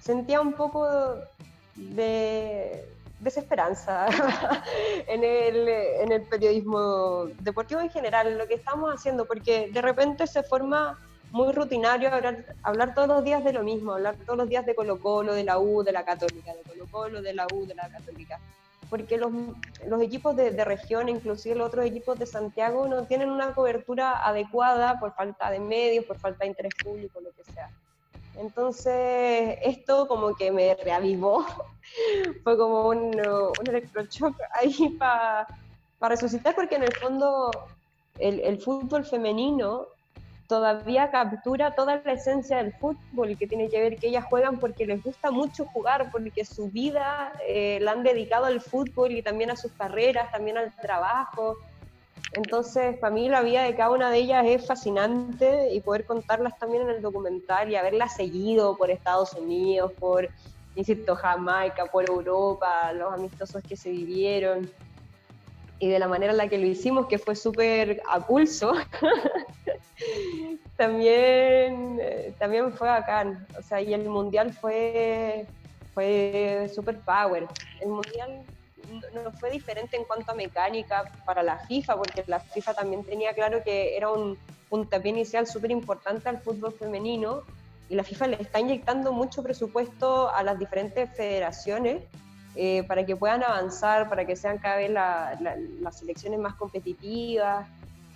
sentía 0.00 0.40
un 0.40 0.52
poco 0.52 0.86
de 1.74 2.84
desesperanza 3.20 4.06
en, 5.06 5.24
el, 5.24 6.22
periodismo 6.22 7.26
deportivo 7.40 7.80
en 7.80 7.90
general, 7.90 8.26
en 8.26 8.38
lo 8.38 8.46
que 8.46 8.54
estamos 8.54 8.94
haciendo, 8.94 9.24
porque 9.24 9.70
de 9.72 9.82
repente 9.82 10.26
se 10.26 10.42
forma 10.42 10.98
muy 11.32 11.52
rutinario 11.52 12.12
hablar, 12.12 12.44
hablar 12.62 12.94
todos 12.94 13.08
los 13.08 13.24
días 13.24 13.42
de 13.42 13.52
lo 13.52 13.62
mismo, 13.62 13.92
hablar 13.92 14.16
todos 14.24 14.38
los 14.38 14.48
días 14.48 14.64
de 14.64 14.74
Colo 14.74 15.00
Colo, 15.00 15.34
de 15.34 15.44
la 15.44 15.58
U, 15.58 15.82
de 15.82 15.92
la 15.92 16.04
Católica, 16.04 16.54
de 16.54 16.62
Colo 16.62 16.86
Colo, 16.90 17.22
de 17.22 17.34
la 17.34 17.46
U, 17.52 17.66
de 17.66 17.74
la 17.74 17.88
Católica 17.88 18.38
porque 18.88 19.18
los, 19.18 19.32
los 19.86 20.02
equipos 20.02 20.36
de, 20.36 20.50
de, 20.50 20.64
región, 20.64 21.08
inclusive 21.08 21.54
los 21.54 21.68
otros 21.68 21.86
equipos 21.86 22.18
de 22.18 22.26
Santiago, 22.26 22.86
no 22.86 23.04
tienen 23.04 23.30
una 23.30 23.54
cobertura 23.54 24.26
adecuada 24.26 24.98
por 24.98 25.14
falta 25.14 25.50
de 25.50 25.60
medios, 25.60 26.04
por 26.04 26.18
falta 26.18 26.44
de 26.44 26.50
interés 26.50 26.72
público, 26.82 27.20
lo 27.20 27.30
que 27.32 27.44
sea. 27.52 27.70
Entonces, 28.36 29.58
esto 29.62 30.06
como 30.06 30.34
que 30.34 30.52
me 30.52 30.74
reavivó, 30.74 31.46
fue 32.44 32.56
como 32.56 32.88
un, 32.88 33.14
un 33.16 33.66
electroshock 33.68 34.36
ahí 34.52 34.90
para 34.98 35.46
resucitar, 36.00 36.54
porque 36.54 36.76
en 36.76 36.84
el 36.84 36.94
fondo 36.94 37.50
el, 38.18 38.40
el 38.40 38.60
fútbol 38.60 39.04
femenino 39.04 39.86
todavía 40.46 41.10
captura 41.10 41.74
toda 41.74 42.00
la 42.04 42.12
esencia 42.12 42.58
del 42.58 42.72
fútbol, 42.74 43.36
que 43.36 43.46
tiene 43.46 43.68
que 43.68 43.80
ver 43.80 43.96
que 43.96 44.08
ellas 44.08 44.24
juegan 44.24 44.58
porque 44.58 44.86
les 44.86 45.02
gusta 45.02 45.30
mucho 45.30 45.66
jugar, 45.66 46.10
porque 46.10 46.44
su 46.44 46.70
vida 46.70 47.32
eh, 47.46 47.78
la 47.80 47.92
han 47.92 48.02
dedicado 48.02 48.46
al 48.46 48.60
fútbol 48.60 49.12
y 49.12 49.22
también 49.22 49.50
a 49.50 49.56
sus 49.56 49.72
carreras, 49.72 50.30
también 50.30 50.58
al 50.58 50.74
trabajo. 50.76 51.56
Entonces, 52.32 52.98
para 52.98 53.14
mí 53.14 53.28
la 53.28 53.42
vida 53.42 53.62
de 53.62 53.74
cada 53.74 53.90
una 53.90 54.10
de 54.10 54.18
ellas 54.18 54.44
es 54.46 54.66
fascinante 54.66 55.72
y 55.72 55.80
poder 55.80 56.04
contarlas 56.04 56.58
también 56.58 56.82
en 56.82 56.90
el 56.90 57.02
documental 57.02 57.70
y 57.70 57.76
haberlas 57.76 58.14
seguido 58.14 58.76
por 58.76 58.90
Estados 58.90 59.32
Unidos, 59.34 59.92
por, 59.98 60.28
insisto, 60.74 61.16
Jamaica, 61.16 61.86
por 61.86 62.08
Europa, 62.08 62.92
los 62.92 63.12
amistosos 63.12 63.62
que 63.62 63.76
se 63.76 63.90
vivieron 63.90 64.70
y 65.78 65.88
de 65.88 65.98
la 65.98 66.08
manera 66.08 66.32
en 66.32 66.38
la 66.38 66.48
que 66.48 66.58
lo 66.58 66.66
hicimos, 66.66 67.06
que 67.06 67.18
fue 67.18 67.36
súper 67.36 68.02
a 68.08 68.26
pulso, 68.26 68.72
también, 70.76 71.98
eh, 72.00 72.34
también 72.38 72.72
fue 72.72 72.88
bacán. 72.88 73.46
O 73.58 73.62
sea, 73.62 73.80
y 73.80 73.92
el 73.92 74.08
mundial 74.08 74.52
fue, 74.52 75.46
fue 75.94 76.70
super 76.74 76.98
power. 77.00 77.46
El 77.80 77.88
mundial 77.88 78.44
no 79.12 79.32
fue 79.32 79.50
diferente 79.50 79.96
en 79.96 80.04
cuanto 80.04 80.32
a 80.32 80.34
mecánica 80.34 81.10
para 81.24 81.42
la 81.42 81.58
FIFA, 81.58 81.96
porque 81.96 82.24
la 82.26 82.40
FIFA 82.40 82.74
también 82.74 83.04
tenía 83.04 83.34
claro 83.34 83.62
que 83.62 83.96
era 83.96 84.10
un 84.10 84.38
puntapié 84.68 85.10
inicial 85.10 85.46
súper 85.46 85.70
importante 85.70 86.28
al 86.28 86.40
fútbol 86.40 86.72
femenino 86.72 87.42
y 87.88 87.94
la 87.94 88.02
FIFA 88.02 88.26
le 88.28 88.42
está 88.42 88.60
inyectando 88.60 89.12
mucho 89.12 89.42
presupuesto 89.42 90.30
a 90.30 90.42
las 90.42 90.58
diferentes 90.58 91.08
federaciones 91.16 92.02
eh, 92.56 92.84
para 92.84 93.04
que 93.04 93.14
puedan 93.16 93.42
avanzar, 93.42 94.08
para 94.08 94.24
que 94.24 94.34
sean 94.34 94.56
cada 94.56 94.76
vez 94.76 94.90
las 94.90 95.98
selecciones 95.98 96.40
más 96.40 96.54
competitivas. 96.54 97.68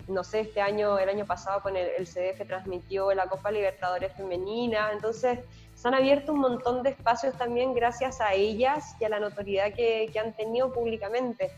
No 0.09 0.25
sé, 0.25 0.41
este 0.41 0.63
año, 0.63 0.99
el 0.99 1.09
año 1.09 1.27
pasado 1.27 1.61
con 1.63 1.77
el, 1.77 1.89
el, 1.99 2.07
CDF 2.07 2.47
transmitió 2.47 3.13
la 3.13 3.27
Copa 3.27 3.51
Libertadores 3.51 4.13
Femenina, 4.15 4.91
entonces 4.93 5.39
se 5.75 5.89
han 5.89 5.95
abierto 5.95 6.33
un 6.33 6.41
montón 6.41 6.83
de 6.83 6.91
espacios 6.91 7.35
también 7.35 7.75
gracias 7.75 8.21
a 8.21 8.33
ellas 8.33 8.97
y 8.99 9.05
a 9.05 9.09
la 9.09 9.21
notoriedad 9.21 9.73
que, 9.73 10.09
que 10.13 10.19
han 10.19 10.35
tenido 10.35 10.73
públicamente. 10.73 11.51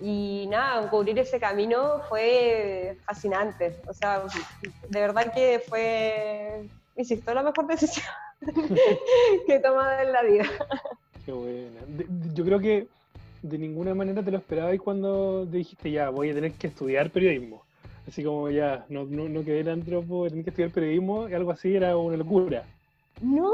Y 0.00 0.46
nada, 0.48 0.88
cubrir 0.90 1.18
ese 1.18 1.38
camino 1.38 2.00
fue 2.08 2.96
fascinante. 3.04 3.80
O 3.88 3.92
sea, 3.92 4.22
de 4.88 5.00
verdad 5.00 5.32
que 5.32 5.62
fue, 5.68 6.68
insisto, 6.96 7.34
la 7.34 7.42
mejor 7.42 7.66
decisión 7.66 8.06
que 9.46 9.54
he 9.54 9.60
tomado 9.60 10.00
en 10.00 10.12
la 10.12 10.22
vida. 10.22 10.44
Qué 11.24 11.32
buena. 11.32 11.80
yo 12.34 12.44
creo 12.44 12.58
que 12.58 12.86
de 13.42 13.58
ninguna 13.58 13.94
manera 13.94 14.22
te 14.22 14.30
lo 14.30 14.38
esperabas 14.38 14.78
cuando 14.78 15.46
te 15.50 15.58
dijiste, 15.58 15.90
ya, 15.90 16.10
voy 16.10 16.30
a 16.30 16.34
tener 16.34 16.52
que 16.52 16.68
estudiar 16.68 17.10
periodismo. 17.10 17.62
Así 18.06 18.22
como 18.22 18.50
ya, 18.50 18.84
no, 18.88 19.04
no, 19.04 19.28
no 19.28 19.44
quedé 19.44 19.60
el 19.60 19.68
antropo, 19.68 20.28
tener 20.28 20.44
que 20.44 20.50
estudiar 20.50 20.70
periodismo, 20.70 21.24
algo 21.24 21.50
así 21.50 21.74
era 21.74 21.96
una 21.96 22.16
locura. 22.16 22.64
No, 23.22 23.52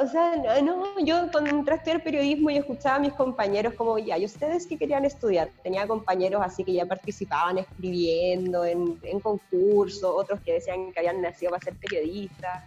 o 0.00 0.06
sea, 0.06 0.36
no, 0.62 0.98
yo 1.00 1.28
cuando 1.32 1.50
entré 1.50 1.74
a 1.74 1.76
estudiar 1.76 2.02
periodismo 2.02 2.50
y 2.50 2.58
escuchaba 2.58 2.96
a 2.96 3.00
mis 3.00 3.12
compañeros 3.12 3.74
como, 3.74 3.98
ya, 3.98 4.16
¿y 4.16 4.24
ustedes 4.24 4.66
qué 4.66 4.78
querían 4.78 5.04
estudiar? 5.04 5.50
Tenía 5.62 5.86
compañeros 5.86 6.40
así 6.44 6.62
que 6.62 6.72
ya 6.72 6.86
participaban 6.86 7.58
escribiendo 7.58 8.64
en, 8.64 8.98
en 9.02 9.20
concursos, 9.20 10.04
otros 10.04 10.40
que 10.40 10.54
decían 10.54 10.92
que 10.92 11.00
habían 11.00 11.20
nacido 11.20 11.50
para 11.50 11.64
ser 11.64 11.74
periodistas. 11.74 12.64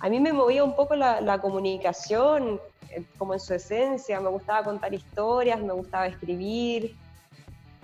a 0.00 0.08
mí 0.08 0.20
me 0.20 0.32
movía 0.32 0.64
un 0.64 0.74
poco 0.74 0.96
la, 0.96 1.38
comunicación, 1.40 2.60
como 3.18 3.34
en 3.34 3.40
su 3.40 3.54
esencia, 3.54 4.20
me 4.20 4.28
gustaba 4.28 4.64
contar 4.64 4.92
historias, 4.94 5.60
me 5.60 5.72
gustaba 5.72 6.06
escribir. 6.06 6.96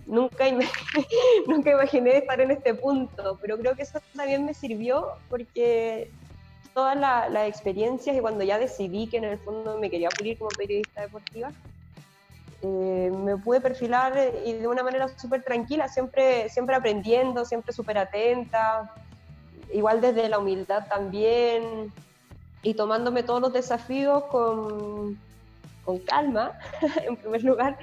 Nunca, 0.06 0.44
nunca 1.46 1.70
imaginé 1.70 2.18
estar 2.18 2.40
en 2.40 2.50
este 2.50 2.74
punto, 2.74 3.38
pero 3.40 3.56
creo 3.58 3.74
que 3.74 3.82
eso 3.82 4.00
también 4.16 4.44
me 4.44 4.54
sirvió 4.54 5.06
porque 5.28 6.10
todas 6.74 6.96
las 6.98 7.48
experiencias 7.48 8.16
y 8.16 8.20
cuando 8.20 8.44
ya 8.44 8.58
decidí 8.58 9.06
que 9.06 9.18
en 9.18 9.24
el 9.24 9.38
fondo 9.38 9.78
me 9.78 9.90
quería 9.90 10.08
pulir 10.08 10.38
como 10.38 10.50
periodista 10.50 11.02
deportiva, 11.02 11.52
eh, 12.62 13.10
me 13.12 13.36
pude 13.36 13.60
perfilar 13.60 14.32
y 14.44 14.52
de 14.52 14.68
una 14.68 14.82
manera 14.82 15.08
súper 15.18 15.42
tranquila, 15.42 15.88
siempre, 15.88 16.48
siempre 16.48 16.76
aprendiendo, 16.76 17.44
siempre 17.44 17.72
súper 17.72 17.98
atenta, 17.98 18.94
igual 19.72 20.00
desde 20.00 20.28
la 20.28 20.38
humildad 20.38 20.86
también, 20.88 21.92
y 22.62 22.74
tomándome 22.74 23.22
todos 23.22 23.40
los 23.40 23.52
desafíos 23.52 24.24
con, 24.24 25.18
con 25.84 25.98
calma, 25.98 26.52
en 27.06 27.16
primer 27.16 27.42
lugar, 27.42 27.76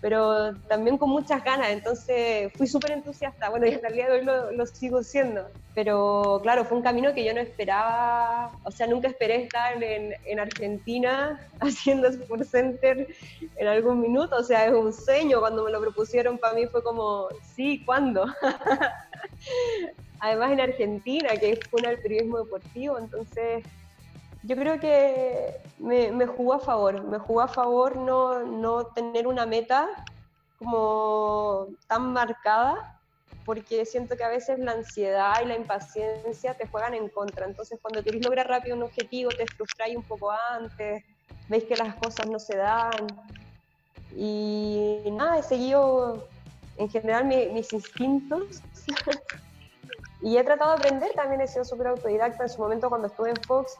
pero 0.00 0.54
también 0.68 0.98
con 0.98 1.10
muchas 1.10 1.42
ganas. 1.42 1.70
Entonces 1.70 2.52
fui 2.54 2.66
súper 2.66 2.92
entusiasta. 2.92 3.48
Bueno, 3.48 3.66
y 3.66 3.74
hasta 3.74 3.88
el 3.88 3.94
día 3.94 4.08
de 4.08 4.18
hoy 4.18 4.24
lo, 4.24 4.52
lo, 4.52 4.66
sigo 4.66 5.02
siendo. 5.02 5.48
Pero 5.74 6.40
claro, 6.42 6.64
fue 6.64 6.76
un 6.76 6.82
camino 6.82 7.14
que 7.14 7.24
yo 7.24 7.32
no 7.32 7.40
esperaba, 7.40 8.52
o 8.64 8.70
sea, 8.70 8.86
nunca 8.86 9.08
esperé 9.08 9.44
estar 9.44 9.82
en, 9.82 10.14
en 10.26 10.40
Argentina 10.40 11.40
haciendo 11.60 12.08
Sport 12.08 12.44
Center 12.44 13.06
en 13.56 13.66
algún 13.66 14.00
minuto. 14.00 14.36
O 14.36 14.44
sea, 14.44 14.66
es 14.66 14.74
un 14.74 14.92
sueño. 14.92 15.40
Cuando 15.40 15.64
me 15.64 15.70
lo 15.70 15.80
propusieron 15.80 16.38
para 16.38 16.54
mí 16.54 16.66
fue 16.66 16.82
como, 16.82 17.28
sí, 17.54 17.82
¿cuándo? 17.84 18.26
Además 20.22 20.52
en 20.52 20.60
Argentina, 20.60 21.30
que 21.30 21.52
es 21.52 21.60
una 21.72 21.88
del 21.90 22.02
deportivo, 22.02 22.98
entonces 22.98 23.64
yo 24.42 24.56
creo 24.56 24.80
que 24.80 25.60
me, 25.78 26.10
me, 26.12 26.26
jugó 26.26 26.54
a 26.54 26.60
favor, 26.60 27.02
me 27.04 27.18
jugó 27.18 27.42
a 27.42 27.48
favor 27.48 27.96
no, 27.96 28.42
no 28.44 28.86
tener 28.86 29.26
una 29.26 29.44
meta 29.44 29.88
como 30.58 31.68
tan 31.86 32.12
marcada, 32.12 33.00
porque 33.44 33.84
siento 33.84 34.16
que 34.16 34.24
a 34.24 34.28
veces 34.28 34.58
la 34.58 34.72
ansiedad 34.72 35.34
y 35.42 35.46
la 35.46 35.56
impaciencia 35.56 36.54
te 36.54 36.66
juegan 36.68 36.94
en 36.94 37.08
contra. 37.08 37.46
Entonces, 37.46 37.78
cuando 37.80 38.02
quieres 38.02 38.24
lograr 38.24 38.46
rápido 38.48 38.76
un 38.76 38.82
objetivo, 38.82 39.30
te 39.30 39.46
frustráis 39.46 39.96
un 39.96 40.02
poco 40.02 40.30
antes, 40.30 41.02
veis 41.48 41.64
que 41.64 41.76
las 41.76 41.94
cosas 41.96 42.26
no 42.26 42.38
se 42.38 42.56
dan. 42.56 43.06
Y 44.14 45.02
nada, 45.12 45.38
he 45.38 45.42
seguido 45.42 46.28
en 46.76 46.88
general 46.88 47.24
mis 47.24 47.72
instintos 47.72 48.62
y 50.22 50.36
he 50.36 50.44
tratado 50.44 50.72
de 50.72 50.76
aprender. 50.76 51.12
También 51.14 51.40
he 51.40 51.46
sido 51.46 51.64
súper 51.64 51.88
autodidacta 51.88 52.44
en 52.44 52.48
su 52.48 52.60
momento 52.60 52.88
cuando 52.88 53.08
estuve 53.08 53.30
en 53.30 53.36
Fox 53.46 53.78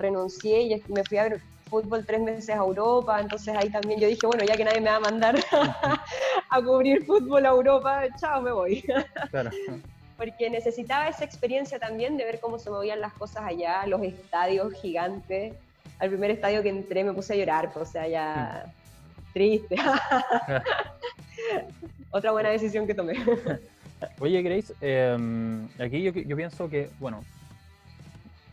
renuncié 0.00 0.62
y 0.62 0.82
me 0.88 1.04
fui 1.04 1.18
a 1.18 1.24
ver 1.24 1.40
fútbol 1.70 2.04
tres 2.04 2.20
meses 2.20 2.50
a 2.50 2.56
Europa, 2.56 3.20
entonces 3.20 3.54
ahí 3.56 3.70
también 3.70 4.00
yo 4.00 4.08
dije, 4.08 4.26
bueno, 4.26 4.44
ya 4.44 4.56
que 4.56 4.64
nadie 4.64 4.80
me 4.80 4.90
va 4.90 4.96
a 4.96 5.00
mandar 5.00 5.36
a 6.50 6.62
cubrir 6.62 7.06
fútbol 7.06 7.46
a 7.46 7.50
Europa, 7.50 8.02
chao, 8.20 8.42
me 8.42 8.50
voy. 8.50 8.84
Porque 10.16 10.50
necesitaba 10.50 11.08
esa 11.08 11.24
experiencia 11.24 11.78
también 11.78 12.18
de 12.18 12.24
ver 12.24 12.40
cómo 12.40 12.58
se 12.58 12.68
movían 12.68 13.00
las 13.00 13.14
cosas 13.14 13.44
allá, 13.44 13.86
los 13.86 14.02
estadios 14.02 14.74
gigantes. 14.74 15.54
Al 15.98 16.10
primer 16.10 16.32
estadio 16.32 16.62
que 16.62 16.68
entré 16.68 17.04
me 17.04 17.14
puse 17.14 17.32
a 17.32 17.36
llorar, 17.36 17.72
pues, 17.72 17.88
o 17.88 17.92
sea, 17.92 18.06
ya 18.06 18.66
triste. 19.32 19.76
Otra 22.10 22.32
buena 22.32 22.50
decisión 22.50 22.86
que 22.86 22.94
tomé. 22.94 23.14
Oye, 24.18 24.42
Grace, 24.42 24.74
em, 24.82 25.66
aquí 25.78 26.02
yo, 26.02 26.12
yo 26.12 26.36
pienso 26.36 26.68
que, 26.68 26.90
bueno, 26.98 27.24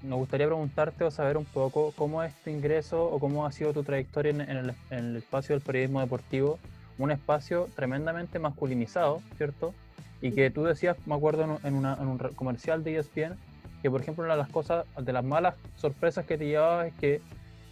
nos 0.03 0.19
gustaría 0.19 0.47
preguntarte 0.47 1.03
o 1.03 1.11
saber 1.11 1.37
un 1.37 1.45
poco 1.45 1.93
cómo 1.95 2.23
es 2.23 2.33
tu 2.43 2.49
ingreso 2.49 3.05
o 3.05 3.19
cómo 3.19 3.45
ha 3.45 3.51
sido 3.51 3.73
tu 3.73 3.83
trayectoria 3.83 4.31
en, 4.31 4.73
el, 4.89 5.15
espacio 5.15 5.55
del 5.55 5.63
periodismo 5.63 6.01
deportivo, 6.01 6.59
un 6.97 7.11
espacio 7.11 7.69
tremendamente 7.75 8.39
masculinizado, 8.39 9.21
¿cierto? 9.37 9.73
Y 10.21 10.31
que 10.31 10.49
tú 10.49 10.63
decías, 10.63 10.97
me 11.05 11.15
acuerdo 11.15 11.59
en, 11.63 11.73
un 11.75 12.17
comercial 12.35 12.83
de 12.83 12.97
ESPN, 12.97 13.35
que 13.81 13.91
por 13.91 14.01
ejemplo 14.01 14.23
una 14.23 14.33
de 14.33 14.39
las 14.39 14.49
cosas, 14.49 14.85
de 14.99 15.13
las 15.13 15.23
malas 15.23 15.55
sorpresas 15.75 16.25
que 16.25 16.37
te 16.37 16.47
llevabas 16.47 16.87
es 16.87 16.93
que 16.95 17.21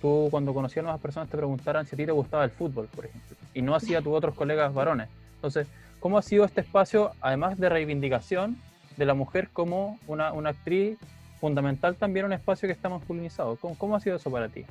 tú 0.01 0.27
cuando 0.29 0.53
conocías 0.53 0.79
a 0.79 0.83
nuevas 0.83 1.01
personas 1.01 1.29
te 1.29 1.37
preguntaran 1.37 1.85
si 1.85 1.95
a 1.95 1.97
ti 1.97 2.05
te 2.05 2.11
gustaba 2.11 2.43
el 2.43 2.51
fútbol, 2.51 2.87
por 2.93 3.05
ejemplo, 3.05 3.35
y 3.53 3.61
no 3.61 3.75
hacía 3.75 3.99
a 3.99 4.01
tus 4.01 4.13
otros 4.13 4.35
colegas 4.35 4.73
varones. 4.73 5.09
Entonces, 5.35 5.67
¿cómo 5.99 6.17
ha 6.17 6.21
sido 6.21 6.45
este 6.45 6.61
espacio, 6.61 7.11
además 7.21 7.57
de 7.57 7.69
reivindicación, 7.69 8.57
de 8.97 9.05
la 9.05 9.13
mujer 9.13 9.49
como 9.51 9.99
una, 10.07 10.31
una 10.31 10.51
actriz 10.51 10.97
fundamental 11.45 11.95
también 11.95 12.25
un 12.25 12.33
espacio 12.33 12.67
que 12.67 12.73
está 12.73 12.89
masculinizado. 12.89 13.55
¿Cómo, 13.57 13.77
¿Cómo, 13.77 13.95
ha 13.95 13.99
sido 13.99 14.15
eso 14.15 14.31
para 14.31 14.49
ti? 14.49 14.65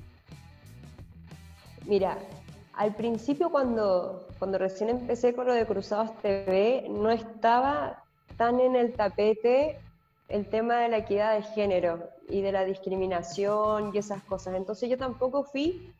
Mira, 1.87 2.19
al 2.73 2.97
principio 2.97 3.49
cuando, 3.49 4.27
cuando 4.41 4.59
recién 4.59 4.91
empecé 4.91 5.35
con 5.35 5.47
lo 5.47 5.53
de 5.53 5.67
Cruzados 5.67 6.21
TV, 6.21 6.89
no 6.91 7.13
estaba 7.13 8.03
tan 8.37 8.59
en 8.59 8.75
el 8.75 8.93
tapete 8.93 9.79
el 10.29 10.47
tema 10.47 10.79
de 10.79 10.89
la 10.89 10.97
equidad 10.97 11.37
de 11.37 11.43
género 11.43 12.11
y 12.29 12.41
de 12.41 12.51
la 12.51 12.65
discriminación 12.65 13.93
y 13.95 13.99
esas 13.99 14.21
cosas. 14.25 14.57
Entonces 14.57 14.91
yo 14.91 14.99
tampoco 14.99 15.45
fui, 15.45 15.93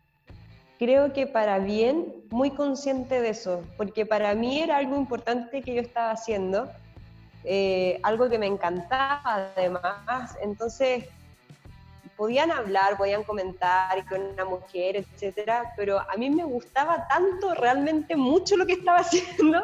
creo 0.81 1.13
que 1.13 1.29
para 1.29 1.61
bien, 1.61 2.17
muy 2.31 2.51
consciente 2.51 3.21
de 3.21 3.29
eso, 3.29 3.63
porque 3.77 4.07
para 4.07 4.35
mí 4.35 4.59
era 4.59 4.79
algo 4.79 4.97
importante 4.97 5.63
que 5.63 5.73
yo 5.73 5.81
estaba 5.81 6.11
haciendo 6.11 6.69
eh, 7.45 8.01
algo 8.03 8.29
que 8.29 8.39
me 8.39 8.47
encantaba 8.47 9.21
además. 9.25 10.37
Entonces, 10.41 11.05
podían 12.17 12.51
hablar, 12.51 12.97
podían 12.97 13.25
comentar 13.25 14.07
con 14.07 14.21
una 14.23 14.45
mujer, 14.45 14.97
etcétera, 14.97 15.73
pero 15.77 16.01
a 16.01 16.17
mí 16.17 16.31
me 16.31 16.45
gustaba 16.45 17.07
tanto, 17.09 17.55
realmente 17.55 18.17
mucho 18.17 18.57
lo 18.57 18.67
que 18.67 18.75
estaba 18.75 18.99
haciendo, 19.01 19.63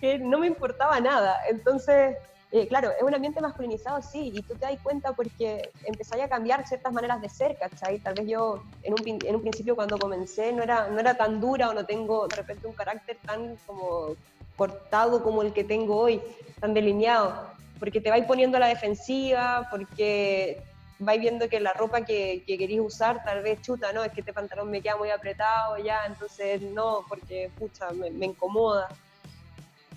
que 0.00 0.18
no 0.18 0.38
me 0.38 0.46
importaba 0.46 1.00
nada. 1.00 1.36
Entonces, 1.48 2.16
eh, 2.52 2.68
claro, 2.68 2.90
es 2.96 3.02
un 3.02 3.12
ambiente 3.12 3.40
masculinizado, 3.40 4.00
sí, 4.00 4.30
y 4.32 4.42
tú 4.42 4.54
te 4.54 4.66
das 4.66 4.78
cuenta 4.80 5.12
porque 5.12 5.70
empezáis 5.84 6.22
a 6.22 6.28
cambiar 6.28 6.64
ciertas 6.66 6.92
maneras 6.92 7.20
de 7.20 7.28
ser, 7.28 7.58
¿cachai? 7.58 7.98
Tal 7.98 8.14
vez 8.14 8.28
yo 8.28 8.62
en 8.84 8.94
un, 8.94 9.18
en 9.24 9.34
un 9.34 9.42
principio 9.42 9.74
cuando 9.74 9.98
comencé 9.98 10.52
no 10.52 10.62
era, 10.62 10.88
no 10.88 11.00
era 11.00 11.16
tan 11.16 11.40
dura 11.40 11.70
o 11.70 11.74
no 11.74 11.84
tengo 11.84 12.28
de 12.28 12.36
repente 12.36 12.68
un 12.68 12.74
carácter 12.74 13.18
tan 13.26 13.56
como 13.66 14.14
cortado 14.56 15.22
como 15.22 15.42
el 15.42 15.52
que 15.52 15.64
tengo 15.64 15.96
hoy, 15.96 16.20
tan 16.60 16.74
delineado, 16.74 17.50
porque 17.78 18.00
te 18.00 18.10
vais 18.10 18.24
poniendo 18.24 18.56
a 18.56 18.60
la 18.60 18.68
defensiva, 18.68 19.68
porque 19.70 20.62
vais 20.98 21.20
viendo 21.20 21.48
que 21.48 21.60
la 21.60 21.72
ropa 21.72 22.04
que, 22.04 22.44
que 22.46 22.56
queréis 22.56 22.80
usar 22.80 23.24
tal 23.24 23.42
vez 23.42 23.60
chuta, 23.62 23.92
no, 23.92 24.04
es 24.04 24.12
que 24.12 24.20
este 24.20 24.32
pantalón 24.32 24.70
me 24.70 24.80
queda 24.80 24.96
muy 24.96 25.10
apretado 25.10 25.76
ya, 25.78 26.06
entonces 26.06 26.62
no, 26.62 27.04
porque 27.08 27.50
pucha, 27.58 27.90
me, 27.90 28.10
me 28.10 28.26
incomoda. 28.26 28.88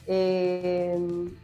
Eh, 0.10 0.98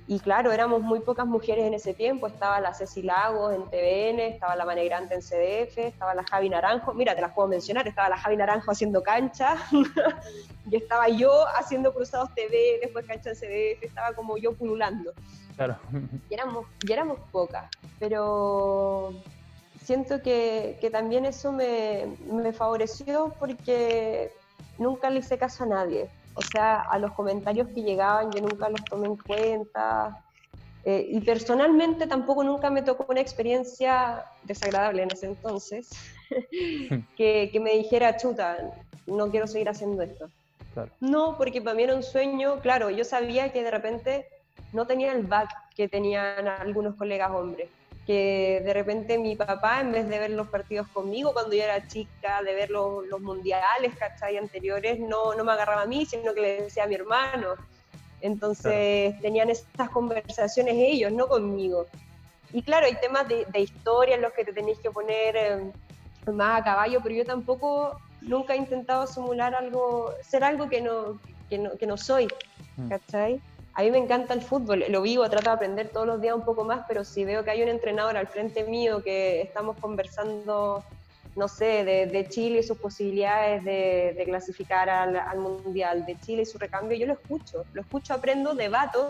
y 0.08 0.20
claro, 0.22 0.54
éramos 0.54 0.82
muy 0.82 1.02
pocas 1.02 1.26
mujeres 1.26 1.66
en 1.66 1.74
ese 1.74 1.94
tiempo. 1.94 2.28
Estaba 2.28 2.62
la 2.62 2.74
Ceci 2.74 3.02
Lagos 3.02 3.54
en 3.54 3.64
TVN, 3.64 4.20
estaba 4.22 4.56
la 4.56 4.64
Manegrante 4.64 5.16
en 5.16 5.22
CDF, 5.22 5.78
estaba 5.80 6.16
la 6.16 6.24
Javi 6.24 6.50
Naranjo. 6.50 6.94
Mira, 6.94 7.14
te 7.14 7.22
las 7.22 7.34
puedo 7.34 7.50
mencionar. 7.50 7.86
Estaba 7.88 8.08
la 8.08 8.18
Javi 8.18 8.38
Naranjo 8.38 8.72
haciendo 8.72 9.04
cancha, 9.04 9.58
y 10.72 10.78
estaba 10.78 11.10
yo 11.10 11.46
haciendo 11.58 11.94
Cruzados 11.94 12.34
TV, 12.34 12.80
después 12.82 13.06
cancha 13.06 13.32
en 13.32 13.36
CDF. 13.36 13.84
Estaba 13.84 14.14
como 14.14 14.38
yo 14.38 14.54
pululando. 14.54 15.12
Claro. 15.56 15.78
Y 16.30 16.34
éramos, 16.34 16.66
y 16.88 16.92
éramos 16.92 17.20
pocas, 17.32 17.70
pero 18.00 19.14
siento 19.84 20.22
que, 20.22 20.78
que 20.80 20.90
también 20.90 21.26
eso 21.26 21.52
me, 21.52 22.18
me 22.32 22.54
favoreció 22.54 23.34
porque 23.40 24.32
nunca 24.78 25.10
le 25.10 25.20
hice 25.20 25.38
caso 25.38 25.66
a 25.66 25.68
nadie 25.68 26.10
o 26.36 26.42
sea, 26.42 26.82
a 26.82 27.00
los 27.00 27.12
comentarios 27.14 27.68
que 27.70 27.82
llegaban 27.82 28.32
yo 28.32 28.42
nunca 28.42 28.70
los 28.70 28.84
tomé 28.86 29.08
en 29.08 29.18
cuenta. 29.18 30.24
Eh, 30.86 31.08
y 31.12 31.22
personalmente 31.22 32.08
tampoco 32.08 32.44
nunca 32.44 32.70
me 32.70 32.82
tocó 32.82 33.06
una 33.10 33.22
experiencia 33.22 34.26
desagradable 34.44 35.04
en 35.04 35.12
ese 35.12 35.28
entonces 35.28 35.90
que, 37.18 37.50
que, 37.52 37.60
me 37.62 37.72
dijera, 37.78 38.18
chuta, 38.18 38.58
no 39.08 39.32
quiero 39.32 39.48
seguir 39.48 39.70
haciendo 39.70 40.02
esto. 40.04 40.30
No, 41.00 41.38
porque 41.38 41.62
para 41.62 41.76
mí 41.76 41.84
era 41.84 41.96
un 41.96 42.04
sueño, 42.04 42.60
claro, 42.60 42.90
yo 42.90 43.06
sabía 43.06 43.54
que 43.54 43.64
de 43.64 43.72
repente 43.72 44.28
no 44.74 44.88
tenía 44.88 45.14
el 45.14 45.26
back 45.26 45.50
que 45.76 45.88
tenían 45.88 46.48
algunos 46.48 46.96
colegas 46.96 47.32
hombres 47.32 47.70
que 48.06 48.62
de 48.66 48.74
repente 48.74 49.18
mi 49.18 49.36
papá, 49.36 49.80
en 49.82 49.92
vez 49.92 50.10
de 50.10 50.20
ver 50.20 50.32
los 50.32 50.50
partidos 50.50 50.88
conmigo 50.90 51.34
cuando 51.34 51.56
yo 51.56 51.64
era 51.64 51.88
chica, 51.88 52.42
de 52.44 52.54
ver 52.54 52.70
los, 52.70 53.06
los 53.08 53.22
mundiales, 53.22 53.96
¿cachai? 53.98 54.38
Anteriores, 54.38 55.00
no, 55.00 55.34
no 55.36 55.44
me 55.44 55.54
agarraba 55.54 55.84
a 55.84 55.86
mí, 55.86 56.06
sino 56.06 56.34
que 56.34 56.42
le 56.42 56.62
decía 56.64 56.84
a 56.84 56.88
mi 56.88 56.96
hermano. 56.96 57.54
Entonces 58.20 59.20
tenían 59.22 59.50
estas 59.50 59.90
conversaciones 59.90 60.76
ellos, 60.78 61.12
no 61.12 61.28
conmigo. 61.28 61.86
Y 62.52 62.62
claro, 62.62 62.86
hay 62.86 62.96
temas 62.96 63.28
de, 63.28 63.46
de 63.46 63.60
historia 63.60 64.16
en 64.16 64.22
los 64.22 64.34
que 64.34 64.46
te 64.46 64.54
tenéis 64.54 64.80
que 64.80 64.92
poner 64.92 65.36
eh, 65.36 65.72
más 66.32 66.62
a 66.62 66.64
caballo, 66.64 67.00
pero 67.02 67.16
yo 67.16 67.26
tampoco 67.26 67.98
nunca 68.22 68.54
he 68.54 68.58
intentado 68.58 69.08
simular 69.08 69.56
algo, 69.56 70.14
ser 70.22 70.44
algo 70.44 70.70
que 70.70 70.82
no, 70.82 71.20
que 71.50 71.58
no, 71.58 71.78
que 71.78 71.88
no 71.88 71.98
soy, 71.98 72.28
mm. 72.78 72.90
A 73.76 73.82
mí 73.82 73.92
me 73.92 73.98
encanta 73.98 74.34
el 74.34 74.42
fútbol, 74.42 74.86
lo 74.90 75.02
vivo, 75.02 75.28
trato 75.30 75.50
de 75.50 75.56
aprender 75.56 75.90
todos 75.90 76.06
los 76.06 76.22
días 76.22 76.36
un 76.36 76.44
poco 76.44 76.64
más, 76.64 76.86
pero 76.88 77.04
si 77.04 77.26
veo 77.26 77.44
que 77.44 77.52
hay 77.52 77.64
un 77.64 77.70
entrenador 77.70 78.18
al 78.18 78.28
frente 78.28 78.66
mío 78.66 79.02
que 79.02 79.42
estamos 79.42 79.78
conversando, 79.78 80.84
no 81.36 81.48
sé, 81.48 81.84
de, 81.84 82.28
Chile 82.30 82.60
y 82.60 82.64
sus 82.64 82.78
posibilidades 82.78 83.64
de, 83.64 84.22
clasificar 84.26 84.90
al, 84.90 85.16
al, 85.16 85.40
Mundial, 85.40 86.06
de 86.06 86.20
Chile 86.20 86.44
y 86.44 86.46
su 86.46 86.60
recambio, 86.60 86.98
yo 86.98 87.08
lo 87.08 87.14
escucho, 87.14 87.66
lo 87.74 87.82
escucho, 87.82 88.14
aprendo, 88.14 88.54
debato, 88.54 89.08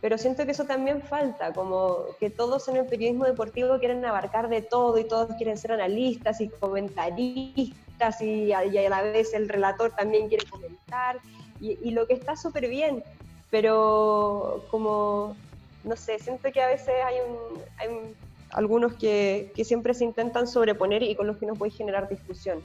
pero 0.00 0.18
siento 0.18 0.44
que 0.44 0.50
eso 0.50 0.64
también 0.64 1.00
falta, 1.00 1.52
como 1.52 2.06
que 2.18 2.28
todos 2.28 2.66
en 2.66 2.78
el 2.78 2.86
periodismo 2.86 3.24
deportivo 3.24 3.78
quieren 3.78 4.04
abarcar 4.04 4.48
de 4.48 4.62
todo 4.62 4.98
y 4.98 5.04
todos 5.04 5.36
quieren 5.36 5.56
ser 5.56 5.70
analistas 5.70 6.40
y 6.40 6.48
comentaristas 6.48 8.20
y 8.20 8.52
a, 8.52 8.64
la 8.64 9.02
vez 9.02 9.32
el 9.32 9.48
relator 9.48 9.92
también 9.92 10.28
quiere 10.28 10.44
comentar 10.50 11.20
y, 11.60 11.78
y 11.80 11.92
lo 11.92 12.08
que 12.08 12.14
está 12.14 12.34
súper 12.34 12.68
bien, 12.68 13.04
pero 13.52 14.64
como, 14.70 15.36
no 15.84 15.94
sé, 15.94 16.18
siento 16.18 16.50
que 16.50 16.62
a 16.62 16.68
veces 16.68 16.94
hay, 17.04 17.16
un, 17.20 18.16
algunos 18.50 18.94
que, 18.94 19.52
que, 19.54 19.62
siempre 19.62 19.92
se 19.92 20.04
intentan 20.04 20.46
sobreponer 20.46 21.02
y 21.02 21.14
con 21.14 21.26
los 21.26 21.36
que 21.36 21.44
no 21.44 21.54
puede 21.54 21.70
generar 21.70 22.08
discusión. 22.08 22.64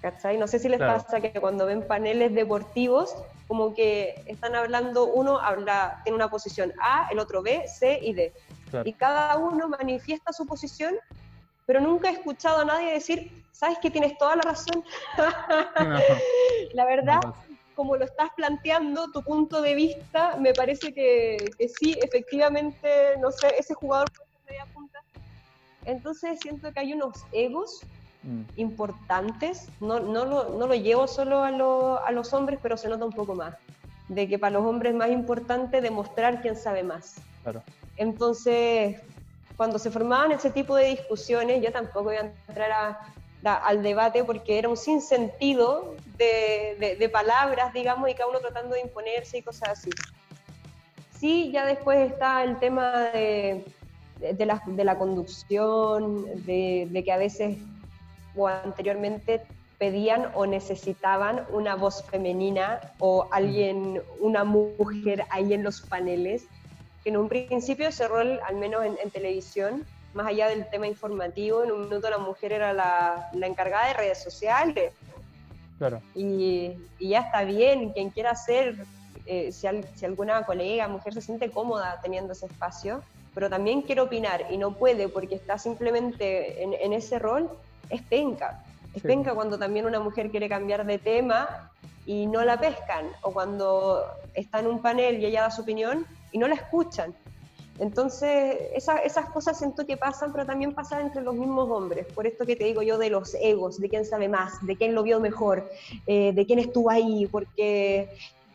¿Cachai? 0.00 0.38
No 0.38 0.46
sé 0.46 0.60
si 0.60 0.68
les 0.68 0.78
pasa 0.78 1.20
que 1.20 1.32
cuando 1.40 1.66
ven 1.66 1.84
paneles 1.84 2.32
deportivos, 2.32 3.16
como 3.48 3.74
que 3.74 4.22
están 4.26 4.54
hablando, 4.54 5.06
uno 5.06 5.40
habla, 5.40 6.02
tiene 6.04 6.14
una 6.14 6.30
posición 6.30 6.72
A, 6.80 7.08
el 7.10 7.18
otro 7.18 7.42
B, 7.42 7.64
C 7.66 7.98
y 8.00 8.14
D. 8.14 8.32
Y 8.84 8.92
cada 8.92 9.36
uno 9.38 9.68
manifiesta 9.68 10.32
su 10.32 10.46
posición, 10.46 10.94
pero 11.66 11.80
nunca 11.80 12.10
he 12.10 12.12
escuchado 12.12 12.60
a 12.60 12.64
nadie 12.64 12.92
decir, 12.92 13.44
sabes 13.50 13.78
que 13.80 13.90
tienes 13.90 14.16
toda 14.18 14.36
la 14.36 14.42
razón. 14.42 14.84
la 16.74 16.84
verdad, 16.84 17.20
como 17.78 17.94
lo 17.94 18.04
estás 18.04 18.30
planteando, 18.34 19.12
tu 19.12 19.22
punto 19.22 19.62
de 19.62 19.76
vista, 19.76 20.36
me 20.36 20.52
parece 20.52 20.92
que, 20.92 21.36
sí, 21.78 21.96
efectivamente, 22.02 23.16
no 23.20 23.30
sé, 23.30 23.54
ese 23.56 23.72
jugador 23.72 24.10
puede 24.10 24.28
ser 24.30 24.40
media 24.48 24.66
punta. 24.74 24.98
Entonces 25.84 26.40
siento 26.42 26.72
que 26.72 26.80
hay 26.80 26.92
unos 26.92 27.24
egos 27.30 27.82
mm. 28.24 28.40
importantes, 28.56 29.68
no, 29.80 30.00
no, 30.00 30.24
lo, 30.24 30.58
no, 30.58 30.66
lo, 30.66 30.74
llevo 30.74 31.06
solo 31.06 31.44
a, 31.44 31.50
a, 32.04 32.10
los 32.10 32.32
hombres, 32.32 32.58
pero 32.60 32.76
se 32.76 32.88
nota 32.88 33.04
un 33.04 33.12
poco 33.12 33.36
más, 33.36 33.54
de 34.08 34.26
que 34.26 34.40
para 34.40 34.54
los 34.54 34.66
hombres 34.66 34.90
es 34.90 34.98
más 34.98 35.10
importante 35.10 35.80
demostrar 35.80 36.42
quién 36.42 36.56
sabe 36.56 36.82
más. 36.82 37.20
Claro. 37.44 37.62
Entonces, 37.96 39.00
cuando 39.56 39.78
se 39.78 39.92
formaban 39.92 40.32
ese 40.32 40.50
tipo 40.50 40.74
de 40.74 40.86
discusiones, 40.86 41.62
yo 41.62 41.70
tampoco 41.70 42.02
voy 42.02 42.16
a 42.16 42.32
entrar 42.48 42.72
a, 42.72 43.00
al 43.44 43.82
debate 43.82 44.24
porque 44.24 44.58
era 44.58 44.68
un 44.68 44.76
sinsentido 44.76 45.94
de, 46.16 46.96
de, 46.98 47.08
palabras, 47.08 47.72
digamos, 47.72 48.10
y 48.10 48.14
cada 48.14 48.28
uno 48.28 48.40
tratando 48.40 48.74
de 48.74 48.80
imponerse 48.80 49.38
y 49.38 49.42
cosas 49.42 49.70
así. 49.70 49.90
Sí, 51.18 51.50
ya 51.52 51.64
después 51.64 52.10
está 52.12 52.42
el 52.42 52.58
tema 52.58 53.10
de, 53.10 53.64
de 54.20 54.46
la, 54.46 54.62
de 54.66 54.84
la 54.84 54.98
conducción, 54.98 56.24
de, 56.44 57.02
que 57.04 57.12
a 57.12 57.16
veces 57.16 57.58
o 58.36 58.46
anteriormente 58.46 59.42
pedían 59.78 60.30
o 60.34 60.46
necesitaban 60.46 61.46
una 61.50 61.76
voz 61.76 62.04
femenina 62.04 62.80
o 62.98 63.28
alguien, 63.30 64.02
una 64.20 64.44
mujer 64.44 65.24
ahí 65.30 65.54
en 65.54 65.62
los 65.62 65.80
paneles, 65.82 66.46
que 67.04 67.10
en 67.10 67.16
un 67.16 67.28
principio 67.28 67.88
ese 67.88 68.08
rol, 68.08 68.40
al 68.46 68.56
menos 68.56 68.84
en, 68.84 68.96
en 69.02 69.10
televisión, 69.10 69.84
más 70.14 70.26
allá 70.26 70.48
del 70.48 70.68
tema 70.68 70.86
informativo, 70.86 71.64
en 71.64 71.72
un 71.72 71.82
minuto 71.82 72.08
la 72.10 72.18
mujer 72.18 72.52
era 72.52 72.72
la, 72.72 73.30
la 73.32 73.46
encargada 73.46 73.88
de 73.88 73.94
redes 73.94 74.22
sociales. 74.22 74.92
Claro. 75.78 76.00
Y, 76.14 76.72
y, 76.98 77.10
ya 77.10 77.20
está 77.20 77.44
bien, 77.44 77.92
quien 77.92 78.10
quiera 78.10 78.32
hacer, 78.32 78.84
eh, 79.26 79.52
si, 79.52 79.68
si, 79.94 80.06
alguna 80.06 80.44
colega, 80.44 80.88
mujer 80.88 81.14
se 81.14 81.20
siente 81.20 81.50
cómoda 81.50 82.00
teniendo 82.02 82.32
ese 82.32 82.46
espacio, 82.46 83.02
pero 83.34 83.48
también 83.48 83.82
quiere 83.82 84.00
opinar 84.00 84.46
y 84.50 84.56
no 84.56 84.72
puede 84.72 85.08
porque 85.08 85.36
está 85.36 85.58
simplemente 85.58 86.62
en, 86.62 86.74
en 86.74 86.92
ese 86.92 87.18
rol, 87.18 87.48
es 87.90 88.02
penca. 88.02 88.64
Es 88.94 89.02
penca 89.02 89.34
cuando 89.34 89.58
también 89.58 89.86
una 89.86 90.00
mujer 90.00 90.30
quiere 90.30 90.48
cambiar 90.48 90.84
de 90.84 90.98
tema 90.98 91.70
y 92.06 92.26
no 92.26 92.44
la 92.44 92.58
pescan, 92.58 93.06
o 93.22 93.32
cuando 93.32 94.02
está 94.34 94.60
en 94.60 94.66
un 94.66 94.80
panel 94.80 95.20
y 95.20 95.26
ella 95.26 95.42
da 95.42 95.50
su 95.50 95.62
opinión 95.62 96.06
y 96.32 96.38
no 96.38 96.48
la 96.48 96.54
escuchan. 96.54 97.14
Entonces, 97.80 98.56
esas 98.74 99.30
cosas 99.30 99.56
siento 99.56 99.86
que 99.86 99.96
pasan, 99.96 100.32
pero 100.32 100.44
también 100.44 100.74
pasan 100.74 101.02
entre 101.02 101.22
los 101.22 101.34
mismos 101.34 101.70
hombres. 101.70 102.06
Por 102.12 102.26
esto 102.26 102.44
que 102.44 102.56
te 102.56 102.64
digo 102.64 102.82
yo 102.82 102.98
de 102.98 103.10
los 103.10 103.34
egos, 103.34 103.78
de 103.78 103.88
quién 103.88 104.04
sabe 104.04 104.28
más, 104.28 104.64
de 104.66 104.76
quién 104.76 104.94
lo 104.94 105.04
vio 105.04 105.20
mejor, 105.20 105.70
eh, 106.06 106.32
de 106.32 106.46
quién 106.46 106.58
estuvo 106.58 106.90
ahí, 106.90 107.28
porque, 107.30 108.10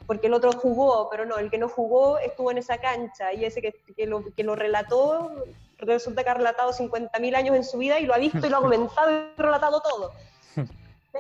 porque 0.06 0.28
el 0.28 0.34
otro 0.34 0.52
jugó, 0.52 1.10
pero 1.10 1.26
no, 1.26 1.38
el 1.38 1.50
que 1.50 1.58
no 1.58 1.70
jugó 1.70 2.18
estuvo 2.18 2.52
en 2.52 2.58
esa 2.58 2.78
cancha 2.80 3.34
y 3.34 3.46
ese 3.46 3.62
que, 3.62 3.74
que, 3.96 4.08
lo, 4.08 4.26
que 4.36 4.44
lo 4.44 4.56
relató, 4.56 5.32
resulta 5.78 6.24
que 6.24 6.30
ha 6.30 6.36
relatado 6.36 6.74
50.000 6.74 7.36
años 7.36 7.56
en 7.56 7.64
su 7.64 7.78
vida 7.78 8.00
y 8.00 8.06
lo 8.06 8.14
ha 8.14 8.18
visto 8.18 8.46
y 8.46 8.50
lo 8.50 8.58
ha 8.58 8.62
comentado 8.62 9.10
y 9.10 9.42
relatado 9.42 9.82
todo. 9.82 10.12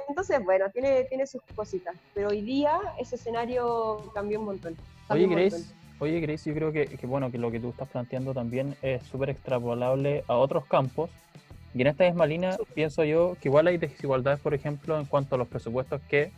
Entonces, 0.09 0.43
bueno, 0.43 0.69
tiene, 0.71 1.03
tiene 1.05 1.25
sus 1.25 1.41
cositas, 1.55 1.95
pero 2.13 2.29
hoy 2.29 2.41
día 2.41 2.79
ese 2.99 3.15
escenario 3.15 4.11
cambió 4.13 4.39
un 4.39 4.45
montón. 4.47 4.75
Oye, 5.09 5.27
Grace. 5.27 5.82
Oye, 6.03 6.19
Grace, 6.19 6.49
yo 6.49 6.53
creo 6.53 6.73
que, 6.73 6.99
bueno, 7.07 7.31
que 7.31 7.37
lo 7.37 7.49
que 7.49 7.61
tú 7.61 7.69
estás 7.69 7.87
planteando 7.87 8.33
también 8.33 8.75
es 8.81 9.03
súper 9.03 9.29
extrapolable 9.29 10.25
a 10.27 10.35
otros 10.35 10.65
campos. 10.65 11.09
Y 11.73 11.79
en 11.79 11.87
esta 11.87 12.03
misma 12.03 12.25
línea 12.25 12.57
pienso 12.75 13.05
yo 13.05 13.37
que 13.39 13.47
igual 13.47 13.67
hay 13.67 13.77
desigualdades, 13.77 14.41
por 14.41 14.53
ejemplo, 14.53 14.99
en 14.99 15.05
cuanto 15.05 15.35
a 15.35 15.37
los 15.37 15.47
presupuestos 15.47 16.01
que, 16.09 16.29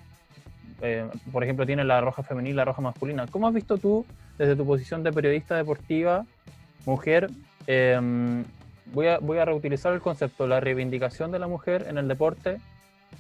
eh, 0.84 1.10
por 1.32 1.44
ejemplo, 1.44 1.66
tiene 1.66 1.84
la 1.84 2.00
roja 2.00 2.22
femenina 2.22 2.52
y 2.52 2.54
la 2.58 2.66
roja 2.66 2.84
masculina. 2.84 3.26
¿Cómo 3.26 3.48
has 3.48 3.56
visto 3.56 3.80
tú, 3.80 4.06
desde 4.38 4.56
tu 4.56 4.68
posición 4.68 5.02
de 5.02 5.12
periodista 5.12 5.56
deportiva, 5.56 6.28
mujer, 6.86 7.32
em, 7.66 8.44
voy, 8.94 9.08
a, 9.08 9.18
voy 9.18 9.40
a 9.40 9.46
reutilizar 9.46 9.94
el 9.94 10.00
concepto, 10.00 10.46
la 10.46 10.60
reivindicación 10.60 11.32
de 11.32 11.40
la 11.40 11.48
mujer 11.48 11.88
en 11.90 11.98
el 11.98 12.08
deporte, 12.08 12.60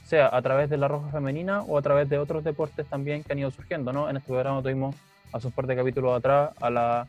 sea 0.04 0.30
a 0.32 0.44
través 0.44 0.70
de 0.70 0.78
la 0.78 0.88
roja 0.88 1.10
femenina 1.10 1.64
o 1.64 1.80
a 1.80 1.82
través 1.82 2.08
de 2.08 2.20
otros 2.20 2.44
deportes 2.44 2.86
también 2.86 3.24
que 3.24 3.34
han 3.34 3.40
ido 3.40 3.50
surgiendo, 3.50 3.92
¿no? 3.92 4.08
En 4.12 4.18
este 4.18 4.28
programa 4.28 4.62
tuvimos 4.62 4.96
hace 5.32 5.48
un 5.48 5.54
par 5.54 5.68
de 5.68 5.76
capítulos 5.76 6.18
atrás 6.18 6.52
a 6.60 6.70
la, 6.70 7.06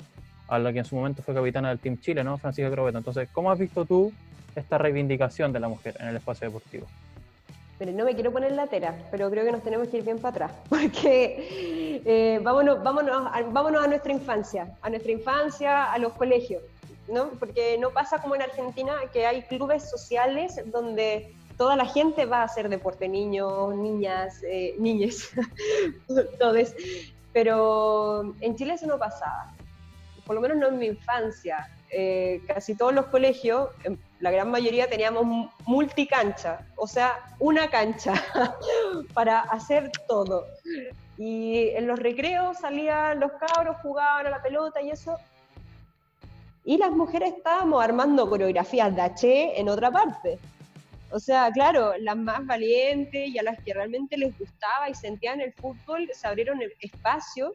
a 0.48 0.58
la 0.58 0.72
que 0.72 0.80
en 0.80 0.84
su 0.84 0.96
momento 0.96 1.22
fue 1.22 1.34
capitana 1.34 1.68
del 1.70 1.78
Team 1.78 1.98
Chile, 2.00 2.24
¿no? 2.24 2.38
Francisca 2.38 2.70
Crobeto. 2.70 2.98
Entonces, 2.98 3.28
¿cómo 3.32 3.50
has 3.50 3.58
visto 3.58 3.84
tú 3.84 4.12
esta 4.54 4.78
reivindicación 4.78 5.52
de 5.52 5.60
la 5.60 5.68
mujer 5.68 5.96
en 6.00 6.08
el 6.08 6.16
espacio 6.16 6.48
deportivo? 6.48 6.86
Pero 7.78 7.92
no 7.92 8.04
me 8.04 8.14
quiero 8.14 8.32
poner 8.32 8.52
la 8.52 8.66
tera, 8.68 8.96
pero 9.10 9.30
creo 9.30 9.44
que 9.44 9.52
nos 9.52 9.62
tenemos 9.62 9.88
que 9.88 9.98
ir 9.98 10.04
bien 10.04 10.18
para 10.18 10.46
atrás, 10.46 10.52
porque 10.68 12.00
eh, 12.04 12.40
vámonos, 12.42 12.82
vámonos, 12.82 13.28
a, 13.32 13.42
vámonos 13.42 13.84
a 13.84 13.86
nuestra 13.86 14.12
infancia, 14.12 14.68
a 14.80 14.88
nuestra 14.88 15.12
infancia, 15.12 15.92
a 15.92 15.98
los 15.98 16.12
colegios, 16.14 16.62
¿no? 17.08 17.28
Porque 17.38 17.76
no 17.78 17.90
pasa 17.90 18.18
como 18.18 18.34
en 18.34 18.42
Argentina 18.42 18.94
que 19.12 19.26
hay 19.26 19.42
clubes 19.42 19.88
sociales 19.90 20.60
donde 20.66 21.34
toda 21.58 21.76
la 21.76 21.86
gente 21.86 22.24
va 22.24 22.40
a 22.40 22.44
hacer 22.44 22.68
deporte, 22.68 23.08
niños, 23.08 23.74
niñas, 23.74 24.42
eh, 24.42 24.74
niñes, 24.78 25.30
todos. 26.38 26.74
Pero 27.36 28.34
en 28.40 28.56
Chile 28.56 28.72
eso 28.72 28.86
no 28.86 28.98
pasaba, 28.98 29.52
por 30.24 30.36
lo 30.36 30.40
menos 30.40 30.56
no 30.56 30.68
en 30.68 30.78
mi 30.78 30.86
infancia. 30.86 31.68
Eh, 31.90 32.40
casi 32.46 32.74
todos 32.74 32.94
los 32.94 33.08
colegios, 33.08 33.68
la 34.20 34.30
gran 34.30 34.50
mayoría 34.50 34.88
teníamos 34.88 35.50
multicancha, 35.66 36.60
o 36.76 36.86
sea, 36.86 37.12
una 37.38 37.68
cancha 37.68 38.14
para 39.12 39.40
hacer 39.40 39.92
todo. 40.08 40.46
Y 41.18 41.68
en 41.74 41.86
los 41.86 41.98
recreos 41.98 42.56
salían 42.56 43.20
los 43.20 43.32
cabros, 43.32 43.76
jugaban 43.82 44.28
a 44.28 44.30
la 44.30 44.42
pelota 44.42 44.80
y 44.80 44.88
eso. 44.88 45.18
Y 46.64 46.78
las 46.78 46.90
mujeres 46.90 47.34
estábamos 47.36 47.84
armando 47.84 48.30
coreografías 48.30 48.96
de 48.96 49.02
H 49.02 49.60
en 49.60 49.68
otra 49.68 49.90
parte. 49.90 50.38
O 51.10 51.20
sea, 51.20 51.50
claro, 51.52 51.92
las 51.98 52.16
más 52.16 52.44
valientes 52.46 53.28
y 53.28 53.38
a 53.38 53.42
las 53.42 53.58
que 53.62 53.72
realmente 53.72 54.16
les 54.16 54.36
gustaba 54.38 54.90
y 54.90 54.94
sentían 54.94 55.40
el 55.40 55.52
fútbol 55.52 56.08
se 56.12 56.26
abrieron 56.26 56.60
el 56.62 56.72
espacio 56.80 57.54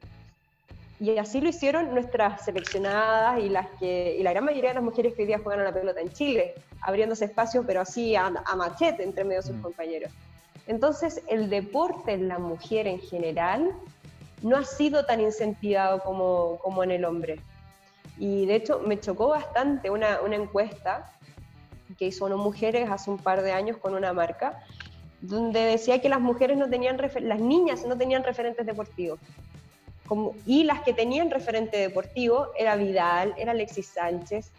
y 1.02 1.18
así 1.18 1.42
lo 1.42 1.50
hicieron 1.50 1.96
nuestras 1.96 2.46
seleccionadas 2.46 3.40
y 3.40 3.50
las 3.50 3.66
que 3.80 4.16
y 4.20 4.22
la 4.22 4.34
gran 4.34 4.46
mayoría 4.46 4.70
de 4.70 4.76
las 4.76 4.84
mujeres 4.84 5.16
que 5.16 5.24
hoy 5.24 5.28
día 5.28 5.40
juegan 5.40 5.62
a 5.62 5.64
la 5.64 5.74
pelota 5.74 6.00
en 6.00 6.14
Chile, 6.14 6.54
abriéndose 6.80 7.26
espacio, 7.26 7.66
pero 7.66 7.82
así 7.82 8.16
a, 8.16 8.30
machete 8.56 9.04
entre 9.04 9.24
medio 9.24 9.42
de 9.42 9.48
sus 9.48 9.56
mm. 9.56 9.62
compañeros. 9.64 10.12
Entonces, 10.68 11.24
el 11.28 11.50
deporte 11.50 12.12
en 12.12 12.28
la 12.28 12.38
mujer 12.38 12.86
en 12.86 13.00
general 13.00 13.72
no 14.44 14.58
ha 14.58 14.64
sido 14.64 15.04
tan 15.04 15.22
incentivado 15.22 16.04
como, 16.04 16.60
como 16.60 16.84
en 16.84 16.92
el 16.92 17.04
hombre. 17.04 17.40
Y 18.20 18.46
de 18.46 18.54
hecho, 18.54 18.80
me 18.86 19.00
chocó 19.00 19.30
bastante 19.30 19.90
una, 19.90 20.22
una 20.22 20.36
encuesta 20.36 21.12
que 22.02 22.08
hizo 22.08 22.26
una 22.26 22.36
mujeres 22.36 22.90
hace 22.90 23.12
un 23.12 23.20
par 23.20 23.44
de 23.44 23.52
años 23.52 23.78
con 23.78 23.94
una 23.94 24.12
marca, 24.12 24.64
donde 25.22 25.60
decía 25.60 26.02
que 26.02 26.10
las 26.10 26.20
mujeres 26.20 26.58
no 26.58 26.68
tenían, 26.68 26.98
las 26.98 27.40
niñas 27.40 27.86
no 27.86 27.96
tenían 27.96 28.24
referentes 28.24 28.66
deportivos. 28.66 29.20
Como, 30.08 30.34
y 30.48 30.64
las 30.64 30.82
que 30.82 30.94
tenían 30.94 31.30
referente 31.30 31.78
deportivo 31.78 32.48
era 32.58 32.76
Vidal, 32.76 33.36
era 33.38 33.52
Alexis 33.52 33.86
Sánchez. 33.86 34.50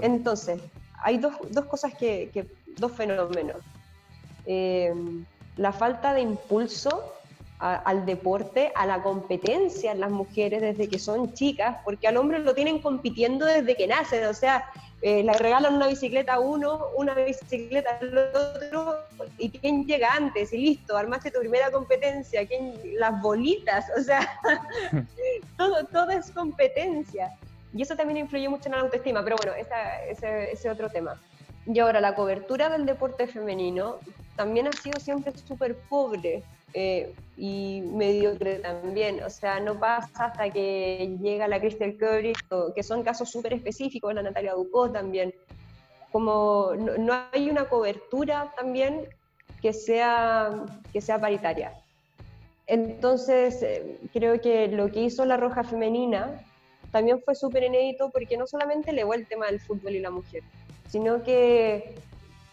Entonces, 0.00 0.62
hay 1.02 1.18
dos, 1.18 1.34
dos 1.50 1.66
cosas 1.66 1.92
que, 1.92 2.46
dos 2.78 2.92
fenómenos. 2.92 3.58
Eh, 4.46 4.94
la 5.58 5.72
falta 5.74 6.14
de 6.14 6.22
impulso 6.22 7.12
al 7.62 8.04
deporte, 8.06 8.72
a 8.74 8.86
la 8.86 9.02
competencia 9.04 9.92
en 9.92 10.00
las 10.00 10.10
mujeres 10.10 10.60
desde 10.60 10.88
que 10.88 10.98
son 10.98 11.32
chicas, 11.32 11.76
porque 11.84 12.08
al 12.08 12.16
hombre 12.16 12.40
lo 12.40 12.54
tienen 12.54 12.80
compitiendo 12.80 13.46
desde 13.46 13.76
que 13.76 13.86
nacen, 13.86 14.26
o 14.26 14.34
sea, 14.34 14.64
eh, 15.00 15.22
le 15.22 15.32
regalan 15.34 15.74
una 15.74 15.86
bicicleta 15.86 16.34
a 16.34 16.40
uno, 16.40 16.88
una 16.96 17.14
bicicleta 17.14 17.98
al 18.00 18.18
otro, 18.18 18.96
y 19.38 19.50
quién 19.50 19.86
llega 19.86 20.12
antes, 20.12 20.52
y 20.52 20.58
listo, 20.58 20.96
armaste 20.96 21.30
tu 21.30 21.38
primera 21.38 21.70
competencia, 21.70 22.44
¿quién, 22.48 22.74
las 22.98 23.22
bolitas, 23.22 23.86
o 23.96 24.02
sea, 24.02 24.28
todo, 25.56 25.84
todo 25.84 26.10
es 26.10 26.32
competencia. 26.32 27.30
Y 27.72 27.82
eso 27.82 27.94
también 27.94 28.18
influye 28.18 28.48
mucho 28.48 28.66
en 28.66 28.72
la 28.72 28.80
autoestima, 28.80 29.22
pero 29.22 29.36
bueno, 29.36 29.52
ese 29.54 30.52
es 30.52 30.66
otro 30.66 30.90
tema. 30.90 31.18
Y 31.64 31.78
ahora, 31.78 32.00
la 32.00 32.16
cobertura 32.16 32.68
del 32.68 32.86
deporte 32.86 33.28
femenino 33.28 33.98
también 34.34 34.66
ha 34.66 34.72
sido 34.72 34.98
siempre 34.98 35.32
súper 35.46 35.76
pobre 35.88 36.42
eh, 36.74 37.14
y 37.36 37.82
mediocre 37.82 38.58
también. 38.58 39.22
O 39.22 39.30
sea, 39.30 39.60
no 39.60 39.78
pasa 39.78 40.26
hasta 40.26 40.50
que 40.50 41.16
llega 41.20 41.48
la 41.48 41.60
Crystal 41.60 41.96
Curry, 41.96 42.32
que 42.74 42.82
son 42.82 43.02
casos 43.02 43.30
súper 43.30 43.54
específicos, 43.54 44.14
la 44.14 44.22
Natalia 44.22 44.54
Ducó 44.54 44.90
también. 44.90 45.34
Como 46.10 46.72
no, 46.76 47.14
hay 47.32 47.50
una 47.50 47.64
cobertura 47.64 48.52
también 48.56 49.06
que 49.60 49.72
sea, 49.72 50.66
que 50.92 51.00
sea 51.00 51.20
paritaria. 51.20 51.72
Entonces, 52.66 53.62
eh, 53.62 53.98
creo 54.12 54.40
que 54.40 54.68
lo 54.68 54.90
que 54.90 55.00
hizo 55.00 55.24
la 55.24 55.36
Roja 55.36 55.64
Femenina 55.64 56.44
también 56.90 57.20
fue 57.22 57.34
súper 57.34 57.64
inédito 57.64 58.10
porque 58.10 58.36
no 58.36 58.46
solamente 58.46 58.92
le 58.92 59.02
el 59.02 59.26
tema 59.26 59.46
del 59.46 59.60
fútbol 59.60 59.94
y 59.94 60.00
la 60.00 60.10
mujer, 60.10 60.42
sino 60.88 61.22
que 61.22 61.94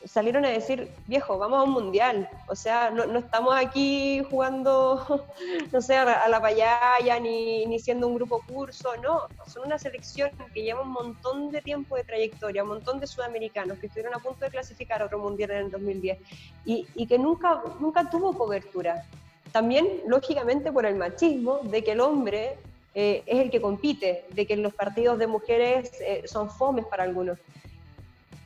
salieron 0.05 0.45
a 0.45 0.49
decir, 0.49 0.89
viejo, 1.07 1.37
vamos 1.37 1.59
a 1.59 1.63
un 1.63 1.71
mundial. 1.71 2.29
O 2.47 2.55
sea, 2.55 2.89
no, 2.89 3.05
no 3.05 3.19
estamos 3.19 3.55
aquí 3.55 4.23
jugando, 4.29 5.25
no 5.71 5.81
sé, 5.81 5.95
a 5.95 6.27
la 6.27 6.41
payaya 6.41 7.19
ni, 7.19 7.65
ni 7.65 7.79
siendo 7.79 8.07
un 8.07 8.15
grupo 8.15 8.41
curso, 8.47 8.95
no. 9.03 9.27
Son 9.47 9.65
una 9.65 9.77
selección 9.77 10.31
que 10.53 10.63
lleva 10.63 10.81
un 10.81 10.91
montón 10.91 11.51
de 11.51 11.61
tiempo 11.61 11.95
de 11.95 12.03
trayectoria, 12.03 12.63
un 12.63 12.69
montón 12.69 12.99
de 12.99 13.07
sudamericanos 13.07 13.77
que 13.79 13.87
estuvieron 13.87 14.13
a 14.13 14.19
punto 14.19 14.45
de 14.45 14.51
clasificar 14.51 15.01
a 15.01 15.05
otro 15.05 15.19
mundial 15.19 15.51
en 15.51 15.57
el 15.57 15.71
2010 15.71 16.17
y, 16.65 16.87
y 16.95 17.07
que 17.07 17.17
nunca, 17.17 17.61
nunca 17.79 18.09
tuvo 18.09 18.37
cobertura. 18.37 19.05
También, 19.51 20.01
lógicamente, 20.07 20.71
por 20.71 20.85
el 20.85 20.95
machismo 20.95 21.59
de 21.63 21.83
que 21.83 21.93
el 21.93 22.01
hombre 22.01 22.57
eh, 22.95 23.23
es 23.25 23.39
el 23.39 23.51
que 23.51 23.61
compite, 23.61 24.25
de 24.31 24.45
que 24.45 24.55
los 24.57 24.73
partidos 24.73 25.17
de 25.19 25.27
mujeres 25.27 25.91
eh, 26.01 26.23
son 26.25 26.49
fomes 26.49 26.85
para 26.85 27.03
algunos 27.03 27.37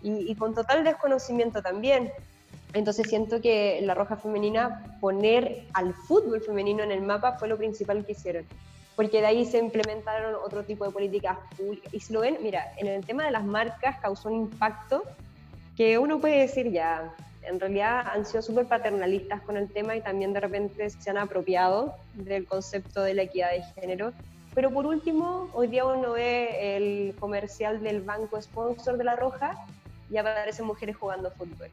y, 0.04 0.36
con 0.36 0.54
total 0.54 0.84
desconocimiento 0.84 1.62
también. 1.62 2.12
Entonces 2.74 3.08
siento 3.08 3.40
que 3.40 3.80
la 3.84 3.94
Roja 3.94 4.18
Femenina, 4.18 4.98
poner 5.00 5.66
al 5.74 5.94
fútbol 5.94 6.42
femenino 6.42 6.84
en 6.84 6.92
el 6.92 7.02
mapa 7.02 7.38
fue 7.38 7.48
lo 7.48 7.58
principal 7.58 8.06
que 8.06 8.14
hicieron, 8.14 8.46
porque 8.96 9.22
de 9.22 9.28
ahí 9.28 9.46
se 9.46 9.60
implementaron 9.60 10.36
otro 10.36 10.64
tipo 10.64 10.86
de 10.86 10.92
políticas 10.92 11.38
públicas. 11.56 11.94
Y 11.94 12.00
si 12.00 12.14
lo 12.14 12.22
ven, 12.22 12.38
mira, 12.42 12.74
en 12.78 12.88
el 12.88 13.06
tema 13.06 13.26
de 13.26 13.32
las 13.32 13.44
marcas 13.44 14.00
causó 14.00 14.30
un 14.30 14.36
impacto 14.36 15.04
que 15.78 15.98
uno 15.98 16.20
puede 16.20 16.40
decir 16.40 16.72
ya, 16.72 17.14
en 17.46 17.60
realidad 17.60 18.06
han 18.12 18.26
sido 18.26 18.42
súper 18.42 18.68
paternalistas 18.68 19.42
con 19.42 19.58
el 19.58 19.70
tema 19.70 19.96
y 19.96 20.02
también 20.02 20.34
de 20.34 20.40
repente 20.40 20.90
se 20.90 21.10
han 21.10 21.18
apropiado 21.18 21.96
del 22.14 22.46
concepto 22.46 23.02
de 23.02 23.14
la 23.14 23.24
equidad 23.24 23.52
de 23.52 23.64
género. 23.80 24.14
Pero 24.54 24.72
por 24.72 24.86
último, 24.86 25.50
hoy 25.54 25.68
día 25.68 25.86
uno 25.86 26.14
ve 26.14 26.76
el 26.78 27.16
comercial 27.20 27.82
del 27.82 28.02
banco 28.02 28.40
sponsor 28.42 28.98
de 28.98 29.04
La 29.04 29.16
Roja 29.16 29.66
y 30.14 30.18
aparecen 30.18 30.66
mujeres 30.66 30.96
jugando 30.96 31.32
fútbol. 31.32 31.72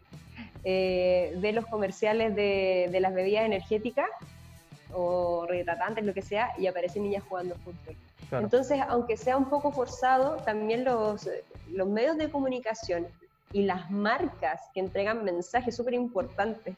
Eh, 0.64 1.34
ve 1.36 1.52
los 1.52 1.66
comerciales 1.66 2.34
de, 2.34 2.88
de, 2.90 3.00
las 3.00 3.14
bebidas 3.14 3.44
energéticas 3.44 4.08
o 4.92 5.46
rehidratantes, 5.46 6.04
lo 6.04 6.14
que 6.14 6.22
sea, 6.22 6.52
y 6.58 6.66
aparecen 6.66 7.02
niñas 7.02 7.22
jugando 7.28 7.54
fútbol. 7.56 7.96
Entonces, 8.32 8.80
aunque 8.88 9.16
sea 9.16 9.36
un 9.36 9.50
poco 9.50 9.72
forzado, 9.72 10.36
también 10.38 10.84
los, 10.84 11.28
los 11.70 11.88
medios 11.88 12.16
de 12.16 12.30
comunicación 12.30 13.06
y 13.52 13.62
las 13.62 13.90
marcas 13.90 14.60
que 14.72 14.80
entregan 14.80 15.24
mensajes 15.24 15.74
súper 15.74 15.94
importantes 15.94 16.76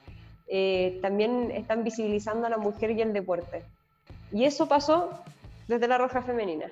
eh, 0.49 0.99
también 1.03 1.51
están 1.51 1.85
visibilizando 1.85 2.47
a 2.47 2.51
la 2.51 2.59
mujer 2.59 2.91
y 2.93 3.03
el 3.03 3.13
deporte. 3.13 3.63
Y 4.33 4.45
eso 4.45 4.67
pasó 4.67 5.11
desde 5.69 5.87
la 5.87 5.99
Roja 5.99 6.23
Femenina. 6.23 6.67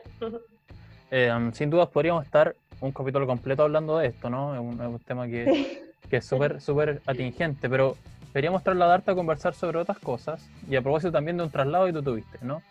Eh, 1.11 1.51
sin 1.53 1.71
dudas 1.71 1.89
podríamos 1.89 2.25
estar 2.25 2.57
un 2.81 2.93
capítulo 2.93 3.27
completo 3.27 3.63
hablando 3.63 3.99
de 3.99 4.09
esto, 4.09 4.31
¿no? 4.31 4.55
Es 4.55 4.61
un, 4.61 4.99
tema 5.01 5.27
que, 5.27 5.83
que 6.11 6.17
es 6.17 6.25
súper 6.25 6.61
súper 6.61 7.03
atingente, 7.07 7.69
pero 7.69 7.97
queríamos 8.33 8.63
trasladarte 8.63 9.11
a 9.11 9.15
conversar 9.15 9.55
sobre 9.55 9.79
otras 9.79 9.99
cosas 9.99 10.49
y 10.69 10.77
a 10.77 10.83
propósito 10.83 11.13
también 11.13 11.37
de 11.37 11.45
un 11.45 11.51
traslado 11.51 11.87
que 11.87 11.93
tú 11.93 12.03
tuviste, 12.03 12.39
¿no? 12.43 12.63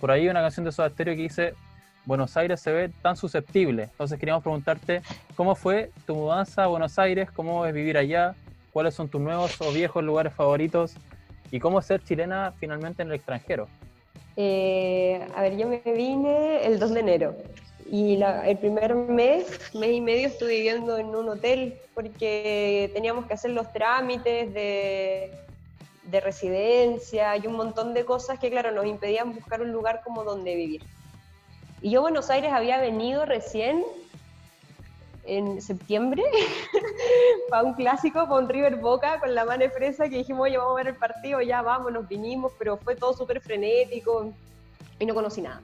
Por 0.00 0.10
ahí 0.10 0.22
hay 0.22 0.28
una 0.28 0.42
canción 0.42 0.64
de 0.64 0.72
Soda 0.72 0.90
Stereo 0.90 1.14
que 1.16 1.22
dice 1.22 1.54
Buenos 2.04 2.36
Aires 2.36 2.60
se 2.60 2.70
ve 2.70 2.90
tan 3.02 3.16
susceptible. 3.16 3.84
Entonces 3.84 4.18
queríamos 4.18 4.42
preguntarte 4.42 5.02
cómo 5.34 5.54
fue 5.54 5.90
tu 6.06 6.14
mudanza 6.14 6.64
a 6.64 6.66
Buenos 6.66 6.98
Aires, 6.98 7.30
cómo 7.30 7.66
es 7.66 7.74
vivir 7.74 7.98
allá, 7.98 8.34
cuáles 8.72 8.94
son 8.94 9.08
tus 9.08 9.20
nuevos 9.20 9.60
o 9.60 9.72
viejos 9.72 10.04
lugares 10.04 10.32
favoritos 10.32 10.94
y 11.50 11.58
cómo 11.58 11.80
ser 11.82 12.02
chilena 12.04 12.52
finalmente 12.58 13.02
en 13.02 13.08
el 13.08 13.14
extranjero. 13.14 13.68
Eh, 14.36 15.26
a 15.34 15.40
ver, 15.40 15.56
yo 15.56 15.66
me 15.66 15.80
vine 15.84 16.64
el 16.64 16.78
2 16.78 16.94
de 16.94 17.00
enero 17.00 17.34
y 17.90 18.20
el 18.22 18.58
primer 18.58 18.94
mes, 18.94 19.74
mes 19.74 19.90
y 19.92 20.00
medio 20.00 20.28
estuve 20.28 20.56
viviendo 20.56 20.98
en 20.98 21.06
un 21.14 21.28
hotel 21.28 21.78
porque 21.94 22.90
teníamos 22.92 23.26
que 23.26 23.34
hacer 23.34 23.52
los 23.52 23.72
trámites 23.72 24.52
de, 24.52 25.30
de 26.04 26.20
residencia 26.20 27.36
y 27.36 27.46
un 27.46 27.54
montón 27.54 27.94
de 27.94 28.04
cosas 28.04 28.38
que, 28.38 28.50
claro, 28.50 28.72
nos 28.72 28.86
impedían 28.86 29.34
buscar 29.34 29.60
un 29.60 29.72
lugar 29.72 30.02
como 30.04 30.24
donde 30.24 30.54
vivir. 30.54 30.82
Y 31.80 31.90
yo 31.90 32.00
Buenos 32.00 32.30
Aires 32.30 32.52
había 32.52 32.78
venido 32.80 33.24
recién 33.24 33.84
en 35.24 35.60
septiembre 35.60 36.22
para 37.50 37.64
un 37.64 37.74
clásico, 37.74 38.24
para 38.28 38.40
un 38.40 38.48
River 38.48 38.76
Boca 38.76 39.20
con 39.20 39.34
la 39.34 39.44
mano 39.44 39.68
fresa 39.70 40.08
que 40.08 40.18
dijimos, 40.18 40.42
oye, 40.42 40.56
vamos 40.56 40.72
a 40.72 40.76
ver 40.76 40.88
el 40.88 40.96
partido, 40.96 41.40
ya 41.40 41.62
vamos, 41.62 41.92
nos 41.92 42.08
vinimos, 42.08 42.52
pero 42.58 42.76
fue 42.76 42.96
todo 42.96 43.12
súper 43.12 43.40
frenético 43.40 44.32
y 44.98 45.06
no 45.06 45.14
conocí 45.14 45.40
nada. 45.40 45.60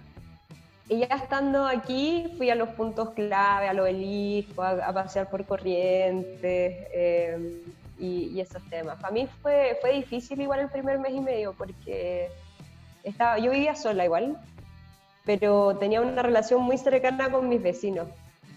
Y 0.92 0.98
ya 0.98 1.06
estando 1.06 1.66
aquí, 1.66 2.30
fui 2.36 2.50
a 2.50 2.54
los 2.54 2.68
puntos 2.68 3.12
clave, 3.12 3.66
a 3.66 3.72
lo 3.72 3.84
obelisco, 3.84 4.60
a, 4.62 4.72
a 4.72 4.92
pasear 4.92 5.30
por 5.30 5.46
corrientes 5.46 6.86
eh, 6.92 7.62
y, 7.98 8.38
esos 8.38 8.62
temas. 8.68 9.00
Para 9.00 9.10
mí 9.10 9.26
fue, 9.40 9.78
fue 9.80 9.94
difícil 9.94 10.42
igual 10.42 10.60
el 10.60 10.68
primer 10.68 10.98
mes 10.98 11.14
y 11.14 11.20
medio 11.20 11.54
porque 11.54 12.30
estaba, 13.04 13.38
yo 13.38 13.52
vivía 13.52 13.74
sola 13.74 14.04
igual, 14.04 14.36
pero 15.24 15.78
tenía 15.78 16.02
una 16.02 16.20
relación 16.20 16.60
muy 16.60 16.76
cercana 16.76 17.30
con 17.30 17.48
mis 17.48 17.62
vecinos. 17.62 18.06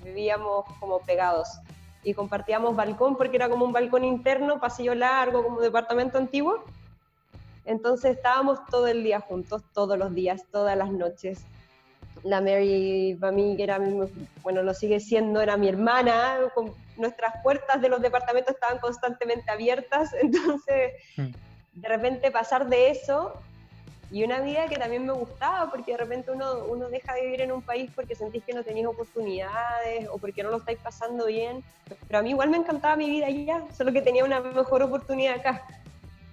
Vivíamos 0.03 0.65
como 0.81 0.99
pegados 0.99 1.47
y 2.03 2.13
compartíamos 2.13 2.75
balcón 2.75 3.15
porque 3.15 3.38
era 3.38 3.47
como 3.47 3.63
un 3.63 3.71
balcón 3.71 4.03
interno, 4.03 4.59
pasillo 4.59 4.93
largo, 4.93 5.41
como 5.41 5.61
departamento 5.61 6.17
antiguo. 6.17 6.65
Entonces 7.63 8.17
estábamos 8.17 8.59
todo 8.65 8.88
el 8.88 9.05
día 9.05 9.21
juntos, 9.21 9.63
todos 9.73 9.97
los 9.97 10.13
días, 10.13 10.43
todas 10.51 10.77
las 10.77 10.91
noches 10.91 11.45
la 12.24 12.41
Mary 12.41 13.18
para 13.20 13.32
mí, 13.32 13.55
que 13.55 13.63
era, 13.63 13.80
bueno, 14.41 14.63
lo 14.63 14.74
sigue 14.74 14.99
siendo, 14.99 15.41
era 15.41 15.57
mi 15.57 15.68
hermana, 15.68 16.38
con, 16.53 16.74
nuestras 16.97 17.36
puertas 17.43 17.82
de 17.82 17.89
los 17.89 18.01
departamentos 18.01 18.53
estaban 18.53 18.80
constantemente 18.80 19.51
abiertas, 19.51 20.13
entonces 20.22 20.93
hmm. 21.18 21.28
de 21.74 21.88
repente 21.88 22.32
pasar 22.32 22.68
de 22.68 22.91
eso 22.91 23.34
y 24.11 24.24
una 24.24 24.39
vida 24.39 24.68
que 24.68 24.78
también 24.78 25.05
me 25.05 25.13
gustaba, 25.13 25.70
porque 25.70 25.93
de 25.93 25.97
repente 25.97 26.32
uno, 26.32 26.66
uno 26.66 26.89
deja 26.89 27.13
de 27.13 27.22
vivir 27.22 27.41
en 27.41 27.51
un 27.51 27.61
país 27.61 27.91
porque 27.93 28.16
sentís 28.16 28.43
que 28.43 28.53
no 28.53 28.63
tenéis 28.63 28.86
oportunidades 28.86 30.07
o 30.09 30.18
porque 30.18 30.43
no 30.43 30.51
lo 30.51 30.57
estáis 30.57 30.78
pasando 30.80 31.26
bien, 31.26 31.63
pero 32.07 32.20
a 32.20 32.22
mí 32.22 32.30
igual 32.30 32.49
me 32.49 32.57
encantaba 32.57 32.95
mi 32.95 33.09
vida 33.09 33.26
allá, 33.26 33.63
solo 33.76 33.91
que 33.91 34.01
tenía 34.01 34.24
una 34.24 34.39
mejor 34.39 34.84
oportunidad 34.84 35.39
acá. 35.39 35.63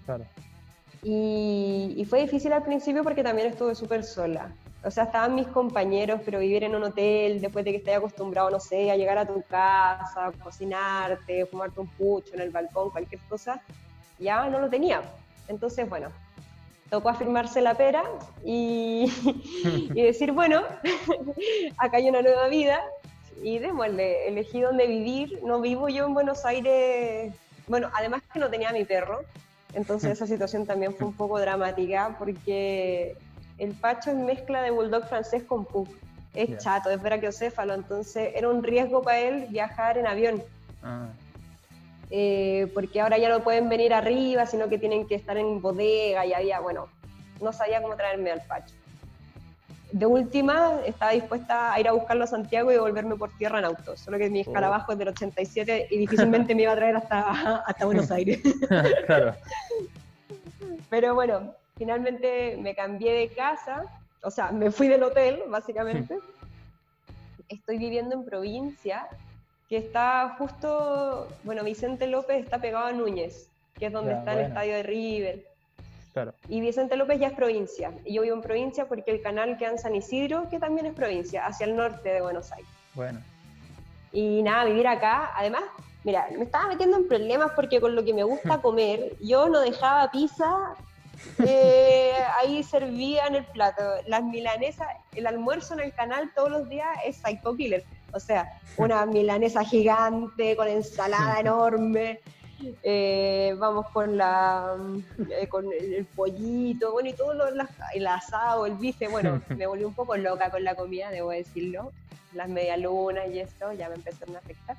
Claro. 0.05 0.25
Y, 1.03 1.95
y 1.97 2.05
fue 2.05 2.21
difícil 2.21 2.53
al 2.53 2.63
principio 2.63 3.03
porque 3.03 3.25
también 3.25 3.49
estuve 3.49 3.75
súper 3.75 4.05
sola 4.05 4.53
o 4.85 4.91
sea, 4.91 5.05
estaban 5.05 5.35
mis 5.35 5.47
compañeros, 5.47 6.21
pero 6.25 6.41
vivir 6.41 6.65
en 6.65 6.75
un 6.75 6.83
hotel 6.83 7.41
después 7.41 7.65
de 7.65 7.71
que 7.71 7.77
estés 7.79 7.97
acostumbrado, 7.97 8.51
no 8.51 8.59
sé, 8.59 8.91
a 8.91 8.97
llegar 8.97 9.17
a 9.17 9.27
tu 9.27 9.43
casa, 9.43 10.33
cocinarte, 10.43 11.47
fumarte 11.47 11.81
un 11.81 11.87
pucho 11.87 12.35
en 12.35 12.41
el 12.41 12.51
balcón, 12.51 12.91
cualquier 12.91 13.21
cosa, 13.29 13.61
ya 14.19 14.49
no 14.49 14.59
lo 14.59 14.69
tenía. 14.69 15.03
Entonces, 15.47 15.89
bueno, 15.89 16.09
tocó 16.91 17.11
afirmarse 17.11 17.61
la 17.61 17.75
pera 17.75 18.03
y, 18.45 19.07
y 19.95 20.03
decir, 20.03 20.33
bueno, 20.33 20.63
acá 21.79 21.99
hay 21.99 22.09
una 22.09 22.23
nueva 22.23 22.49
vida 22.49 22.81
y 23.41 23.59
démosle, 23.59 24.27
elegí 24.29 24.61
dónde 24.61 24.87
vivir. 24.89 25.41
No 25.45 25.61
vivo 25.61 25.89
yo 25.89 26.07
en 26.07 26.15
Buenos 26.15 26.45
Aires, 26.45 27.33
bueno, 27.69 27.89
además 27.95 28.23
que 28.33 28.41
no 28.41 28.51
tenía 28.51 28.73
mi 28.73 28.85
perro, 28.85 29.21
entonces 29.75 30.11
esa 30.11 30.27
situación 30.27 30.67
también 30.67 30.95
fue 30.95 31.07
un 31.07 31.15
poco 31.15 31.39
dramática 31.39 32.17
porque 32.19 33.17
el 33.59 33.73
Pacho 33.73 34.11
es 34.11 34.17
mezcla 34.17 34.63
de 34.63 34.71
bulldog 34.71 35.07
francés 35.09 35.43
con 35.45 35.65
pug. 35.65 35.89
Es 36.35 36.57
chato, 36.59 36.91
es 36.91 37.01
brachiocéfalo, 37.03 37.75
entonces 37.75 38.33
era 38.35 38.49
un 38.49 38.63
riesgo 38.63 39.03
para 39.03 39.19
él 39.21 39.47
viajar 39.51 39.99
en 39.99 40.07
avión. 40.07 40.43
Ah. 40.83 41.09
Eh, 42.11 42.71
porque 42.75 43.01
ahora 43.01 43.19
ya 43.19 43.29
no 43.29 43.41
pueden 43.41 43.69
venir 43.69 43.93
arriba, 43.95 44.47
sino 44.47 44.69
que 44.69 44.79
tienen 44.79 45.07
que 45.07 45.15
estar 45.15 45.37
en 45.37 45.61
bodega 45.61 46.25
y 46.27 46.33
había, 46.33 46.61
bueno, 46.61 46.89
no 47.41 47.53
sabía 47.53 47.83
cómo 47.83 47.97
traerme 47.97 48.31
al 48.31 48.41
Pacho. 48.43 48.75
De 49.93 50.07
última, 50.07 50.81
estaba 50.87 51.13
dispuesta 51.13 51.75
a 51.75 51.79
ir 51.79 51.87
a 51.87 51.93
buscarlo 51.93 52.25
a 52.25 52.27
Santiago 52.27 52.73
y 52.73 52.79
volverme 52.79 53.15
por 53.17 53.31
tierra 53.37 53.59
en 53.59 53.67
auto, 53.67 53.95
solo 53.97 54.17
que 54.17 54.31
mi 54.31 54.39
Oh. 54.41 54.43
escarabajo 54.43 54.93
es 54.93 54.99
del 54.99 55.09
87 55.09 55.89
y 55.91 55.99
difícilmente 55.99 56.55
me 56.55 56.63
iba 56.63 56.73
a 56.73 56.77
traer 56.77 56.97
hasta, 56.97 57.57
hasta 57.67 57.85
Buenos 57.85 58.11
Aires. 58.11 58.41
claro. 59.07 59.35
Pero 60.89 61.15
bueno, 61.15 61.55
finalmente 61.83 62.57
me 62.59 62.77
cambié 62.77 63.13
de 63.13 63.29
casa, 63.35 63.83
o 64.23 64.31
sea, 64.31 64.53
me 64.53 64.71
fui 64.71 64.87
del 64.87 65.03
hotel, 65.03 65.43
básicamente. 65.49 66.17
Estoy 67.49 67.77
viviendo 67.77 68.15
en 68.15 68.25
provincia, 68.25 69.09
que 69.69 69.79
está 69.79 70.37
justo, 70.39 71.27
bueno, 71.43 71.65
Vicente 71.65 72.07
López 72.07 72.45
está 72.45 72.61
pegado 72.61 72.87
a 72.87 72.93
Núñez, 72.93 73.49
que 73.81 73.87
es 73.87 73.93
donde 73.93 74.13
Ya, 74.13 74.19
está 74.21 74.33
el 74.35 74.47
estadio 74.47 74.75
de 74.75 74.83
River. 74.85 75.45
Claro. 76.13 76.35
Y 76.49 76.61
Vicente 76.61 76.95
López 76.95 77.19
ya 77.19 77.27
es 77.27 77.35
provincia. 77.35 77.93
Y 78.05 78.15
yo 78.15 78.23
vivo 78.23 78.37
en 78.37 78.43
provincia 78.43 78.85
porque 78.87 79.11
el 79.11 79.21
canal 79.21 79.59
queda 79.59 79.71
en 79.71 79.79
San 79.79 79.97
Isidro, 79.97 80.49
que 80.51 80.61
también 80.61 80.87
es 80.87 80.95
provincia, 80.95 81.45
hacia 81.45 81.67
el 81.67 81.75
norte 81.75 82.11
de 82.11 82.21
Buenos 82.21 82.53
Aires. 82.53 82.71
Bueno. 82.95 83.19
Y 84.13 84.41
nada, 84.45 84.67
vivir 84.67 84.87
acá, 84.87 85.33
además, 85.35 85.65
mira, 86.05 86.29
me 86.31 86.45
estaba 86.45 86.69
metiendo 86.69 86.97
en 86.97 87.09
problemas 87.09 87.51
porque 87.57 87.81
con 87.81 87.97
lo 87.97 88.05
que 88.05 88.15
me 88.15 88.23
gusta 88.23 88.59
comer, 88.63 89.17
yo 89.21 89.49
no 89.49 89.59
dejaba 89.59 90.13
pizza 90.13 90.77
eh, 91.39 92.13
ahí 92.41 92.63
servida 92.63 93.27
en 93.27 93.37
el 93.37 93.45
plato. 93.45 93.83
Las 94.07 94.23
milanesas, 94.23 94.89
el 95.15 95.27
almuerzo 95.27 95.75
en 95.75 95.81
el 95.81 95.93
canal 95.93 96.31
todos 96.35 96.51
los 96.51 96.69
días 96.69 96.89
es 97.05 97.17
Psycho 97.17 97.57
Killer. 97.57 97.85
O 98.13 98.21
sea, 98.21 98.61
una 98.77 99.07
milanesa 99.07 99.65
gigante 99.65 100.57
con 100.57 100.69
ensalada 100.69 101.41
enorme. 101.41 102.21
eh, 102.83 103.57
vamos 103.59 103.87
con 103.89 104.17
la 104.17 104.77
eh, 105.31 105.49
con 105.49 105.67
el, 105.73 106.05
pollito, 106.05 106.93
bueno, 106.93 107.09
y 107.09 107.13
todo 107.13 107.35
lo, 107.35 107.47
el 107.49 108.07
asado, 108.07 108.67
el 108.67 108.75
bife, 108.75 109.09
bueno, 109.09 109.41
me 109.49 109.67
volví 109.67 109.85
un 109.85 109.95
poco 109.95 110.17
loca 110.17 110.51
con 110.51 110.63
la 110.63 110.75
comida, 110.75 111.11
debo 111.11 111.31
decirlo 111.31 111.93
las 112.35 112.49
medialunas 112.49 113.29
y 113.31 113.41
eso 113.41 113.73
ya 113.73 113.89
me 113.89 113.97
empezaron 113.97 114.37
a 114.37 114.39
afectar. 114.39 114.77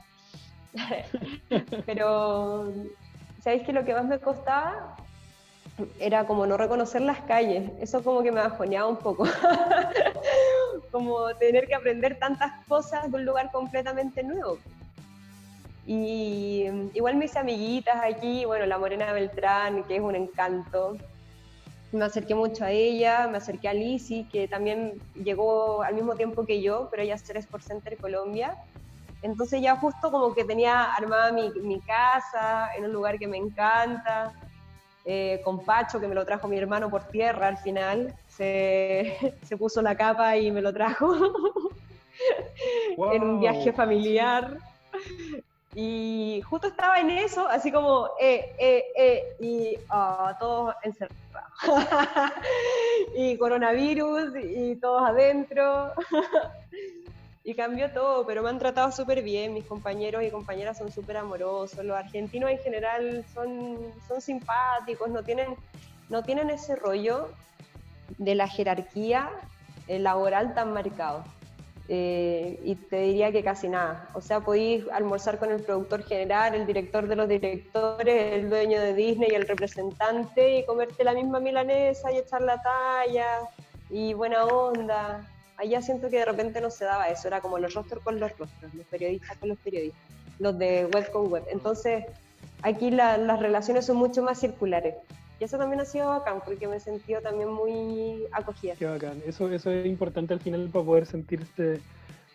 Pero, 1.85 2.71
¿sabéis 3.43 3.63
que 3.63 3.73
lo 3.73 3.85
que 3.85 3.93
más 3.93 4.05
me 4.05 4.19
costaba 4.19 4.95
era 5.99 6.25
como 6.25 6.45
no 6.45 6.57
reconocer 6.57 7.01
las 7.01 7.19
calles? 7.21 7.71
Eso 7.79 8.03
como 8.03 8.21
que 8.21 8.31
me 8.31 8.41
bajoneaba 8.41 8.87
un 8.87 8.97
poco. 8.97 9.25
como 10.91 11.33
tener 11.35 11.67
que 11.67 11.75
aprender 11.75 12.19
tantas 12.19 12.51
cosas 12.67 13.11
de 13.11 13.17
un 13.17 13.25
lugar 13.25 13.51
completamente 13.51 14.23
nuevo. 14.23 14.59
Y 15.85 16.65
igual 16.93 17.21
hice 17.21 17.39
amiguitas 17.39 17.97
aquí, 18.01 18.45
bueno, 18.45 18.65
la 18.65 18.77
Morena 18.77 19.11
Beltrán, 19.11 19.83
que 19.83 19.95
es 19.97 20.01
un 20.01 20.15
encanto. 20.15 20.97
Me 21.91 22.05
acerqué 22.05 22.35
mucho 22.35 22.63
a 22.63 22.71
ella, 22.71 23.27
me 23.27 23.37
acerqué 23.37 23.67
a 23.67 23.73
Lizzy, 23.73 24.25
que 24.25 24.47
también 24.47 25.01
llegó 25.15 25.83
al 25.83 25.93
mismo 25.93 26.15
tiempo 26.15 26.45
que 26.45 26.61
yo, 26.61 26.87
pero 26.89 27.03
ella 27.03 27.15
es 27.15 27.23
Tres 27.23 27.45
por 27.47 27.61
Center 27.61 27.97
Colombia. 27.97 28.55
Entonces 29.21 29.61
ya 29.61 29.75
justo 29.75 30.11
como 30.11 30.33
que 30.33 30.43
tenía 30.43 30.93
armada 30.93 31.31
mi, 31.31 31.49
mi 31.61 31.79
casa 31.81 32.69
en 32.75 32.85
un 32.85 32.93
lugar 32.93 33.19
que 33.19 33.27
me 33.27 33.37
encanta, 33.37 34.33
eh, 35.05 35.41
con 35.43 35.63
Pacho, 35.63 35.99
que 35.99 36.07
me 36.07 36.15
lo 36.15 36.25
trajo 36.25 36.47
mi 36.47 36.57
hermano 36.57 36.89
por 36.89 37.03
tierra 37.03 37.47
al 37.47 37.57
final, 37.57 38.13
se, 38.27 39.35
se 39.43 39.57
puso 39.57 39.81
la 39.81 39.95
capa 39.95 40.37
y 40.37 40.51
me 40.51 40.61
lo 40.61 40.73
trajo 40.73 41.13
en 43.11 43.23
un 43.23 43.39
viaje 43.39 43.73
familiar. 43.73 44.57
Y 45.75 46.41
justo 46.47 46.67
estaba 46.67 46.99
en 46.99 47.09
eso, 47.09 47.47
así 47.47 47.71
como, 47.71 48.09
eh, 48.19 48.55
eh, 48.59 48.83
eh, 48.95 49.23
y 49.39 49.75
ah, 49.89 50.35
todos 50.39 50.75
encerrados. 50.83 51.17
y 53.15 53.37
coronavirus, 53.37 54.35
y 54.35 54.75
todos 54.75 55.01
adentro. 55.09 55.91
Y 57.43 57.55
cambió 57.55 57.91
todo, 57.91 58.25
pero 58.25 58.41
me 58.41 58.49
han 58.49 58.59
tratado 58.59 58.91
súper 58.91 59.21
bien. 59.21 59.53
Mis 59.53 59.65
compañeros 59.65 60.23
y 60.23 60.31
compañeras 60.31 60.77
son 60.77 60.91
súper 60.91 61.17
amorosos. 61.17 61.83
Los 61.83 61.97
argentinos 61.97 62.49
en 62.49 62.59
general 62.59 63.25
son, 63.33 63.77
son 64.07 64.21
simpáticos, 64.21 65.09
no 65.09 65.23
tienen, 65.23 65.55
no 66.09 66.23
tienen 66.23 66.49
ese 66.49 66.75
rollo 66.75 67.29
de 68.17 68.35
la 68.35 68.47
jerarquía 68.47 69.29
eh, 69.87 69.99
laboral 69.99 70.53
tan 70.53 70.71
marcado. 70.73 71.25
Eh, 71.89 72.61
y 72.63 72.75
te 72.75 73.01
diría 73.01 73.33
que 73.33 73.43
casi 73.43 73.67
nada. 73.67 74.09
O 74.13 74.21
sea, 74.21 74.39
podéis 74.39 74.85
almorzar 74.89 75.37
con 75.37 75.51
el 75.51 75.61
productor 75.61 76.03
general, 76.03 76.55
el 76.55 76.65
director 76.65 77.09
de 77.09 77.17
los 77.17 77.27
directores, 77.27 78.35
el 78.35 78.49
dueño 78.49 78.79
de 78.79 78.93
Disney 78.93 79.27
y 79.31 79.35
el 79.35 79.45
representante 79.45 80.59
y 80.59 80.65
comerte 80.65 81.03
la 81.03 81.13
misma 81.13 81.41
milanesa 81.41 82.09
y 82.09 82.19
echar 82.19 82.41
la 82.41 82.61
talla 82.61 83.39
y 83.89 84.13
buena 84.13 84.45
onda. 84.45 85.27
Allá 85.63 85.81
siento 85.81 86.09
que 86.09 86.17
de 86.17 86.25
repente 86.25 86.59
no 86.59 86.69
se 86.69 86.83
daba 86.83 87.07
eso, 87.07 87.27
era 87.29 87.39
como 87.39 87.57
los 87.57 87.73
rostros 87.73 88.03
con 88.03 88.19
los 88.19 88.29
rostros, 88.37 88.73
los 88.73 88.85
periodistas 88.87 89.37
con 89.37 89.47
los 89.47 89.57
periodistas, 89.59 90.01
los 90.39 90.57
de 90.59 90.85
web 90.93 91.09
con 91.11 91.31
web. 91.31 91.43
Entonces, 91.51 92.03
aquí 92.63 92.91
la- 92.91 93.17
las 93.17 93.39
relaciones 93.39 93.85
son 93.85 93.95
mucho 93.95 94.21
más 94.21 94.39
circulares. 94.41 94.95
Y 95.39 95.45
eso 95.45 95.57
también 95.57 95.79
ha 95.79 95.85
sido 95.85 96.09
bacán, 96.09 96.41
porque 96.43 96.67
me 96.67 96.75
he 96.75 96.79
sentido 96.81 97.21
también 97.21 97.49
muy 97.49 98.25
acogida. 98.33 98.75
Qué 98.75 98.85
bacán. 98.85 99.21
Eso, 99.25 99.49
eso 99.49 99.71
es 99.71 99.85
importante 99.85 100.33
al 100.33 100.41
final 100.41 100.69
para 100.71 100.83
poder 100.83 101.05
sentirse 101.05 101.79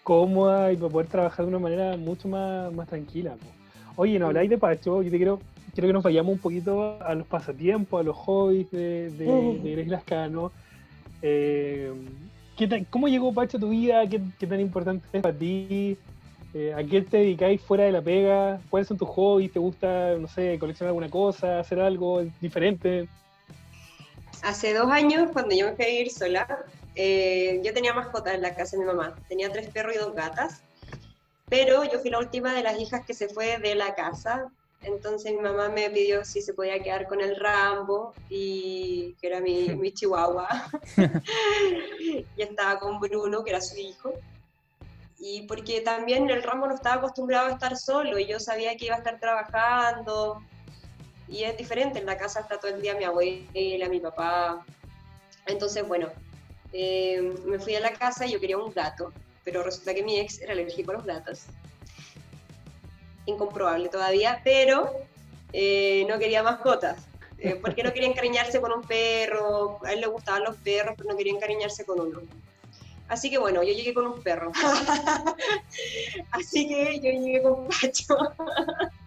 cómoda 0.03 0.73
y 0.73 0.77
para 0.77 0.91
poder 0.91 1.09
trabajar 1.09 1.45
de 1.45 1.51
una 1.51 1.59
manera 1.59 1.97
mucho 1.99 2.29
más, 2.29 2.73
más 2.73 2.89
tranquila. 2.89 3.37
Oye, 3.97 4.19
no 4.19 4.29
habláis 4.29 4.49
de 4.49 4.57
Pacho, 4.57 5.03
yo 5.03 5.11
te 5.11 5.17
quiero, 5.19 5.39
quiero 5.75 5.87
que 5.89 5.93
nos 5.93 6.03
vayamos 6.03 6.33
un 6.33 6.39
poquito 6.39 6.99
a 7.03 7.15
los 7.15 7.27
pasatiempos, 7.27 8.01
a 8.01 8.05
los 8.05 8.17
hobbies 8.17 8.71
de, 8.71 9.11
de, 9.11 9.27
de 9.63 9.73
Grace 9.73 9.91
Lascano. 9.91 10.51
Eh, 11.21 11.93
¿qué 12.59 12.67
tan- 12.67 12.85
¿Cómo 12.87 13.09
llegó 13.09 13.33
Pacho 13.33 13.57
a 13.57 13.61
tu 13.61 13.71
vida? 13.71 14.07
¿Qué, 14.09 14.21
qué 14.39 14.47
tan 14.47 14.61
importante 14.61 15.07
es 15.13 15.23
para 15.23 15.39
ti? 15.39 15.97
Eh, 16.55 16.75
¿A 16.75 16.83
qué 16.83 17.03
te 17.03 17.19
dedicáis 17.19 17.63
fuera 17.63 17.85
de 17.85 17.93
la 17.93 18.03
pega? 18.03 18.61
¿Cuáles 18.69 18.89
son 18.89 18.99
tus 18.99 19.09
hobbies? 19.09 19.53
¿Te 19.53 19.59
gusta, 19.59 20.15
no 20.17 20.27
sé, 20.27 20.59
coleccionar 20.59 20.89
alguna 20.89 21.09
cosa, 21.09 21.61
hacer 21.61 21.79
algo 21.81 22.23
diferente? 22.41 23.09
Hace 24.43 24.75
dos 24.75 24.91
años, 24.91 25.31
cuando 25.33 25.55
yo 25.55 25.67
me 25.67 25.77
fui 25.77 25.85
a 25.85 25.89
vivir 25.89 26.11
sola, 26.11 26.47
eh, 26.95 27.61
yo 27.65 27.73
tenía 27.73 27.93
mascotas 27.95 28.35
en 28.35 28.43
la 28.43 28.55
casa 28.55 28.77
de 28.77 28.85
mi 28.85 28.89
mamá. 28.89 29.19
Tenía 29.29 29.53
tres 29.53 29.69
perros 29.69 29.95
y 29.95 29.99
dos 29.99 30.15
gatas. 30.15 30.63
Pero 31.49 31.85
yo 31.85 31.99
fui 32.01 32.11
la 32.11 32.19
última 32.19 32.53
de 32.55 32.63
las 32.63 32.79
hijas 32.79 33.05
que 33.07 33.15
se 33.15 33.29
fue 33.29 33.59
de 33.59 33.75
la 33.75 33.95
casa. 33.95 34.51
Entonces 34.83 35.33
mi 35.33 35.41
mamá 35.41 35.69
me 35.69 35.91
pidió 35.91 36.25
si 36.25 36.41
se 36.41 36.55
podía 36.55 36.83
quedar 36.83 37.07
con 37.09 37.21
el 37.21 37.37
Rambo, 37.37 38.15
y, 38.31 39.15
que 39.21 39.27
era 39.27 39.41
mi, 39.41 39.69
mi 39.77 39.93
chihuahua. 39.93 40.49
y 42.37 42.43
estaba 42.43 42.79
con 42.79 43.01
Bruno, 43.01 43.43
que 43.45 43.51
era 43.51 43.61
su 43.61 43.77
hijo. 43.77 44.13
Y 45.19 45.43
porque 45.43 45.81
también 45.81 46.31
el 46.31 46.43
Rambo 46.43 46.69
no 46.69 46.75
estaba 46.75 46.97
acostumbrado 46.97 47.49
a 47.49 47.53
estar 47.53 47.77
solo 47.77 48.21
y 48.21 48.27
yo 48.27 48.39
sabía 48.39 48.77
que 48.77 48.87
iba 48.87 48.95
a 48.95 48.99
estar 48.99 49.19
trabajando, 49.19 50.41
y 51.29 51.45
es 51.45 51.57
diferente, 51.57 51.99
en 51.99 52.07
la 52.07 52.17
casa 52.17 52.41
está 52.41 52.59
todo 52.59 52.75
el 52.75 52.81
día 52.81 52.95
mi 52.95 53.05
abuela, 53.05 53.89
mi 53.89 54.01
papá. 54.01 54.65
Entonces, 55.47 55.87
bueno, 55.87 56.09
eh, 56.73 57.35
me 57.45 57.59
fui 57.59 57.75
a 57.75 57.81
la 57.81 57.93
casa 57.93 58.27
y 58.27 58.33
yo 58.33 58.41
quería 58.41 58.57
un 58.57 58.73
gato, 58.73 59.13
pero 59.45 59.63
resulta 59.63 59.95
que 59.95 60.03
mi 60.03 60.19
ex 60.19 60.41
era 60.41 60.53
alérgico 60.53 60.93
a 60.93 60.95
los 60.95 61.05
gatos. 61.05 61.45
Incomprobable 63.29 63.89
todavía, 63.89 64.41
pero 64.43 64.91
eh, 65.53 66.05
no 66.09 66.19
quería 66.19 66.43
mascotas. 66.43 67.09
Eh, 67.41 67.57
porque 67.63 67.85
no 67.85 67.93
quería 67.93 68.09
encariñarse 68.09 68.61
con 68.61 68.73
un 68.73 68.83
perro, 68.83 69.79
a 69.85 69.93
él 69.93 70.01
le 70.01 70.09
gustaban 70.09 70.43
los 70.43 70.57
perros, 70.57 70.95
pero 70.97 71.11
no 71.11 71.17
quería 71.17 71.33
encariñarse 71.33 71.85
con 71.85 72.01
uno. 72.01 72.21
Así 73.07 73.31
que 73.31 73.39
bueno, 73.39 73.63
yo 73.63 73.73
llegué 73.73 73.95
con 73.95 74.07
un 74.07 74.23
perro. 74.23 74.51
Así 76.33 76.69
que 76.69 76.97
yo 76.97 77.11
llegué 77.11 77.43
con 77.43 77.69
Pacho. 77.69 78.17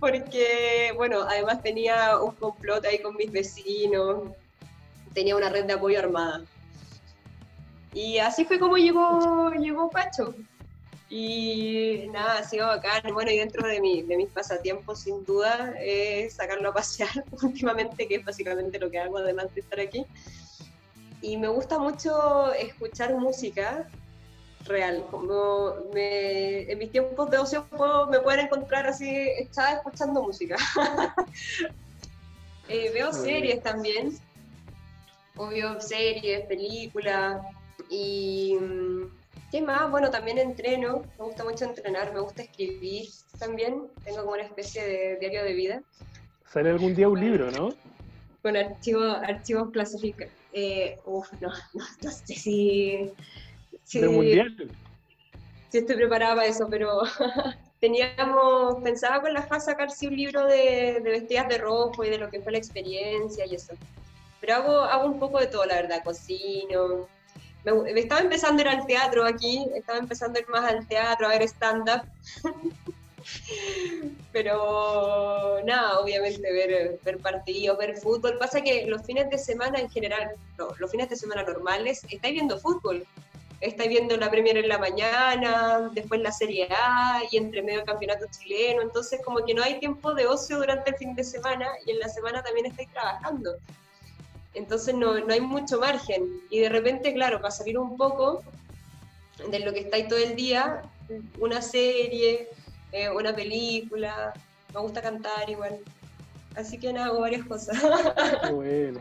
porque, 0.00 0.92
bueno, 0.96 1.22
además 1.22 1.62
tenía 1.62 2.18
un 2.18 2.34
complot 2.36 2.84
ahí 2.84 3.00
con 3.00 3.16
mis 3.16 3.32
vecinos, 3.32 4.30
tenía 5.12 5.36
una 5.36 5.48
red 5.48 5.64
de 5.64 5.74
apoyo 5.74 5.98
armada. 5.98 6.42
Y 7.94 8.18
así 8.18 8.46
fue 8.46 8.58
como 8.58 8.76
llegó, 8.76 9.52
llegó 9.52 9.90
Pacho. 9.90 10.34
Y 11.14 12.08
nada, 12.10 12.38
ha 12.38 12.42
sido 12.44 12.66
bacán. 12.68 13.02
Bueno, 13.12 13.30
y 13.30 13.36
dentro 13.36 13.68
de, 13.68 13.82
mi, 13.82 14.00
de 14.00 14.16
mis 14.16 14.30
pasatiempos, 14.30 15.00
sin 15.02 15.22
duda, 15.26 15.74
es 15.78 16.32
sacarlo 16.36 16.70
a 16.70 16.72
pasear 16.72 17.10
últimamente, 17.42 18.08
que 18.08 18.14
es 18.14 18.24
básicamente 18.24 18.78
lo 18.78 18.90
que 18.90 18.98
hago, 18.98 19.18
además 19.18 19.54
de 19.54 19.60
estar 19.60 19.78
aquí. 19.78 20.06
Y 21.20 21.36
me 21.36 21.48
gusta 21.48 21.78
mucho 21.78 22.54
escuchar 22.54 23.14
música 23.14 23.86
real. 24.64 25.04
Como 25.10 25.74
me, 25.92 26.62
en 26.72 26.78
mis 26.78 26.90
tiempos 26.90 27.30
de 27.30 27.36
ocio 27.36 27.66
puedo- 27.68 28.06
me 28.06 28.20
pueden 28.20 28.46
encontrar 28.46 28.86
así, 28.86 29.06
echada 29.38 29.72
escuchando 29.76 30.22
música. 30.22 30.56
Eh, 32.68 32.90
veo 32.94 33.12
series 33.12 33.60
también. 33.62 34.16
Obvio, 35.36 35.78
series, 35.80 36.46
películas. 36.46 37.42
Y. 37.90 38.56
¿Qué 39.52 39.62
más? 39.62 39.88
Bueno, 39.90 40.10
también 40.10 40.38
entreno. 40.38 41.02
Me 41.18 41.24
gusta 41.26 41.44
mucho 41.44 41.66
entrenar, 41.66 42.12
me 42.12 42.20
gusta 42.20 42.42
escribir 42.42 43.06
también. 43.38 43.86
Tengo 44.04 44.22
como 44.22 44.32
una 44.32 44.42
especie 44.42 44.82
de 44.82 45.16
diario 45.18 45.44
de 45.44 45.52
vida. 45.52 45.82
Sale 46.46 46.70
algún 46.70 46.94
día 46.94 47.08
un 47.08 47.20
libro, 47.20 47.50
¿no? 47.52 47.72
con 48.42 48.56
archivos 48.56 49.16
archivos 49.22 49.70
clasificados. 49.70 50.32
Eh, 50.52 50.98
uf, 51.06 51.32
no, 51.40 51.48
no, 51.74 51.84
no, 52.02 52.10
sé 52.10 52.34
si... 52.34 53.10
si 53.84 54.00
mundial? 54.00 54.70
Si 55.70 55.78
estoy 55.78 55.96
preparada 55.96 56.34
para 56.34 56.48
eso, 56.48 56.66
pero 56.68 57.02
teníamos, 57.80 58.82
pensaba 58.82 59.22
con 59.22 59.32
la 59.32 59.42
FA 59.42 59.60
sacar 59.60 59.90
sí 59.90 60.06
un 60.06 60.16
libro 60.16 60.46
de, 60.46 61.00
de 61.02 61.10
vestidas 61.10 61.48
de 61.48 61.58
rojo 61.58 62.04
y 62.04 62.10
de 62.10 62.18
lo 62.18 62.28
que 62.28 62.40
fue 62.40 62.52
la 62.52 62.58
experiencia 62.58 63.46
y 63.46 63.54
eso. 63.54 63.72
Pero 64.40 64.54
hago, 64.56 64.78
hago 64.80 65.06
un 65.06 65.18
poco 65.18 65.38
de 65.38 65.46
todo, 65.46 65.64
la 65.64 65.76
verdad, 65.76 66.02
cocino, 66.04 67.08
me, 67.64 68.00
estaba 68.00 68.20
empezando 68.20 68.62
a 68.62 68.66
ir 68.66 68.68
al 68.68 68.86
teatro 68.86 69.24
aquí, 69.24 69.66
estaba 69.74 69.98
empezando 69.98 70.38
a 70.38 70.42
ir 70.42 70.48
más 70.48 70.64
al 70.64 70.86
teatro, 70.86 71.26
a 71.26 71.30
ver 71.30 71.42
stand-up. 71.42 72.02
Pero 74.32 75.60
nada, 75.64 76.00
obviamente 76.00 76.52
ver, 76.52 76.98
ver 77.04 77.18
partidos, 77.18 77.78
ver 77.78 77.96
fútbol. 77.96 78.36
Pasa 78.38 78.60
que 78.62 78.86
los 78.86 79.02
fines 79.02 79.30
de 79.30 79.38
semana 79.38 79.78
en 79.78 79.88
general, 79.90 80.32
los 80.78 80.90
fines 80.90 81.08
de 81.08 81.16
semana 81.16 81.44
normales, 81.44 82.02
estáis 82.10 82.34
viendo 82.34 82.58
fútbol. 82.58 83.06
Estáis 83.60 83.90
viendo 83.90 84.16
la 84.16 84.28
Premier 84.28 84.56
en 84.56 84.68
la 84.68 84.78
mañana, 84.78 85.88
después 85.92 86.20
la 86.20 86.32
Serie 86.32 86.66
A 86.68 87.22
y 87.30 87.36
entre 87.36 87.62
medio 87.62 87.80
el 87.80 87.86
campeonato 87.86 88.26
chileno. 88.36 88.82
Entonces, 88.82 89.20
como 89.24 89.44
que 89.44 89.54
no 89.54 89.62
hay 89.62 89.78
tiempo 89.78 90.14
de 90.14 90.26
ocio 90.26 90.56
durante 90.56 90.90
el 90.90 90.96
fin 90.96 91.14
de 91.14 91.22
semana 91.22 91.68
y 91.86 91.92
en 91.92 92.00
la 92.00 92.08
semana 92.08 92.42
también 92.42 92.66
estáis 92.66 92.90
trabajando. 92.90 93.54
Entonces 94.54 94.94
no, 94.94 95.18
no 95.18 95.32
hay 95.32 95.40
mucho 95.40 95.80
margen. 95.80 96.40
Y 96.50 96.60
de 96.60 96.68
repente, 96.68 97.14
claro, 97.14 97.40
para 97.40 97.50
salir 97.50 97.78
un 97.78 97.96
poco 97.96 98.42
de 99.50 99.60
lo 99.60 99.72
que 99.72 99.80
estáis 99.80 100.08
todo 100.08 100.18
el 100.18 100.36
día, 100.36 100.82
una 101.38 101.62
serie, 101.62 102.48
eh, 102.92 103.08
una 103.10 103.34
película, 103.34 104.32
me 104.74 104.80
gusta 104.80 105.02
cantar 105.02 105.48
igual. 105.48 105.78
Así 106.54 106.78
que 106.78 106.92
nada, 106.92 107.06
hago 107.06 107.20
varias 107.20 107.46
cosas. 107.46 107.78
Bueno. 108.52 109.00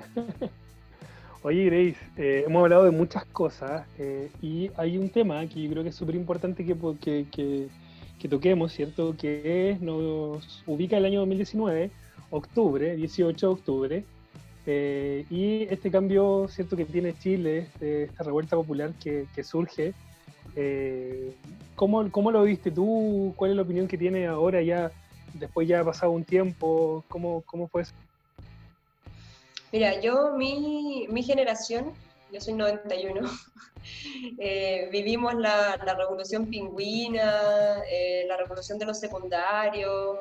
Oye, 1.43 1.65
Grace, 1.65 1.97
eh, 2.17 2.43
hemos 2.45 2.61
hablado 2.61 2.83
de 2.83 2.91
muchas 2.91 3.25
cosas 3.25 3.87
eh, 3.97 4.29
y 4.43 4.69
hay 4.77 4.99
un 4.99 5.09
tema 5.09 5.43
que 5.47 5.59
yo 5.59 5.71
creo 5.71 5.81
que 5.81 5.89
es 5.89 5.95
súper 5.95 6.13
importante 6.13 6.63
que, 6.63 6.77
que, 7.01 7.25
que, 7.31 7.67
que, 8.19 8.27
toquemos, 8.29 8.71
¿cierto? 8.71 9.15
Que 9.17 9.75
nos 9.81 10.63
ubica 10.67 10.97
el 10.97 11.05
año 11.05 11.21
2019, 11.21 11.89
octubre, 12.29 12.95
18 12.95 13.47
de 13.47 13.51
octubre, 13.53 14.05
eh, 14.65 15.25
y 15.29 15.63
este 15.63 15.89
cambio 15.89 16.47
cierto 16.47 16.77
que 16.77 16.85
tiene 16.85 17.17
Chile, 17.17 17.67
esta 17.79 18.23
revuelta 18.23 18.55
popular 18.55 18.91
que, 19.01 19.43
surge, 19.43 19.93
eh, 20.55 21.35
¿cómo, 21.75 22.11
¿cómo, 22.11 22.31
lo 22.31 22.43
viste 22.43 22.69
tú? 22.69 23.33
¿Cuál 23.35 23.51
es 23.51 23.57
la 23.57 23.63
opinión 23.63 23.87
que 23.87 23.97
tiene 23.97 24.27
ahora 24.27 24.61
ya, 24.61 24.91
después 25.33 25.67
ya 25.67 25.79
ha 25.79 25.85
pasado 25.85 26.11
un 26.11 26.23
tiempo? 26.23 27.03
¿Cómo, 27.07 27.41
cómo 27.45 27.67
fue 27.67 27.83
eso? 27.83 27.93
Mira, 29.71 29.99
yo, 29.99 30.33
mi, 30.35 31.07
mi 31.09 31.23
generación, 31.23 31.93
yo 32.31 32.39
soy 32.39 32.53
91, 32.53 33.21
eh, 34.37 34.89
vivimos 34.91 35.33
la, 35.35 35.79
la, 35.83 35.95
revolución 35.95 36.45
pingüina, 36.45 37.81
la 38.27 38.37
revolución 38.37 38.77
de 38.77 38.85
los 38.85 38.99
secundarios, 38.99 40.19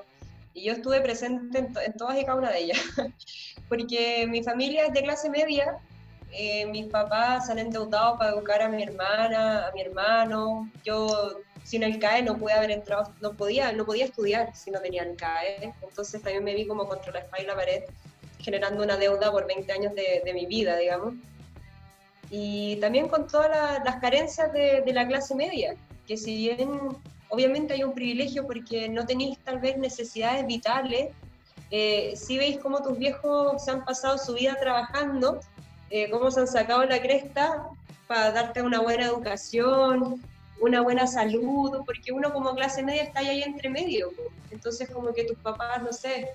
y 0.54 0.64
yo 0.64 0.72
estuve 0.72 1.00
presente 1.00 1.58
en, 1.58 1.72
todas 1.96 2.18
y 2.18 2.24
cada 2.24 2.38
una 2.38 2.50
de 2.50 2.60
ellas, 2.60 2.78
porque 3.68 4.26
mi 4.28 4.42
familia 4.42 4.86
es 4.86 4.92
de 4.92 5.02
clase 5.02 5.30
media, 5.30 5.78
eh, 6.32 6.66
mis 6.66 6.86
papás 6.86 7.46
se 7.46 7.52
han 7.52 7.58
endeudado 7.58 8.18
para 8.18 8.30
educar 8.32 8.62
a 8.62 8.68
mi 8.68 8.82
hermana, 8.82 9.68
a 9.68 9.72
mi 9.72 9.80
hermano, 9.82 10.70
yo 10.84 11.40
sin 11.64 11.82
el 11.82 11.98
CAE 11.98 12.22
no 12.22 12.36
pude 12.36 12.52
haber 12.52 12.70
entrado, 12.70 13.12
no 13.20 13.32
podía, 13.32 13.72
no 13.72 13.84
podía 13.84 14.06
estudiar 14.06 14.54
si 14.56 14.70
no 14.70 14.80
tenía 14.80 15.02
el 15.02 15.16
CAE, 15.16 15.72
entonces 15.82 16.22
también 16.22 16.44
me 16.44 16.54
vi 16.54 16.66
como 16.66 16.88
contra 16.88 17.12
la 17.12 17.20
espalda 17.20 17.44
y 17.44 17.46
la 17.46 17.56
pared, 17.56 17.82
generando 18.38 18.82
una 18.82 18.96
deuda 18.96 19.30
por 19.30 19.46
20 19.46 19.72
años 19.72 19.94
de, 19.94 20.22
de 20.24 20.34
mi 20.34 20.46
vida, 20.46 20.76
digamos. 20.76 21.14
Y 22.30 22.76
también 22.76 23.08
con 23.08 23.26
todas 23.26 23.84
las 23.84 23.96
carencias 23.96 24.52
de, 24.52 24.82
de 24.82 24.92
la 24.92 25.06
clase 25.06 25.34
media, 25.34 25.74
que 26.06 26.16
si 26.16 26.36
bien 26.36 26.96
obviamente 27.30 27.74
hay 27.74 27.84
un 27.84 27.94
privilegio 27.94 28.46
porque 28.46 28.88
no 28.88 29.06
tenéis 29.06 29.38
tal 29.38 29.58
vez 29.58 29.78
necesidades 29.78 30.46
vitales. 30.46 31.10
Eh, 31.70 32.14
si 32.16 32.36
veis 32.36 32.58
cómo 32.58 32.82
tus 32.82 32.98
viejos 32.98 33.64
se 33.64 33.70
han 33.70 33.84
pasado 33.84 34.18
su 34.18 34.34
vida 34.34 34.56
trabajando, 34.60 35.40
eh, 35.90 36.10
cómo 36.10 36.30
se 36.30 36.40
han 36.40 36.48
sacado 36.48 36.84
la 36.84 37.00
cresta 37.00 37.68
para 38.06 38.32
darte 38.32 38.62
una 38.62 38.80
buena 38.80 39.06
educación, 39.06 40.20
una 40.60 40.80
buena 40.82 41.06
salud, 41.06 41.82
porque 41.86 42.12
uno 42.12 42.32
como 42.32 42.54
clase 42.54 42.82
media 42.82 43.04
está 43.04 43.20
ahí 43.20 43.42
entre 43.42 43.70
medio. 43.70 44.10
Entonces 44.50 44.90
como 44.90 45.12
que 45.14 45.24
tus 45.24 45.38
papás, 45.38 45.82
no 45.82 45.92
sé, 45.92 46.30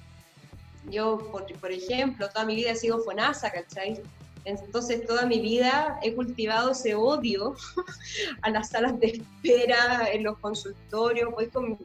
yo 0.89 1.17
por, 1.31 1.45
por 1.59 1.71
ejemplo, 1.71 2.29
toda 2.29 2.45
mi 2.45 2.55
vida 2.55 2.71
he 2.71 2.75
sido 2.75 3.03
FONASA, 3.03 3.51
¿cachai? 3.51 4.01
Entonces 4.45 5.05
toda 5.05 5.25
mi 5.25 5.39
vida 5.39 5.99
he 6.03 6.13
cultivado 6.13 6.71
ese 6.71 6.93
odio 6.93 7.55
a 8.43 8.49
las 8.51 8.69
salas 8.69 8.99
de 8.99 9.07
espera, 9.07 10.07
en 10.11 10.23
los 10.23 10.37
consultorios, 10.37 11.29
pues 11.33 11.49
con 11.49 11.79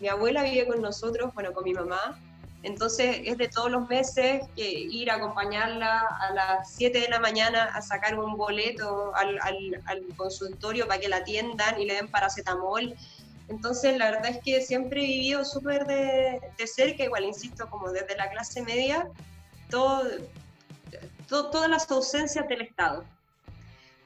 mi, 0.00 0.08
abuela 0.08 0.42
vive 0.42 0.66
con 0.66 0.80
nosotros, 0.80 1.32
bueno, 1.34 1.52
con 1.52 1.62
mi 1.64 1.74
mamá, 1.74 2.18
entonces 2.62 3.20
es 3.24 3.36
de 3.36 3.48
todos 3.48 3.70
los 3.70 3.86
meses 3.88 4.42
que 4.56 4.70
ir 4.70 5.10
a 5.10 5.16
acompañarla 5.16 6.00
a 6.20 6.32
las 6.32 6.74
7 6.74 7.00
de 7.00 7.08
la 7.08 7.20
mañana 7.20 7.64
a 7.64 7.82
sacar 7.82 8.18
un 8.18 8.36
boleto 8.36 9.14
al, 9.14 9.38
al, 9.42 10.04
consultorio 10.16 10.86
para 10.86 11.00
que 11.00 11.08
la 11.08 11.16
atiendan 11.18 11.80
y 11.80 11.86
le 11.86 11.94
den 11.94 12.08
paracetamol. 12.08 12.94
Entonces 13.48 13.96
la 13.98 14.10
verdad 14.10 14.30
es 14.30 14.38
que 14.42 14.60
siempre 14.60 15.02
he 15.02 15.06
vivido 15.06 15.44
súper 15.44 15.86
de, 15.86 16.40
de 16.56 16.66
cerca, 16.66 17.04
igual 17.04 17.24
insisto, 17.24 17.68
como 17.68 17.90
desde 17.90 18.16
la 18.16 18.30
clase 18.30 18.62
media, 18.62 19.08
todo, 19.70 20.04
todas 21.30 21.70
las 21.70 21.90
ausencias 21.90 22.48
del 22.48 22.62
Estado. 22.62 23.04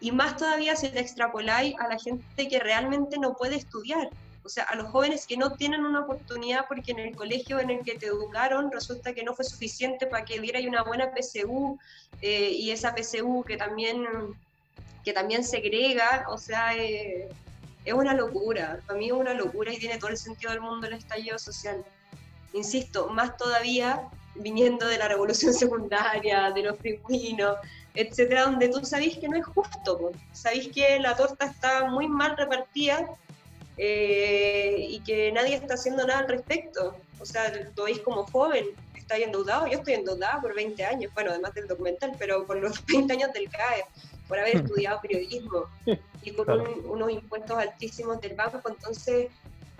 Y 0.00 0.12
más 0.12 0.36
todavía 0.36 0.76
si 0.76 0.90
le 0.90 1.00
extrapoláis 1.00 1.74
a 1.78 1.88
la 1.88 1.98
gente 1.98 2.48
que 2.48 2.58
realmente 2.60 3.18
no 3.18 3.34
puede 3.34 3.56
estudiar. 3.56 4.10
O 4.44 4.50
sea, 4.50 4.64
a 4.64 4.76
los 4.76 4.90
jóvenes 4.90 5.26
que 5.26 5.38
no 5.38 5.56
tienen 5.56 5.86
una 5.86 6.00
oportunidad 6.00 6.66
porque 6.68 6.92
en 6.92 6.98
el 6.98 7.16
colegio 7.16 7.60
en 7.60 7.70
el 7.70 7.82
que 7.82 7.98
te 7.98 8.06
educaron 8.06 8.70
resulta 8.70 9.14
que 9.14 9.24
no 9.24 9.34
fue 9.34 9.46
suficiente 9.46 10.06
para 10.06 10.26
que 10.26 10.38
diera 10.38 10.60
una 10.68 10.82
buena 10.82 11.10
PSU 11.14 11.78
eh, 12.20 12.50
y 12.50 12.70
esa 12.70 12.94
PSU 12.94 13.42
que 13.46 13.56
también, 13.56 14.04
que 15.02 15.14
también 15.14 15.44
segrega, 15.44 16.26
o 16.28 16.36
sea, 16.36 16.76
eh, 16.76 17.30
es 17.86 17.94
una 17.94 18.12
locura. 18.12 18.80
Para 18.86 18.98
mí 18.98 19.06
es 19.06 19.12
una 19.12 19.32
locura 19.32 19.72
y 19.72 19.78
tiene 19.78 19.96
todo 19.96 20.10
el 20.10 20.18
sentido 20.18 20.52
del 20.52 20.60
mundo 20.60 20.86
el 20.86 20.92
estallido 20.92 21.38
social. 21.38 21.82
Insisto, 22.52 23.08
más 23.08 23.38
todavía 23.38 24.10
viniendo 24.36 24.86
de 24.86 24.98
la 24.98 25.08
revolución 25.08 25.52
secundaria, 25.54 26.50
de 26.50 26.62
los 26.62 26.76
pingüinos, 26.78 27.56
etcétera, 27.94 28.44
donde 28.44 28.68
tú 28.68 28.84
sabés 28.84 29.16
que 29.18 29.28
no 29.28 29.36
es 29.36 29.46
justo, 29.46 30.12
sabéis 30.32 30.68
que 30.68 30.98
la 30.98 31.16
torta 31.16 31.46
está 31.46 31.88
muy 31.88 32.08
mal 32.08 32.36
repartida 32.36 33.08
eh, 33.76 34.86
y 34.88 35.00
que 35.00 35.30
nadie 35.32 35.54
está 35.54 35.74
haciendo 35.74 36.06
nada 36.06 36.20
al 36.20 36.28
respecto. 36.28 36.96
O 37.20 37.24
sea, 37.24 37.52
lo 37.76 37.84
veis 37.84 38.00
como 38.00 38.24
joven, 38.26 38.66
está 38.94 39.16
endeudado, 39.16 39.66
yo 39.66 39.78
estoy 39.78 39.94
endeudada 39.94 40.40
por 40.40 40.54
20 40.54 40.84
años, 40.84 41.12
bueno, 41.14 41.30
además 41.30 41.54
del 41.54 41.66
documental, 41.66 42.14
pero 42.18 42.46
por 42.46 42.56
los 42.56 42.84
20 42.86 43.12
años 43.12 43.32
del 43.32 43.48
CAE, 43.48 43.84
por 44.28 44.38
haber 44.38 44.56
estudiado 44.56 45.00
periodismo 45.00 45.66
y 46.22 46.30
con 46.32 46.48
unos 46.86 47.10
impuestos 47.10 47.58
altísimos 47.58 48.20
del 48.20 48.34
banco, 48.34 48.60
entonces 48.68 49.28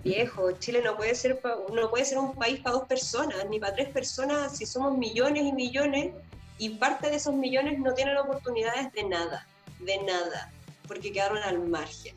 viejo, 0.05 0.51
Chile 0.51 0.81
no 0.83 0.95
puede 0.95 1.15
ser 1.15 1.41
no 1.73 1.89
puede 1.89 2.05
ser 2.05 2.19
un 2.19 2.35
país 2.35 2.59
para 2.59 2.75
dos 2.75 2.87
personas, 2.87 3.37
ni 3.49 3.59
para 3.59 3.73
tres 3.73 3.89
personas 3.89 4.55
si 4.55 4.65
somos 4.65 4.95
millones 4.97 5.43
y 5.43 5.51
millones 5.51 6.13
y 6.59 6.69
parte 6.69 7.09
de 7.09 7.15
esos 7.15 7.33
millones 7.33 7.79
no 7.79 7.93
tienen 7.93 8.15
oportunidades 8.17 8.93
de 8.93 9.03
nada, 9.03 9.47
de 9.79 9.97
nada, 10.03 10.51
porque 10.87 11.11
quedaron 11.11 11.39
al 11.39 11.59
margen. 11.67 12.15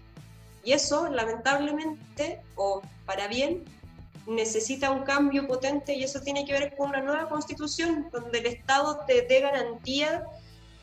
Y 0.63 0.73
eso, 0.73 1.09
lamentablemente, 1.09 2.43
o 2.57 2.83
para 3.07 3.27
bien, 3.27 3.65
necesita 4.27 4.91
un 4.91 5.03
cambio 5.05 5.49
potente 5.49 5.95
y 5.95 6.05
eso 6.05 6.21
tiene 6.21 6.45
que 6.45 6.53
ver 6.53 6.77
con 6.77 6.91
una 6.91 7.01
nueva 7.01 7.29
constitución 7.29 8.11
donde 8.13 8.39
el 8.41 8.47
Estado 8.47 9.01
te 9.07 9.23
dé 9.23 9.41
garantía 9.41 10.27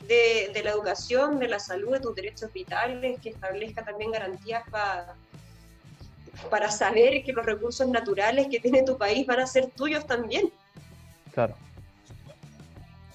de, 0.07 0.49
de 0.53 0.63
la 0.63 0.71
educación, 0.71 1.39
de 1.39 1.47
la 1.47 1.59
salud, 1.59 1.93
de 1.93 1.99
tus 1.99 2.15
derechos 2.15 2.51
vitales, 2.51 3.19
que 3.21 3.29
establezca 3.29 3.85
también 3.85 4.11
garantías 4.11 4.63
para 4.71 5.15
para 6.49 6.69
saber 6.69 7.23
que 7.23 7.33
los 7.33 7.45
recursos 7.45 7.87
naturales 7.87 8.47
que 8.49 8.59
tiene 8.59 8.83
tu 8.83 8.97
país 8.97 9.25
van 9.25 9.39
a 9.39 9.47
ser 9.47 9.67
tuyos 9.67 10.05
también. 10.05 10.51
Claro. 11.33 11.55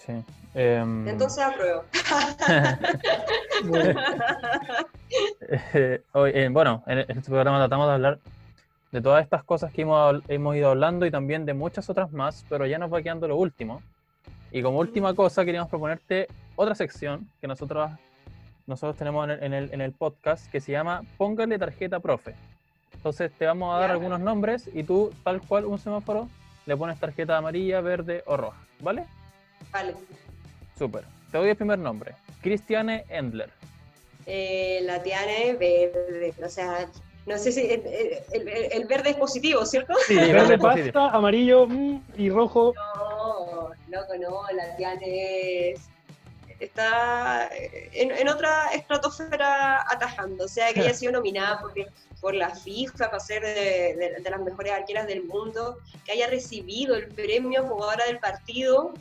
Sí. 0.05 0.13
Em, 0.55 1.09
Entonces 1.09 1.43
apruebo. 1.43 1.85
Eh, 5.73 6.01
eh, 6.15 6.49
bueno, 6.53 6.85
en 6.87 7.01
este 7.01 7.23
programa 7.23 7.59
tratamos 7.59 7.89
de 7.89 7.95
hablar 7.95 8.19
de 8.93 9.01
todas 9.01 9.25
estas 9.25 9.43
cosas 9.43 9.73
que 9.73 9.83
hemos, 9.83 10.23
hemos 10.29 10.55
ido 10.55 10.71
hablando 10.71 11.05
y 11.05 11.11
también 11.11 11.45
de 11.45 11.53
muchas 11.53 11.91
otras 11.91 12.13
más, 12.13 12.45
pero 12.49 12.65
ya 12.65 12.79
nos 12.79 12.93
va 12.93 13.03
quedando 13.03 13.27
lo 13.27 13.37
último. 13.37 13.83
Y 14.53 14.63
como 14.63 14.79
última 14.79 15.13
cosa 15.15 15.45
queríamos 15.45 15.69
proponerte 15.69 16.29
otra 16.55 16.77
sección 16.77 17.29
que 17.41 17.49
nosotros, 17.49 17.91
nosotros 18.69 18.97
tenemos 18.97 19.25
en 19.25 19.31
el, 19.31 19.43
en 19.43 19.53
el, 19.53 19.75
en 19.75 19.81
el 19.81 19.93
podcast 19.93 20.49
que 20.51 20.61
se 20.61 20.71
llama 20.71 21.03
Póngale 21.17 21.59
tarjeta 21.59 21.99
profe. 21.99 22.37
Entonces 23.01 23.33
te 23.39 23.47
vamos 23.47 23.75
a 23.75 23.79
dar 23.81 23.93
algunos 23.93 24.21
nombres 24.21 24.69
y 24.75 24.83
tú, 24.83 25.11
tal 25.25 25.41
cual 25.41 25.65
un 25.65 25.79
semáforo, 25.79 26.29
le 26.67 26.77
pones 26.77 27.01
tarjeta 27.01 27.39
amarilla, 27.39 27.81
verde 27.81 28.23
o 28.27 28.37
roja, 28.37 28.59
¿vale? 28.81 29.07
Vale. 29.73 29.95
Súper. 30.79 31.05
Te 31.33 31.39
doy 31.39 31.49
el 31.49 31.57
primer 31.57 31.79
nombre. 31.79 32.15
Cristiane 32.43 33.07
Endler. 33.09 33.51
Eh, 34.27 34.81
la 34.83 35.03
Tiane 35.03 35.55
verde, 35.55 36.35
o 36.45 36.49
sea, 36.51 36.91
no 37.25 37.39
sé 37.39 37.53
si 37.53 37.61
el, 37.63 37.81
el- 37.87 38.19
el- 38.49 38.73
el 38.73 38.85
verde 38.85 39.11
es 39.11 39.17
positivo, 39.17 39.65
¿cierto? 39.65 39.95
Sí, 40.07 40.15
Verde 40.33 40.59
positivo. 40.59 40.93
pasta, 40.93 41.17
amarillo 41.17 41.67
mm, 41.67 42.03
y 42.19 42.29
rojo. 42.29 42.75
No, 42.99 43.71
loco, 43.89 44.13
no, 44.21 44.43
la 44.55 44.77
Tiane 44.77 45.71
es- 45.71 45.89
está 46.61 47.49
en, 47.53 48.11
en 48.13 48.29
otra 48.29 48.69
estratosfera 48.73 49.83
atajando, 49.91 50.45
o 50.45 50.49
sea, 50.49 50.73
que 50.73 50.81
haya 50.81 50.95
sido 51.01 51.13
nominada 51.13 51.61
por, 51.61 51.73
por 52.21 52.35
la 52.35 52.51
FIFA 52.55 53.07
para 53.11 53.21
ser 53.21 53.43
de, 53.43 53.97
de- 53.97 54.17
de 54.23 54.31
las 54.31 54.41
mejores 54.41 54.73
arqueras 54.73 55.07
del 55.07 55.25
mundo, 55.25 55.79
que 56.05 56.13
haya 56.13 56.29
recibido 56.29 56.95
el 56.97 57.09
premio 57.09 57.67
jugadora 57.67 58.05
del 58.05 58.19
partido 58.19 58.93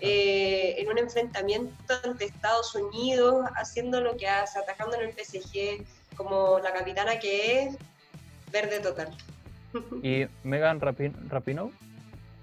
eh, 0.00 0.74
en 0.78 0.88
un 0.90 0.98
enfrentamiento 0.98 1.94
ante 2.04 2.24
Estados 2.24 2.74
Unidos, 2.74 3.44
haciendo 3.56 4.00
lo 4.00 4.16
que 4.16 4.26
hace, 4.26 4.58
atajando 4.58 4.96
en 4.96 5.02
el 5.10 5.14
PSG, 5.14 5.84
como 6.16 6.58
la 6.58 6.72
capitana 6.72 7.18
que 7.20 7.62
es, 7.62 7.76
verde 8.50 8.80
total. 8.80 9.16
Y 10.02 10.26
Megan 10.42 10.80
Rapin 10.80 11.14
Rapinoe. 11.30 11.70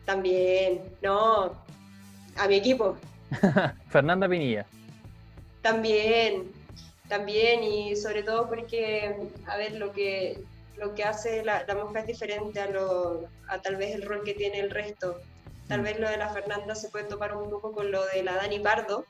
También, 0.05 0.81
no, 1.03 1.53
a 2.37 2.47
mi 2.47 2.55
equipo, 2.55 2.97
Fernanda 3.89 4.27
Pinilla. 4.27 4.65
También, 5.61 6.51
también, 7.07 7.63
y 7.63 7.95
sobre 7.95 8.23
todo 8.23 8.47
porque, 8.47 9.15
a 9.47 9.57
ver, 9.57 9.73
lo 9.75 9.91
que, 9.91 10.39
lo 10.77 10.95
que 10.95 11.03
hace 11.03 11.43
la, 11.43 11.65
la 11.67 11.75
mosca 11.75 11.99
es 11.99 12.07
diferente 12.07 12.59
a, 12.61 12.67
lo, 12.67 13.25
a 13.47 13.61
tal 13.61 13.75
vez 13.75 13.93
el 13.93 14.03
rol 14.03 14.23
que 14.23 14.33
tiene 14.33 14.59
el 14.59 14.69
resto. 14.69 15.19
Tal 15.67 15.81
Mm. 15.81 15.83
vez 15.83 15.99
lo 15.99 16.09
de 16.09 16.17
la 16.17 16.29
Fernanda 16.29 16.73
se 16.75 16.89
puede 16.89 17.05
topar 17.05 17.35
un 17.35 17.49
poco 17.49 17.71
con 17.71 17.91
lo 17.91 18.05
de 18.07 18.23
la 18.23 18.35
Dani 18.35 18.59
Pardo, 18.59 19.05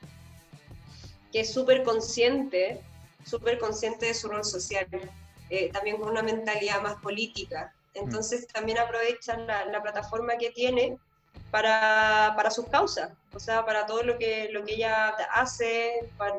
que 1.31 1.41
es 1.41 1.53
súper 1.53 1.83
consciente, 1.83 2.81
súper 3.25 3.59
consciente 3.59 4.07
de 4.07 4.13
su 4.13 4.27
rol 4.27 4.43
social, 4.43 4.87
eh, 5.49 5.69
también 5.71 5.97
con 5.97 6.09
una 6.09 6.23
mentalidad 6.23 6.81
más 6.81 6.95
política. 6.95 7.73
Entonces 7.93 8.47
también 8.47 8.77
aprovechan 8.79 9.45
la, 9.47 9.65
la 9.65 9.81
plataforma 9.81 10.37
que 10.37 10.51
tiene 10.51 10.97
para, 11.51 12.33
para 12.35 12.51
sus 12.51 12.67
causas, 12.67 13.11
o 13.33 13.39
sea, 13.39 13.65
para 13.65 13.85
todo 13.85 14.03
lo 14.03 14.17
que, 14.17 14.49
lo 14.51 14.63
que 14.63 14.75
ella 14.75 15.09
hace, 15.33 16.07
para, 16.17 16.35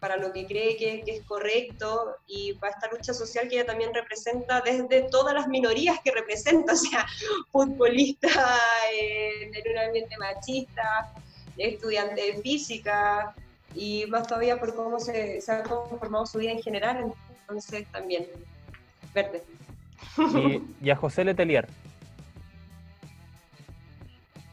para 0.00 0.16
lo 0.16 0.32
que 0.32 0.46
cree 0.46 0.76
que, 0.76 1.02
que 1.02 1.16
es 1.16 1.24
correcto 1.24 2.16
y 2.26 2.54
para 2.54 2.72
esta 2.72 2.88
lucha 2.90 3.12
social 3.12 3.48
que 3.48 3.56
ella 3.56 3.66
también 3.66 3.92
representa 3.92 4.60
desde 4.60 5.02
todas 5.10 5.34
las 5.34 5.48
minorías 5.48 6.00
que 6.02 6.10
representa, 6.10 6.72
o 6.74 6.76
sea, 6.76 7.06
futbolista 7.50 8.28
eh, 8.92 9.50
en 9.52 9.72
un 9.72 9.78
ambiente 9.78 10.16
machista, 10.18 11.12
estudiante 11.56 12.20
de 12.22 12.40
física 12.40 13.34
y 13.74 14.06
más 14.06 14.26
todavía 14.26 14.58
por 14.58 14.74
cómo 14.74 14.98
se, 14.98 15.40
se 15.40 15.52
ha 15.52 15.62
conformado 15.62 16.24
su 16.24 16.38
vida 16.38 16.52
en 16.52 16.62
general, 16.62 17.12
entonces 17.40 17.86
también, 17.92 18.26
verde. 19.14 19.42
Y, 20.16 20.86
y 20.86 20.90
a 20.90 20.96
José 20.96 21.24
Letelier. 21.24 21.68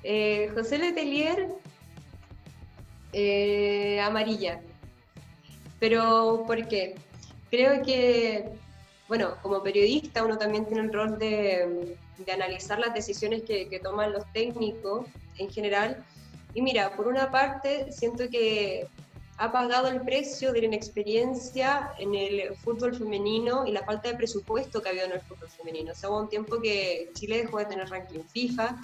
Eh, 0.07 0.51
José 0.53 0.77
Letelier, 0.77 1.47
eh, 3.11 3.99
amarilla. 4.01 4.61
Pero, 5.79 6.43
¿por 6.45 6.67
qué? 6.67 6.93
Creo 7.49 7.81
que, 7.81 8.49
bueno, 9.07 9.33
como 9.41 9.63
periodista 9.63 10.23
uno 10.23 10.37
también 10.37 10.67
tiene 10.67 10.83
el 10.83 10.93
rol 10.93 11.17
de, 11.17 11.97
analizar 12.31 12.77
las 12.77 12.93
decisiones 12.93 13.41
que, 13.41 13.79
toman 13.81 14.13
los 14.13 14.31
técnicos 14.31 15.07
en 15.39 15.49
general. 15.49 16.05
Y 16.53 16.61
mira, 16.61 16.95
por 16.95 17.07
una 17.07 17.31
parte, 17.31 17.91
siento 17.91 18.29
que 18.29 18.85
ha 19.37 19.51
pagado 19.51 19.87
el 19.87 20.01
precio 20.01 20.53
de 20.53 20.59
la 20.59 20.67
inexperiencia 20.67 21.93
en 21.97 22.13
el 22.13 22.55
fútbol 22.57 22.95
femenino 22.95 23.65
y 23.65 23.71
la 23.71 23.83
falta 23.83 24.09
de 24.09 24.17
presupuesto 24.17 24.83
que 24.83 24.89
ha 24.89 24.91
habido 24.91 25.07
en 25.07 25.13
el 25.13 25.21
fútbol 25.21 25.49
femenino. 25.49 25.93
O 25.93 26.09
hubo 26.09 26.19
un 26.19 26.29
tiempo 26.29 26.61
que 26.61 27.09
Chile 27.15 27.37
dejó 27.37 27.57
de 27.57 27.65
tener 27.65 27.89
ranking 27.89 28.19
FIFA, 28.31 28.77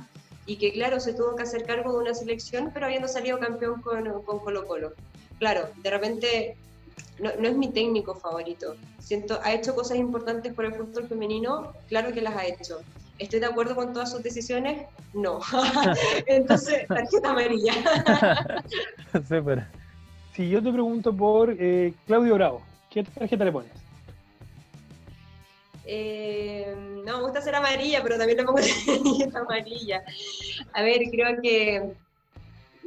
y 0.45 0.57
que 0.57 0.71
claro, 0.73 0.99
se 0.99 1.13
tuvo 1.13 1.35
que 1.35 1.43
hacer 1.43 1.65
cargo 1.65 1.91
de 1.93 1.99
una 1.99 2.13
selección, 2.13 2.71
pero 2.73 2.85
habiendo 2.85 3.07
salido 3.07 3.39
campeón 3.39 3.81
con, 3.81 4.23
con 4.23 4.39
Colo 4.39 4.65
Colo. 4.65 4.93
Claro, 5.39 5.69
de 5.77 5.89
repente 5.89 6.57
no, 7.19 7.31
no, 7.39 7.47
es 7.47 7.55
mi 7.55 7.69
técnico 7.69 8.15
favorito. 8.15 8.75
Siento, 8.99 9.39
ha 9.43 9.53
hecho 9.53 9.75
cosas 9.75 9.97
importantes 9.97 10.53
por 10.53 10.65
el 10.65 10.73
fútbol 10.73 11.07
femenino, 11.07 11.73
claro 11.87 12.11
que 12.13 12.21
las 12.21 12.35
ha 12.35 12.45
hecho. 12.45 12.81
¿Estoy 13.19 13.39
de 13.39 13.45
acuerdo 13.45 13.75
con 13.75 13.93
todas 13.93 14.11
sus 14.11 14.23
decisiones? 14.23 14.87
No. 15.13 15.39
Entonces, 16.25 16.87
tarjeta 16.87 17.29
amarilla. 17.29 17.73
Súper. 19.27 19.67
Si 20.33 20.49
yo 20.49 20.63
te 20.63 20.71
pregunto 20.71 21.15
por 21.15 21.55
eh, 21.59 21.93
Claudio 22.07 22.35
Bravo, 22.35 22.61
¿qué 22.89 23.03
tarjeta 23.03 23.45
le 23.45 23.51
pones? 23.51 23.80
Eh, 25.85 26.73
no, 27.05 27.17
me 27.17 27.23
gusta 27.23 27.41
ser 27.41 27.55
amarilla, 27.55 28.03
pero 28.03 28.17
también 28.17 28.37
le 28.37 28.43
pongo 28.45 28.59
amarilla. 29.35 30.03
A 30.73 30.83
ver, 30.83 31.01
creo 31.09 31.41
que, 31.41 31.93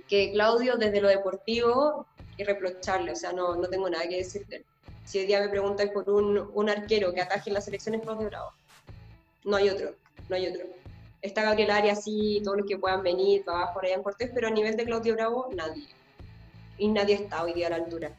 que 0.09 0.32
Claudio 0.32 0.76
desde 0.76 1.01
lo 1.01 1.09
deportivo, 1.09 2.07
irreprochable, 2.36 3.12
o 3.12 3.16
sea, 3.16 3.32
no, 3.32 3.57
no 3.57 3.68
tengo 3.68 3.88
nada 3.88 4.09
que 4.09 4.18
decirte. 4.18 4.64
Si 5.05 5.18
hoy 5.18 5.26
día 5.26 5.40
me 5.40 5.49
preguntan 5.49 5.90
por 5.92 6.09
un, 6.09 6.51
un 6.55 6.70
arquero 6.70 7.12
que 7.12 7.20
ataje 7.20 7.51
en 7.51 7.55
las 7.55 7.64
selecciones 7.64 8.01
Claudio 8.03 8.28
Bravo, 8.28 8.53
no 9.45 9.57
hay 9.57 9.68
otro, 9.68 9.95
no 10.28 10.36
hay 10.36 10.49
otro. 10.49 10.64
Está 11.20 11.42
Gabriel 11.42 11.70
Arias, 11.70 12.05
sí, 12.05 12.40
todos 12.45 12.59
los 12.59 12.66
que 12.66 12.78
puedan 12.78 13.03
venir, 13.03 13.45
para 13.45 13.62
abajo, 13.62 13.80
en 13.82 14.03
Cortés, 14.03 14.30
pero 14.34 14.49
a 14.49 14.51
nivel 14.51 14.76
de 14.76 14.84
Claudio 14.84 15.14
Bravo, 15.14 15.49
nadie. 15.55 15.86
Y 16.76 16.88
nadie 16.88 17.14
está 17.14 17.42
hoy 17.42 17.55
día 17.55 17.68
a 17.68 17.70
la 17.70 17.76
altura. 17.76 18.12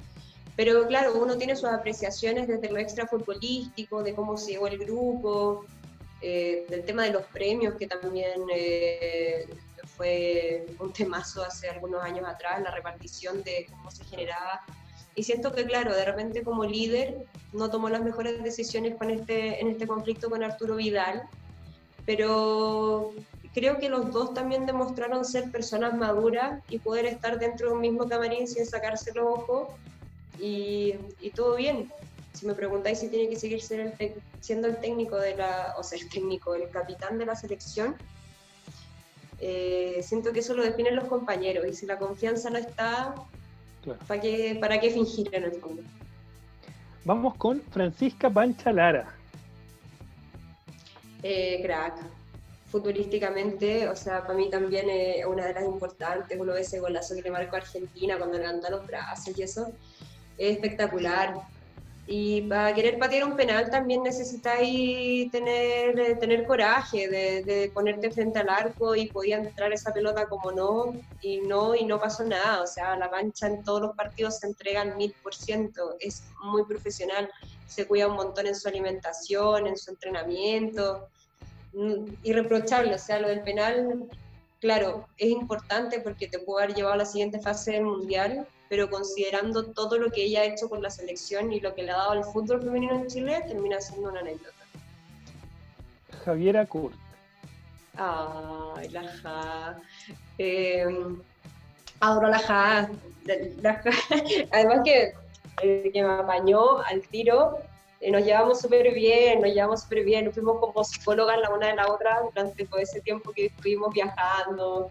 Pero 0.56 0.88
claro, 0.88 1.16
uno 1.16 1.38
tiene 1.38 1.56
sus 1.56 1.70
apreciaciones 1.70 2.47
desde 2.47 2.72
lo 2.72 2.78
extra 2.78 3.08
futbolístico, 3.08 4.03
de 4.03 4.14
cómo 4.14 4.38
se 4.38 4.51
llegó 4.51 4.68
el 4.68 4.78
grupo, 4.78 5.66
eh, 6.22 6.66
del 6.70 6.84
tema 6.84 7.03
de 7.03 7.12
los 7.12 7.24
premios, 7.24 7.76
que 7.76 7.88
también 7.88 8.41
eh, 8.53 9.47
fue 9.97 10.66
un 10.80 10.93
temazo 10.93 11.43
hace 11.43 11.70
algunos 11.70 12.01
años 12.01 12.26
atrás, 12.28 12.62
la 12.62 12.72
repartición 12.72 13.43
de 13.43 13.68
cómo 13.70 13.91
se 13.91 14.06
generaba. 14.06 14.62
Y 15.14 15.24
siento 15.24 15.51
que, 15.53 15.66
claro, 15.66 15.93
de 15.93 16.06
repente 16.06 16.43
como 16.43 16.64
líder 16.64 17.26
no 17.53 17.70
tomó 17.70 17.89
las 17.89 18.01
mejores 18.01 18.41
decisiones 18.43 18.95
con 18.95 19.12
este, 19.12 19.62
en 19.62 19.70
este 19.70 19.88
conflicto 19.88 20.30
con 20.30 20.43
Arturo 20.43 20.76
Vidal, 20.78 21.24
pero 22.06 23.14
creo 23.53 23.78
que 23.78 23.89
los 23.89 24.12
dos 24.12 24.34
también 24.34 24.66
demostraron 24.66 25.26
ser 25.26 25.51
personas 25.51 25.93
maduras 25.93 26.62
y 26.70 26.80
poder 26.80 27.06
estar 27.06 27.39
dentro 27.39 27.70
de 27.70 27.76
un 27.76 27.82
mismo 27.82 28.08
camarín 28.08 28.47
sin 28.47 28.66
sacarse 28.66 29.14
los 29.14 29.26
ojos 29.26 29.70
y, 30.39 30.95
y, 31.21 31.29
todo 31.31 31.55
bien. 31.55 31.91
Si 32.33 32.45
me 32.45 32.53
preguntáis 32.53 32.99
si 32.99 33.07
tiene 33.07 33.29
que 33.29 33.38
seguir 33.38 33.61
ser 33.61 33.79
el 33.79 34.13
siendo 34.41 34.67
el 34.67 34.77
técnico 34.77 35.17
de 35.17 35.36
la, 35.36 35.73
o 35.77 35.83
sea, 35.83 35.97
el 35.97 36.07
técnico, 36.09 36.53
el 36.53 36.69
capitán 36.69 37.17
de 37.17 37.25
la 37.25 37.36
selección, 37.36 37.95
eh, 39.39 40.01
siento 40.03 40.31
que 40.31 40.39
eso 40.39 40.53
lo 40.53 40.63
definen 40.63 40.95
los 40.95 41.05
compañeros 41.05 41.65
y 41.67 41.73
si 41.73 41.86
la 41.86 41.97
confianza 41.97 42.49
no 42.49 42.57
está, 42.57 43.15
claro. 43.81 43.99
¿para, 44.07 44.21
qué, 44.21 44.57
¿para 44.59 44.79
qué 44.79 44.91
fingir 44.91 45.33
en 45.33 45.45
el 45.45 45.53
fondo? 45.53 45.81
Vamos 47.03 47.36
con 47.36 47.61
Francisca 47.71 48.29
Pancha 48.29 48.71
Lara. 48.71 49.15
Eh, 51.23 51.59
crack. 51.63 51.95
Futbolísticamente, 52.71 53.88
o 53.88 53.95
sea, 53.95 54.21
para 54.21 54.33
mí 54.33 54.49
también 54.49 54.89
es 54.89 55.25
una 55.25 55.45
de 55.45 55.53
las 55.53 55.63
importantes. 55.63 56.38
Uno 56.39 56.53
ve 56.53 56.61
ese 56.61 56.79
golazo 56.79 57.15
que 57.15 57.21
le 57.21 57.31
marcó 57.31 57.55
a 57.55 57.59
Argentina 57.59 58.17
cuando 58.17 58.38
levanta 58.38 58.69
los 58.69 58.86
brazos 58.86 59.38
y 59.38 59.41
eso 59.41 59.71
es 60.38 60.55
espectacular. 60.55 61.36
Y 62.07 62.43
para 62.43 62.71
querer 62.75 62.99
patear 62.99 63.25
un 63.25 63.36
penal 63.36 63.71
también 63.71 64.03
necesitáis 64.03 65.31
tener, 65.31 66.19
tener 66.19 66.45
coraje 66.45 67.07
de, 67.07 67.71
ponerte 67.73 68.11
frente 68.11 68.38
al 68.38 68.49
arco 68.49 68.95
y 68.95 69.07
podía 69.07 69.38
entrar 69.38 69.73
esa 69.73 69.91
pelota 69.91 70.27
como 70.27 70.51
no, 70.51 70.93
y 71.21 71.39
no, 71.39 71.73
y 71.73 71.83
no 71.83 71.99
pasó 71.99 72.23
nada. 72.23 72.61
O 72.61 72.67
sea, 72.67 72.95
la 72.95 73.09
mancha 73.09 73.47
en 73.47 73.63
todos 73.63 73.81
los 73.81 73.95
partidos 73.95 74.38
se 74.38 74.47
entregan 74.47 74.95
mil 74.97 75.15
por 75.23 75.33
ciento. 75.33 75.95
Es 75.99 76.23
muy 76.43 76.63
profesional, 76.65 77.31
se 77.65 77.88
cuida 77.88 78.07
un 78.07 78.17
montón 78.17 78.45
en 78.45 78.55
su 78.55 78.67
alimentación, 78.67 79.65
en 79.65 79.77
su 79.77 79.89
entrenamiento. 79.89 81.07
Irreprochable, 82.21 82.93
o 82.93 82.99
sea, 82.99 83.19
lo 83.19 83.29
del 83.29 83.41
penal, 83.41 84.07
claro, 84.61 85.07
es 85.17 85.29
importante 85.29 85.99
porque 85.99 86.27
te 86.27 86.38
puede 86.38 86.65
haber 86.65 86.75
llevado 86.75 86.93
a 86.93 86.97
la 86.97 87.05
siguiente 87.05 87.39
fase 87.39 87.71
del 87.71 87.86
mundial, 87.86 88.47
pero 88.70 88.89
considerando 88.89 89.66
todo 89.72 89.97
lo 89.97 90.11
que 90.11 90.24
ella 90.24 90.41
ha 90.41 90.45
hecho 90.45 90.70
con 90.70 90.82
la 90.82 90.89
selección 90.89 91.51
y 91.53 91.59
lo 91.59 91.74
que 91.76 91.84
le 91.84 91.91
ha 91.91 91.97
dado 91.97 92.11
al 92.11 92.24
fútbol 92.24 92.61
femenino 92.61 92.95
en 92.95 93.07
Chile, 93.07 93.43
termina 93.47 93.80
siendo 93.80 94.09
una 94.09 94.22
anécdota. 94.22 94.53
Javiera 96.24 96.66
Kurt. 96.66 96.95
Ay, 97.97 98.89
la 98.89 99.03
Ja. 99.22 99.78
Eh, 100.38 100.86
adoro 101.99 102.28
la 102.28 102.39
Ja. 102.39 102.89
La 103.61 103.74
ja. 103.76 103.91
Además 104.51 104.82
que, 104.84 105.13
eh, 105.63 105.89
que 105.93 106.03
me 106.03 106.09
apañó 106.09 106.80
al 106.80 107.01
tiro, 107.07 107.59
eh, 108.01 108.11
nos 108.11 108.26
llevamos 108.26 108.59
súper 108.59 108.93
bien, 108.93 109.41
nos 109.41 109.51
llevamos 109.51 109.82
súper 109.84 110.03
bien, 110.03 110.26
nos 110.26 110.34
fuimos 110.34 110.59
como 110.59 110.84
psicólogas 110.84 111.39
la 111.39 111.49
una 111.51 111.68
de 111.68 111.76
la 111.76 111.91
otra 111.91 112.22
durante 112.22 112.66
todo 112.66 112.80
ese 112.80 113.01
tiempo 113.01 113.32
que 113.32 113.47
estuvimos 113.47 113.93
viajando. 113.93 114.89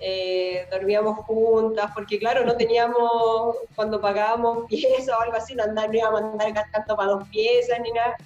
Eh, 0.00 0.66
dormíamos 0.70 1.18
juntas, 1.18 1.90
porque 1.94 2.18
claro, 2.18 2.44
no 2.44 2.56
teníamos, 2.56 3.56
cuando 3.74 4.00
pagábamos 4.00 4.66
piezas 4.68 5.08
o 5.08 5.20
algo 5.20 5.36
así, 5.36 5.54
no, 5.54 5.64
andar, 5.64 5.88
no 5.88 5.96
íbamos 5.96 6.22
a 6.22 6.30
andar 6.32 6.52
gastando 6.52 6.96
para 6.96 7.10
dos 7.10 7.28
piezas 7.28 7.80
ni 7.80 7.90
nada, 7.92 8.16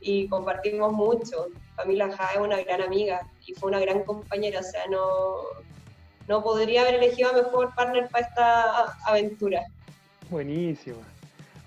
y 0.00 0.28
compartimos 0.28 0.92
mucho. 0.92 1.46
Camila 1.76 2.10
Ja 2.14 2.32
es 2.34 2.40
una 2.40 2.60
gran 2.62 2.82
amiga 2.82 3.26
y 3.46 3.54
fue 3.54 3.70
una 3.70 3.80
gran 3.80 4.02
compañera, 4.04 4.60
o 4.60 4.62
sea, 4.62 4.86
no, 4.88 5.36
no 6.28 6.42
podría 6.42 6.82
haber 6.82 6.96
elegido 6.96 7.30
a 7.30 7.32
mejor 7.32 7.74
partner 7.74 8.08
para 8.08 8.26
esta 8.26 8.98
aventura. 9.06 9.64
Buenísimo. 10.28 10.98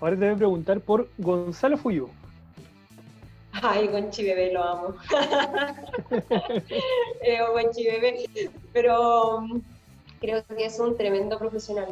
Ahora 0.00 0.16
te 0.16 0.24
voy 0.24 0.34
a 0.34 0.38
preguntar 0.38 0.80
por 0.80 1.08
Gonzalo 1.18 1.76
Fuyú. 1.76 2.08
Ay, 3.70 3.88
Gonchi 3.88 4.22
Bebé, 4.24 4.52
lo 4.52 4.62
amo. 4.62 4.94
eh, 7.22 7.38
Gonchi 7.50 7.84
Bebé. 7.86 8.24
Pero 8.72 9.40
mm, 9.40 9.60
creo 10.20 10.44
que 10.44 10.66
es 10.66 10.78
un 10.78 10.96
tremendo 10.96 11.38
profesional. 11.38 11.88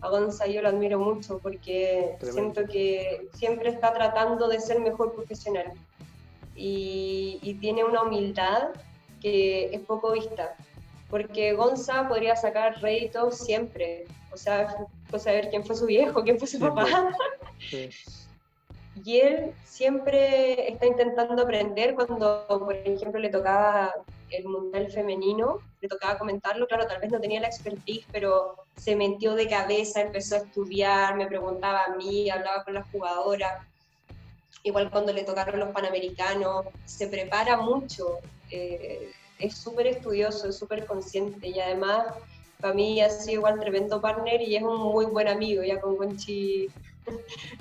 A 0.00 0.08
Gonzalo 0.10 0.52
yo 0.52 0.62
lo 0.62 0.68
admiro 0.68 0.98
mucho 0.98 1.38
porque 1.38 2.16
siento 2.22 2.66
que 2.66 3.26
siempre 3.34 3.70
está 3.70 3.92
tratando 3.92 4.48
de 4.48 4.60
ser 4.60 4.80
mejor 4.80 5.14
profesional. 5.14 5.72
Y, 6.54 7.38
y, 7.42 7.54
tiene 7.54 7.84
una 7.84 8.02
humildad 8.02 8.68
que 9.22 9.74
es 9.74 9.80
poco 9.80 10.12
vista. 10.12 10.56
Porque 11.08 11.54
Gonza 11.54 12.06
podría 12.06 12.36
sacar 12.36 12.80
réditos 12.82 13.38
siempre. 13.38 14.04
O 14.32 14.36
sea, 14.36 14.86
saber 15.16 15.48
quién 15.48 15.64
fue 15.64 15.74
su 15.74 15.86
viejo, 15.86 16.22
quién 16.22 16.38
fue 16.38 16.46
su 16.46 16.58
papá. 16.58 17.12
Sí 17.70 17.88
y 19.04 19.20
él 19.20 19.52
siempre 19.64 20.70
está 20.70 20.86
intentando 20.86 21.42
aprender 21.42 21.94
cuando, 21.94 22.46
por 22.48 22.74
ejemplo, 22.74 23.20
le 23.20 23.30
tocaba 23.30 23.92
el 24.30 24.44
mundial 24.44 24.90
femenino, 24.90 25.58
le 25.80 25.88
tocaba 25.88 26.18
comentarlo, 26.18 26.66
claro, 26.66 26.86
tal 26.86 27.00
vez 27.00 27.10
no 27.10 27.20
tenía 27.20 27.40
la 27.40 27.48
expertise, 27.48 28.04
pero 28.12 28.56
se 28.76 28.96
metió 28.96 29.34
de 29.34 29.48
cabeza, 29.48 30.00
empezó 30.00 30.36
a 30.36 30.38
estudiar, 30.38 31.16
me 31.16 31.26
preguntaba 31.26 31.84
a 31.84 31.96
mí, 31.96 32.28
hablaba 32.30 32.64
con 32.64 32.74
las 32.74 32.90
jugadoras, 32.90 33.64
igual 34.62 34.90
cuando 34.90 35.12
le 35.12 35.24
tocaron 35.24 35.58
los 35.60 35.70
panamericanos, 35.70 36.66
se 36.84 37.08
prepara 37.08 37.56
mucho, 37.56 38.18
eh, 38.50 39.10
es 39.38 39.56
súper 39.56 39.86
estudioso, 39.86 40.48
es 40.48 40.56
súper 40.56 40.86
consciente 40.86 41.48
y 41.48 41.60
además 41.60 42.06
para 42.60 42.74
mí 42.74 43.00
ha 43.00 43.08
sido 43.08 43.34
igual 43.34 43.60
tremendo 43.60 44.00
partner 44.00 44.42
y 44.42 44.56
es 44.56 44.62
un 44.62 44.78
muy 44.78 45.06
buen 45.06 45.28
amigo, 45.28 45.62
ya 45.62 45.80
con 45.80 45.96
Conchi 45.96 46.68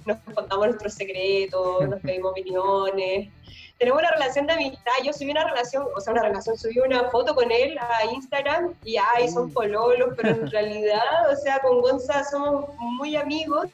nos 0.05 0.17
contamos 0.33 0.67
nuestros 0.67 0.93
secretos, 0.93 1.87
nos 1.87 2.01
pedimos 2.01 2.31
opiniones. 2.31 3.29
Tenemos 3.77 3.99
una 3.99 4.11
relación 4.11 4.47
de 4.47 4.53
amistad. 4.53 4.91
Yo 5.05 5.13
subí 5.13 5.29
una 5.29 5.43
relación, 5.43 5.85
o 5.95 6.01
sea, 6.01 6.13
una 6.13 6.23
relación, 6.23 6.57
subí 6.57 6.79
una 6.79 7.09
foto 7.11 7.35
con 7.35 7.51
él 7.51 7.77
a 7.77 8.05
Instagram 8.11 8.73
y 8.83 8.97
ay, 8.97 9.29
son 9.29 9.49
mm. 9.49 9.53
pololos, 9.53 10.13
pero 10.17 10.29
en 10.29 10.49
realidad, 10.49 11.31
o 11.31 11.35
sea, 11.35 11.59
con 11.59 11.81
Gonza 11.81 12.23
somos 12.23 12.69
muy 12.79 13.15
amigos 13.15 13.69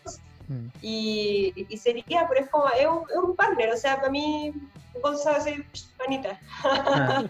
mm. 0.50 0.68
y, 0.82 1.66
y, 1.70 1.78
sería, 1.78 2.26
pero 2.28 2.42
es 2.42 2.50
como, 2.50 2.66
es 2.70 2.86
un, 3.16 3.36
partner, 3.36 3.72
o 3.72 3.78
sea, 3.78 3.96
para 3.96 4.10
mí 4.10 4.54
Gonza 5.02 5.38
es 5.38 5.90
panita. 5.98 6.38
Ah, 6.66 7.24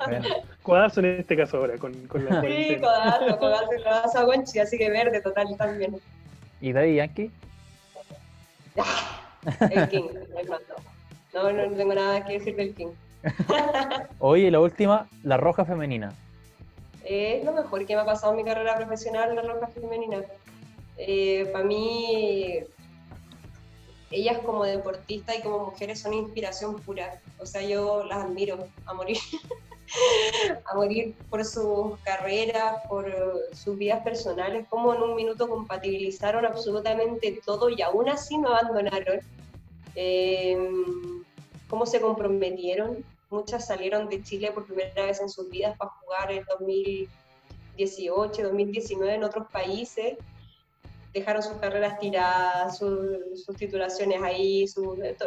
codazo 0.64 1.02
en 1.02 1.20
este 1.20 1.38
caso 1.38 1.58
ahora, 1.58 1.78
con, 1.78 1.94
con 2.08 2.26
la 2.26 2.42
Sí, 2.42 2.78
codazo, 2.80 3.38
codazo, 3.38 3.70
codazo 3.84 4.18
a 4.18 4.24
Gonchi, 4.24 4.58
así 4.58 4.80
que 4.80 4.90
verde 4.90 5.22
total 5.22 5.56
también. 5.58 6.02
¿Y 6.60 6.74
Daddy 6.74 6.96
Yankee? 6.96 7.32
El 9.70 9.90
King, 9.90 10.04
No, 11.34 11.52
no, 11.52 11.76
tengo 11.76 11.94
nada 11.94 12.26
que 12.26 12.34
decir 12.34 12.56
del 12.56 12.74
King. 12.74 12.90
Oye, 14.20 14.52
la 14.52 14.60
última, 14.60 15.08
la 15.24 15.38
roja 15.38 15.66
femenina. 15.66 16.14
Es 17.04 17.44
lo 17.44 17.52
mejor 17.52 17.86
que 17.86 17.96
me 17.96 18.02
ha 18.02 18.06
pasado 18.06 18.32
en 18.34 18.38
mi 18.38 18.44
carrera 18.44 18.76
profesional, 18.76 19.36
la 19.36 19.42
roja 19.42 19.68
femenina. 19.68 20.22
Eh, 20.98 21.50
para 21.52 21.66
mí, 21.66 22.60
ellas 24.12 24.38
como 24.40 24.64
deportistas 24.64 25.38
y 25.38 25.42
como 25.42 25.66
mujeres 25.66 26.00
son 26.00 26.14
inspiración 26.14 26.76
pura. 26.80 27.20
O 27.40 27.46
sea, 27.46 27.62
yo 27.62 28.06
las 28.06 28.24
admiro 28.24 28.68
a 28.86 28.94
morir. 28.94 29.18
a 30.66 30.76
morir 30.76 31.16
por 31.30 31.44
sus 31.46 31.98
carreras, 32.04 32.82
por 32.88 33.12
sus 33.54 33.78
vidas 33.78 34.04
personales, 34.04 34.66
cómo 34.70 34.94
en 34.94 35.02
un 35.02 35.16
minuto 35.16 35.48
compatibilizaron 35.48 36.46
absolutamente 36.46 37.42
todo 37.46 37.70
y 37.70 37.82
aún 37.82 38.10
así 38.10 38.38
no 38.38 38.50
abandonaron, 38.50 39.20
eh, 39.96 40.58
cómo 41.70 41.86
se 41.86 42.02
comprometieron. 42.02 43.04
Muchas 43.30 43.68
salieron 43.68 44.10
de 44.10 44.24
Chile 44.24 44.52
por 44.52 44.66
primera 44.66 45.06
vez 45.06 45.20
en 45.20 45.30
sus 45.30 45.50
vidas 45.50 45.76
para 45.78 45.92
jugar 45.92 46.32
en 46.32 46.44
2018, 46.46 48.44
2019 48.44 49.16
en 49.16 49.24
otros 49.24 49.48
países 49.52 50.18
dejaron 51.14 51.44
sus 51.44 51.58
carreras 51.58 52.00
tiradas, 52.00 52.78
sus 52.78 53.56
titulaciones 53.58 54.22
ahí, 54.22 54.66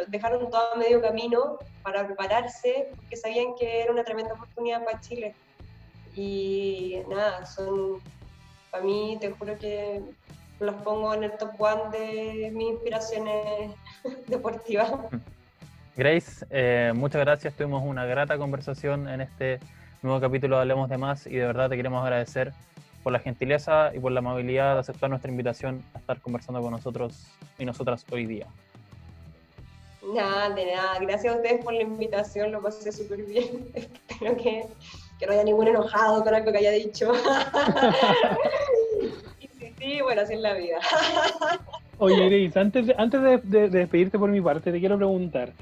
dejaron 0.07 0.49
todo 0.49 0.73
a 0.73 0.77
medio 0.77 1.01
camino 1.01 1.57
para 1.81 2.05
prepararse, 2.05 2.89
porque 2.95 3.15
sabían 3.15 3.55
que 3.57 3.81
era 3.83 3.91
una 3.91 4.03
tremenda 4.03 4.33
oportunidad 4.33 4.83
para 4.83 4.99
Chile. 4.99 5.33
Y 6.15 6.99
nada, 7.09 7.45
son, 7.45 8.01
para 8.69 8.83
mí, 8.83 9.17
te 9.21 9.31
juro 9.31 9.57
que 9.57 10.01
los 10.59 10.75
pongo 10.75 11.13
en 11.13 11.23
el 11.23 11.31
top 11.37 11.51
one 11.59 11.97
de 11.97 12.51
mis 12.51 12.71
inspiraciones 12.71 13.71
deportivas. 14.27 14.91
Grace, 15.95 16.45
eh, 16.49 16.91
muchas 16.93 17.21
gracias, 17.21 17.53
tuvimos 17.53 17.83
una 17.83 18.05
grata 18.05 18.37
conversación 18.37 19.07
en 19.07 19.21
este 19.21 19.59
nuevo 20.01 20.19
capítulo 20.19 20.57
de 20.57 20.61
Hablemos 20.63 20.89
de 20.89 20.97
Más 20.97 21.25
y 21.25 21.35
de 21.35 21.45
verdad 21.45 21.69
te 21.69 21.75
queremos 21.75 22.03
agradecer 22.03 22.53
por 23.07 23.13
la 23.13 23.19
gentileza 23.19 23.91
y 23.95 24.01
por 24.01 24.11
la 24.11 24.19
amabilidad 24.19 24.73
de 24.73 24.81
aceptar 24.81 25.09
nuestra 25.09 25.31
invitación 25.31 25.81
a 25.93 25.99
estar 25.99 26.19
conversando 26.19 26.61
con 26.61 26.71
nosotros 26.71 27.13
y 27.57 27.63
nosotras 27.63 28.05
hoy 28.11 28.25
día. 28.25 28.47
Nada, 30.13 30.49
de 30.49 30.65
nada. 30.65 30.99
Gracias 30.99 31.33
a 31.33 31.37
ustedes 31.37 31.63
por 31.63 31.73
la 31.73 31.83
invitación, 31.83 32.51
lo 32.51 32.61
pasé 32.61 32.91
súper 32.91 33.23
bien. 33.23 33.65
Espero 33.73 34.35
que, 34.35 34.65
que, 35.17 35.25
no 35.25 35.31
haya 35.31 35.45
ningún 35.45 35.69
enojado 35.69 36.21
con 36.21 36.35
algo 36.35 36.51
que 36.51 36.57
haya 36.57 36.71
dicho. 36.71 37.13
y 39.39 39.47
sí, 39.57 39.73
sí, 39.79 40.01
bueno, 40.01 40.23
así 40.23 40.33
es 40.33 40.41
la 40.41 40.55
vida. 40.55 40.79
Oye, 41.99 42.27
Grace, 42.27 42.59
antes, 42.59 42.87
de, 42.87 42.95
antes 42.97 43.21
de, 43.21 43.69
despedirte 43.69 44.19
por 44.19 44.29
mi 44.29 44.41
parte, 44.41 44.69
te 44.69 44.79
quiero 44.81 44.97
preguntar, 44.97 45.53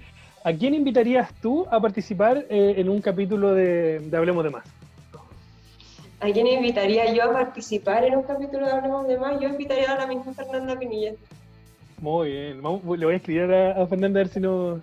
¿a 0.43 0.51
quién 0.51 0.73
invitarías 0.73 1.31
tú 1.43 1.67
a 1.69 1.79
participar 1.79 2.47
eh, 2.49 2.73
en 2.77 2.89
un 2.89 3.01
capítulo 3.01 3.53
de, 3.53 3.99
de 3.99 4.17
Hablemos 4.17 4.43
de 4.43 4.49
Más? 4.49 4.65
¿A 6.19 6.31
quién 6.31 6.47
invitaría 6.47 7.13
yo 7.13 7.23
a 7.23 7.33
participar 7.33 8.05
en 8.05 8.15
un 8.15 8.23
capítulo 8.23 8.65
de 8.65 8.71
Hablemos 8.71 9.07
de 9.07 9.17
Más? 9.17 9.39
Yo 9.39 9.49
invitaría 9.49 9.91
a 9.91 9.97
la 9.97 10.07
misma 10.07 10.33
Fernanda 10.33 10.77
Pinilla. 10.79 11.13
Muy 11.99 12.31
bien, 12.31 12.57
le 12.57 13.05
voy 13.05 13.13
a 13.13 13.17
escribir 13.17 13.53
a, 13.53 13.85
Fernanda 13.87 14.19
a 14.19 14.23
ver 14.23 14.27
si 14.31 14.39
no, 14.39 14.81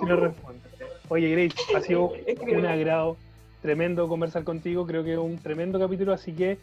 si 0.00 0.06
no 0.06 0.16
responde. 0.16 0.60
Oye, 1.08 1.30
Grace, 1.30 1.76
ha 1.76 1.80
sido 1.80 2.12
un 2.52 2.66
agrado 2.66 3.16
tremendo 3.62 4.08
conversar 4.08 4.44
contigo, 4.44 4.86
creo 4.86 5.02
que 5.04 5.12
es 5.12 5.18
un 5.18 5.38
tremendo 5.38 5.78
capítulo, 5.78 6.12
así 6.12 6.32
que 6.32 6.58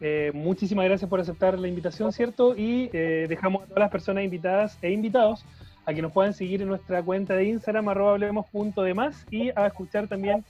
eh, 0.00 0.30
muchísimas 0.34 0.84
gracias 0.84 1.08
por 1.08 1.20
aceptar 1.20 1.58
la 1.58 1.68
invitación, 1.68 2.12
¿cierto? 2.12 2.56
Y 2.56 2.90
eh, 2.92 3.26
dejamos 3.28 3.62
a 3.62 3.66
todas 3.66 3.80
las 3.80 3.90
personas 3.90 4.24
invitadas 4.24 4.78
e 4.82 4.90
invitados 4.90 5.44
a 5.86 5.94
que 5.94 6.02
nos 6.02 6.12
puedan 6.12 6.34
seguir 6.34 6.62
en 6.62 6.68
nuestra 6.68 7.02
cuenta 7.02 7.34
de 7.34 7.44
Instagram, 7.44 7.88
arroba 7.88 8.12
hablemos.demás, 8.12 9.26
y 9.30 9.50
a 9.50 9.66
escuchar 9.66 10.08
también 10.08 10.44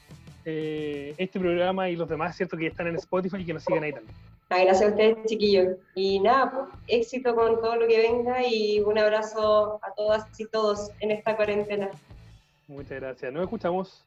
eh, 0.45 1.15
este 1.19 1.41
programa 1.41 1.89
y 1.89 1.97
los 1.97 2.09
demás, 2.09 2.37
¿cierto? 2.37 2.57
Que 2.57 2.67
están 2.67 2.87
en 2.87 2.97
Spotify 2.97 3.39
y 3.39 3.45
que 3.45 3.55
nos 3.55 3.65
siguen 3.65 3.85
ahí 3.85 3.93
también. 3.93 4.15
Ah, 4.51 4.59
gracias 4.63 4.83
a 4.83 4.93
ustedes, 4.93 5.17
chiquillos. 5.27 5.77
Y 5.95 6.21
nada, 6.21 6.51
pues, 6.51 6.67
éxito 6.87 7.35
con 7.35 7.61
todo 7.61 7.77
lo 7.77 7.87
que 7.87 7.99
venga 7.99 8.47
y 8.47 8.81
un 8.81 8.99
abrazo 8.99 9.81
a 9.83 9.93
todas 9.95 10.27
y 10.39 10.47
todos 10.47 10.91
en 11.01 11.11
esta 11.11 11.35
cuarentena. 11.35 11.91
Muchas 12.69 13.01
gracias. 13.01 13.33
Nos 13.33 13.43
escuchamos. 13.45 14.05